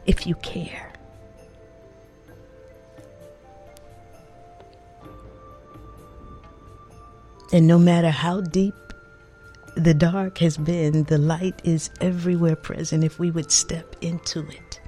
if 0.06 0.28
you 0.28 0.36
care. 0.36 0.94
And 7.52 7.66
no 7.66 7.80
matter 7.80 8.12
how 8.12 8.42
deep 8.42 8.76
the 9.76 9.94
dark 9.94 10.38
has 10.40 10.58
been, 10.58 11.04
the 11.04 11.18
light 11.18 11.62
is 11.64 11.90
everywhere 12.02 12.56
present 12.56 13.04
if 13.04 13.20
we 13.20 13.32
would 13.32 13.52
step 13.52 13.96
into 14.02 14.48
it. 14.50 14.80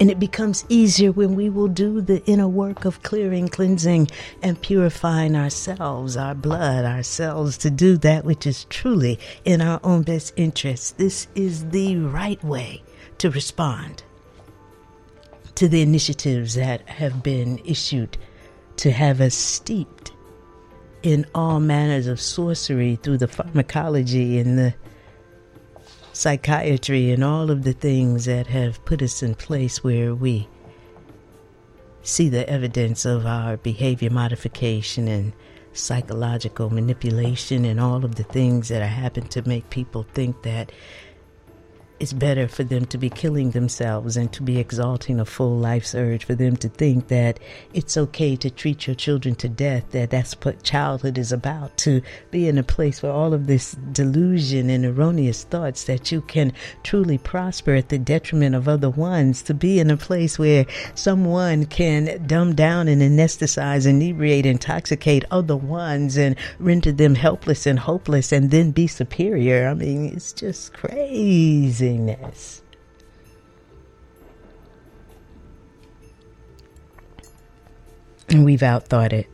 And 0.00 0.10
it 0.10 0.18
becomes 0.18 0.64
easier 0.70 1.12
when 1.12 1.34
we 1.34 1.50
will 1.50 1.68
do 1.68 2.00
the 2.00 2.24
inner 2.24 2.48
work 2.48 2.86
of 2.86 3.02
clearing, 3.02 3.48
cleansing, 3.48 4.08
and 4.42 4.60
purifying 4.62 5.36
ourselves, 5.36 6.16
our 6.16 6.34
blood, 6.34 6.86
ourselves, 6.86 7.58
to 7.58 7.70
do 7.70 7.98
that 7.98 8.24
which 8.24 8.46
is 8.46 8.64
truly 8.64 9.18
in 9.44 9.60
our 9.60 9.78
own 9.84 10.02
best 10.02 10.32
interest. 10.36 10.96
This 10.96 11.26
is 11.34 11.68
the 11.68 11.98
right 11.98 12.42
way 12.42 12.82
to 13.18 13.30
respond 13.30 14.02
to 15.56 15.68
the 15.68 15.82
initiatives 15.82 16.54
that 16.54 16.88
have 16.88 17.22
been 17.22 17.60
issued 17.66 18.16
to 18.76 18.90
have 18.90 19.20
us 19.20 19.34
steeped 19.34 20.12
in 21.02 21.26
all 21.34 21.60
manners 21.60 22.06
of 22.06 22.20
sorcery 22.20 22.96
through 22.96 23.18
the 23.18 23.28
pharmacology 23.28 24.38
and 24.38 24.58
the 24.58 24.74
psychiatry 26.12 27.10
and 27.10 27.24
all 27.24 27.50
of 27.50 27.62
the 27.64 27.72
things 27.72 28.26
that 28.26 28.46
have 28.46 28.84
put 28.84 29.00
us 29.00 29.22
in 29.22 29.34
place 29.34 29.82
where 29.82 30.14
we 30.14 30.46
see 32.02 32.28
the 32.28 32.48
evidence 32.48 33.04
of 33.04 33.24
our 33.26 33.56
behavior 33.56 34.10
modification 34.10 35.08
and 35.08 35.32
psychological 35.72 36.68
manipulation 36.68 37.64
and 37.64 37.80
all 37.80 38.04
of 38.04 38.16
the 38.16 38.24
things 38.24 38.68
that 38.68 38.82
happen 38.86 39.26
to 39.28 39.46
make 39.48 39.70
people 39.70 40.04
think 40.14 40.42
that 40.42 40.72
it's 42.00 42.14
better 42.14 42.48
for 42.48 42.64
them 42.64 42.86
to 42.86 42.96
be 42.96 43.10
killing 43.10 43.50
themselves 43.50 44.16
and 44.16 44.32
to 44.32 44.42
be 44.42 44.58
exalting 44.58 45.20
a 45.20 45.24
full 45.26 45.58
life's 45.58 45.94
urge, 45.94 46.24
for 46.24 46.34
them 46.34 46.56
to 46.56 46.68
think 46.70 47.08
that 47.08 47.38
it's 47.74 47.98
okay 47.98 48.34
to 48.36 48.50
treat 48.50 48.86
your 48.86 48.96
children 48.96 49.34
to 49.34 49.50
death, 49.50 49.84
that 49.90 50.08
that's 50.08 50.32
what 50.42 50.62
childhood 50.62 51.18
is 51.18 51.30
about, 51.30 51.76
to 51.76 52.00
be 52.30 52.48
in 52.48 52.56
a 52.56 52.62
place 52.62 53.02
where 53.02 53.12
all 53.12 53.34
of 53.34 53.46
this 53.46 53.72
delusion 53.92 54.70
and 54.70 54.86
erroneous 54.86 55.44
thoughts 55.44 55.84
that 55.84 56.10
you 56.10 56.22
can 56.22 56.54
truly 56.82 57.18
prosper 57.18 57.74
at 57.74 57.90
the 57.90 57.98
detriment 57.98 58.54
of 58.54 58.66
other 58.66 58.88
ones, 58.88 59.42
to 59.42 59.52
be 59.52 59.78
in 59.78 59.90
a 59.90 59.96
place 59.98 60.38
where 60.38 60.64
someone 60.94 61.66
can 61.66 62.26
dumb 62.26 62.54
down 62.54 62.88
and 62.88 63.02
anesthetize, 63.02 63.86
inebriate, 63.86 64.46
intoxicate 64.46 65.26
other 65.30 65.56
ones 65.56 66.16
and 66.16 66.34
render 66.58 66.92
them 66.92 67.14
helpless 67.14 67.66
and 67.66 67.78
hopeless 67.78 68.32
and 68.32 68.50
then 68.50 68.70
be 68.70 68.86
superior. 68.86 69.68
I 69.68 69.74
mean, 69.74 70.06
it's 70.06 70.32
just 70.32 70.72
crazy 70.72 71.89
And 78.28 78.44
we've 78.44 78.60
outthought 78.60 79.12
it. 79.12 79.26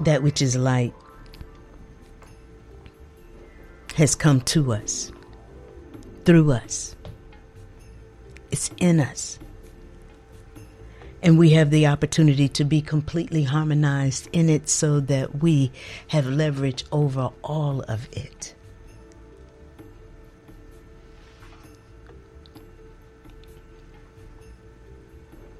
That 0.00 0.22
which 0.22 0.42
is 0.42 0.56
light 0.56 0.92
has 3.94 4.14
come 4.14 4.40
to 4.42 4.72
us, 4.72 5.10
through 6.24 6.52
us. 6.52 6.94
It's 8.50 8.70
in 8.78 9.00
us 9.00 9.35
and 11.22 11.38
we 11.38 11.50
have 11.50 11.70
the 11.70 11.86
opportunity 11.86 12.48
to 12.48 12.64
be 12.64 12.80
completely 12.80 13.42
harmonized 13.44 14.28
in 14.32 14.48
it 14.48 14.68
so 14.68 15.00
that 15.00 15.42
we 15.42 15.72
have 16.08 16.26
leverage 16.26 16.84
over 16.92 17.30
all 17.42 17.82
of 17.82 18.08
it. 18.12 18.54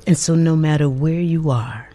And 0.06 0.16
so, 0.16 0.36
no 0.36 0.54
matter 0.54 0.88
where 0.88 1.20
you 1.20 1.50
are, 1.50 1.90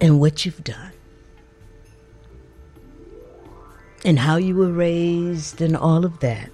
and 0.00 0.18
what 0.18 0.44
you've 0.44 0.64
done, 0.64 0.90
and 4.04 4.18
how 4.18 4.34
you 4.34 4.56
were 4.56 4.72
raised, 4.72 5.60
and 5.60 5.76
all 5.76 6.04
of 6.04 6.18
that, 6.18 6.50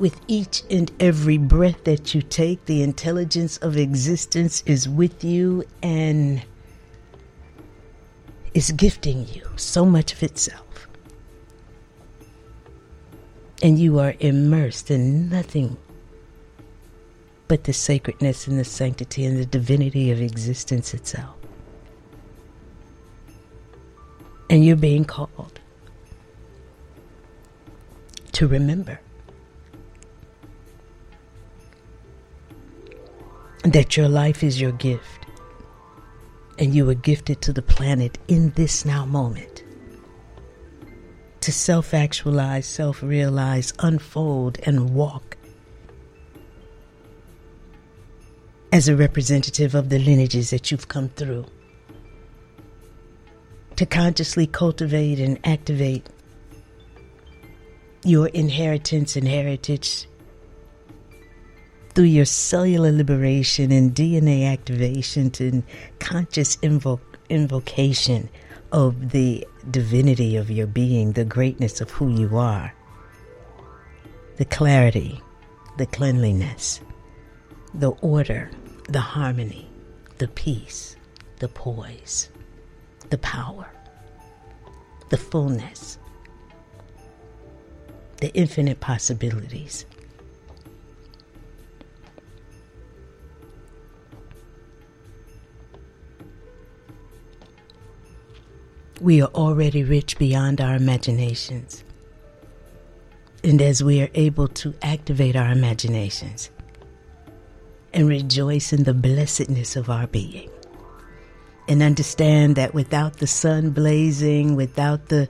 with 0.00 0.18
each 0.26 0.62
and 0.70 0.90
every 0.98 1.36
breath 1.36 1.84
that 1.84 2.14
you 2.14 2.22
take, 2.22 2.64
the 2.64 2.82
intelligence 2.82 3.58
of 3.58 3.76
existence 3.76 4.62
is 4.64 4.88
with 4.88 5.22
you 5.22 5.62
and 5.82 6.42
is 8.54 8.72
gifting 8.72 9.28
you 9.28 9.46
so 9.56 9.84
much 9.84 10.14
of 10.14 10.22
itself. 10.22 10.88
And 13.62 13.78
you 13.78 13.98
are 13.98 14.14
immersed 14.20 14.90
in 14.90 15.28
nothing 15.28 15.76
but 17.46 17.64
the 17.64 17.74
sacredness 17.74 18.46
and 18.46 18.58
the 18.58 18.64
sanctity 18.64 19.24
and 19.26 19.38
the 19.38 19.44
divinity 19.44 20.10
of 20.10 20.22
existence 20.22 20.94
itself. 20.94 21.36
And 24.48 24.64
you're 24.64 24.76
being 24.76 25.04
called 25.04 25.60
to 28.32 28.48
remember 28.48 29.00
that 33.64 33.96
your 33.96 34.08
life 34.08 34.42
is 34.42 34.60
your 34.60 34.72
gift 34.72 35.26
and 36.58 36.74
you 36.74 36.86
were 36.86 36.94
gifted 36.94 37.40
to 37.42 37.52
the 37.52 37.62
planet 37.62 38.18
in 38.28 38.50
this 38.50 38.84
now 38.84 39.04
moment 39.04 39.64
to 41.40 41.52
self 41.52 41.94
actualize, 41.94 42.66
self 42.66 43.02
realize, 43.02 43.72
unfold, 43.78 44.58
and 44.64 44.90
walk 44.90 45.36
as 48.72 48.88
a 48.88 48.96
representative 48.96 49.74
of 49.74 49.88
the 49.88 49.98
lineages 49.98 50.50
that 50.50 50.70
you've 50.70 50.88
come 50.88 51.08
through. 51.08 51.44
To 53.76 53.86
consciously 53.86 54.46
cultivate 54.46 55.18
and 55.18 55.38
activate 55.44 56.06
your 58.04 58.28
inheritance 58.28 59.16
and 59.16 59.26
heritage 59.26 60.06
through 62.00 62.06
your 62.06 62.24
cellular 62.24 62.90
liberation 62.90 63.70
and 63.70 63.94
DNA 63.94 64.50
activation 64.50 65.30
to 65.30 65.62
conscious 65.98 66.56
invo- 66.62 66.98
invocation 67.28 68.30
of 68.72 69.10
the 69.10 69.46
divinity 69.70 70.34
of 70.34 70.50
your 70.50 70.66
being, 70.66 71.12
the 71.12 71.26
greatness 71.26 71.82
of 71.82 71.90
who 71.90 72.08
you 72.08 72.38
are, 72.38 72.72
the 74.38 74.46
clarity, 74.46 75.20
the 75.76 75.84
cleanliness, 75.84 76.80
the 77.74 77.90
order, 78.00 78.50
the 78.88 79.00
harmony, 79.02 79.68
the 80.16 80.28
peace, 80.28 80.96
the 81.40 81.48
poise, 81.48 82.30
the 83.10 83.18
power, 83.18 83.70
the 85.10 85.18
fullness, 85.18 85.98
the 88.22 88.32
infinite 88.32 88.80
possibilities 88.80 89.84
We 99.00 99.22
are 99.22 99.30
already 99.34 99.82
rich 99.82 100.18
beyond 100.18 100.60
our 100.60 100.76
imaginations. 100.76 101.84
And 103.42 103.62
as 103.62 103.82
we 103.82 104.02
are 104.02 104.10
able 104.12 104.48
to 104.48 104.74
activate 104.82 105.36
our 105.36 105.50
imaginations 105.50 106.50
and 107.94 108.06
rejoice 108.06 108.74
in 108.74 108.84
the 108.84 108.92
blessedness 108.92 109.74
of 109.74 109.88
our 109.88 110.06
being, 110.06 110.50
and 111.66 111.82
understand 111.82 112.56
that 112.56 112.74
without 112.74 113.16
the 113.16 113.26
sun 113.26 113.70
blazing, 113.70 114.54
without 114.54 115.08
the 115.08 115.28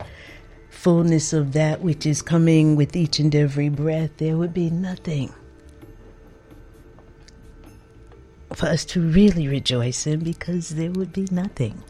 fullness 0.70 1.32
of 1.32 1.52
that 1.52 1.80
which 1.80 2.06
is 2.06 2.22
coming 2.22 2.74
with 2.74 2.96
each 2.96 3.20
and 3.20 3.34
every 3.36 3.68
breath, 3.68 4.10
there 4.16 4.36
would 4.36 4.52
be 4.52 4.68
nothing 4.70 5.32
for 8.52 8.66
us 8.66 8.84
to 8.84 9.00
really 9.00 9.46
rejoice 9.46 10.08
in 10.08 10.20
because 10.20 10.70
there 10.70 10.90
would 10.90 11.12
be 11.12 11.28
nothing 11.30 11.80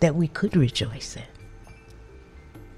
that 0.00 0.14
we 0.14 0.28
could 0.28 0.56
rejoice 0.56 1.16
in. 1.16 1.22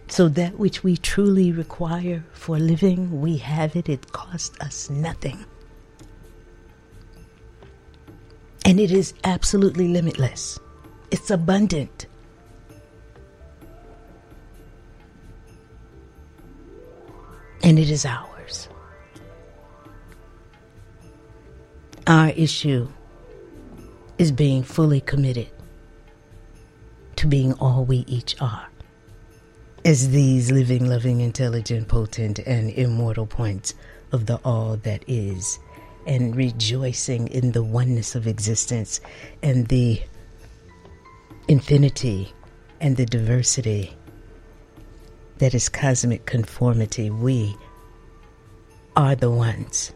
So, 0.09 0.29
that 0.31 0.59
which 0.59 0.83
we 0.83 0.97
truly 0.97 1.53
require 1.53 2.25
for 2.33 2.59
living, 2.59 3.21
we 3.21 3.37
have 3.39 3.77
it, 3.77 3.89
it 3.89 4.13
costs 4.13 4.59
us 4.61 4.89
nothing. 4.89 5.45
And 8.65 8.81
it 8.81 8.91
is 8.91 9.13
absolutely 9.25 9.89
limitless, 9.89 10.59
it's 11.11 11.31
abundant. 11.31 12.07
And 17.63 17.79
it 17.79 17.91
is 17.91 18.07
ours. 18.07 18.69
Our 22.07 22.31
issue 22.31 22.89
is 24.17 24.33
being 24.33 24.63
fully 24.63 25.03
committed 25.03 25.51
to 27.19 27.27
being 27.27 27.53
all 27.55 27.85
we 27.85 28.05
each 28.07 28.41
are 28.41 28.69
as 29.85 30.11
these 30.11 30.53
living, 30.53 30.89
loving, 30.89 31.21
intelligent, 31.21 31.89
potent, 31.89 32.39
and 32.41 32.71
immortal 32.71 33.27
points 33.27 33.75
of 34.13 34.27
the 34.27 34.37
all 34.45 34.77
that 34.77 35.03
is, 35.09 35.59
and 36.07 36.37
rejoicing 36.37 37.27
in 37.29 37.53
the 37.53 37.63
oneness 37.63 38.15
of 38.15 38.27
existence 38.27 39.01
and 39.43 39.67
the 39.67 40.01
infinity 41.49 42.33
and 42.81 42.97
the 42.97 43.07
diversity 43.07 43.97
that 45.39 45.55
is 45.55 45.69
cosmic 45.69 46.25
conformity. 46.25 47.11
We 47.11 47.57
are 48.95 49.17
the 49.17 49.31
ones 49.31 49.93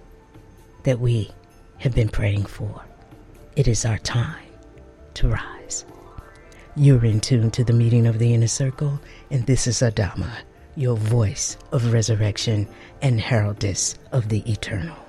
that 0.83 0.99
we 0.99 1.31
have 1.79 1.95
been 1.95 2.09
praying 2.09 2.47
for. 2.47 2.83
It 3.55 3.69
is 3.69 3.85
our 3.85 3.99
time 3.99 4.47
to 5.15 5.29
rise. 5.29 5.62
You're 6.75 7.05
in 7.05 7.21
tune 7.21 7.51
to 7.51 7.65
the 7.65 7.75
meeting 7.75 8.07
of 8.07 8.19
the 8.19 8.33
inner 8.33 8.47
circle, 8.47 8.99
and 9.31 9.45
this 9.45 9.67
is 9.67 9.81
Adama, 9.81 10.31
your 10.75 10.97
voice 10.97 11.59
of 11.71 11.93
resurrection 11.93 12.67
and 13.03 13.21
heraldess 13.21 13.95
of 14.11 14.31
the 14.31 14.41
eternal. 14.51 15.02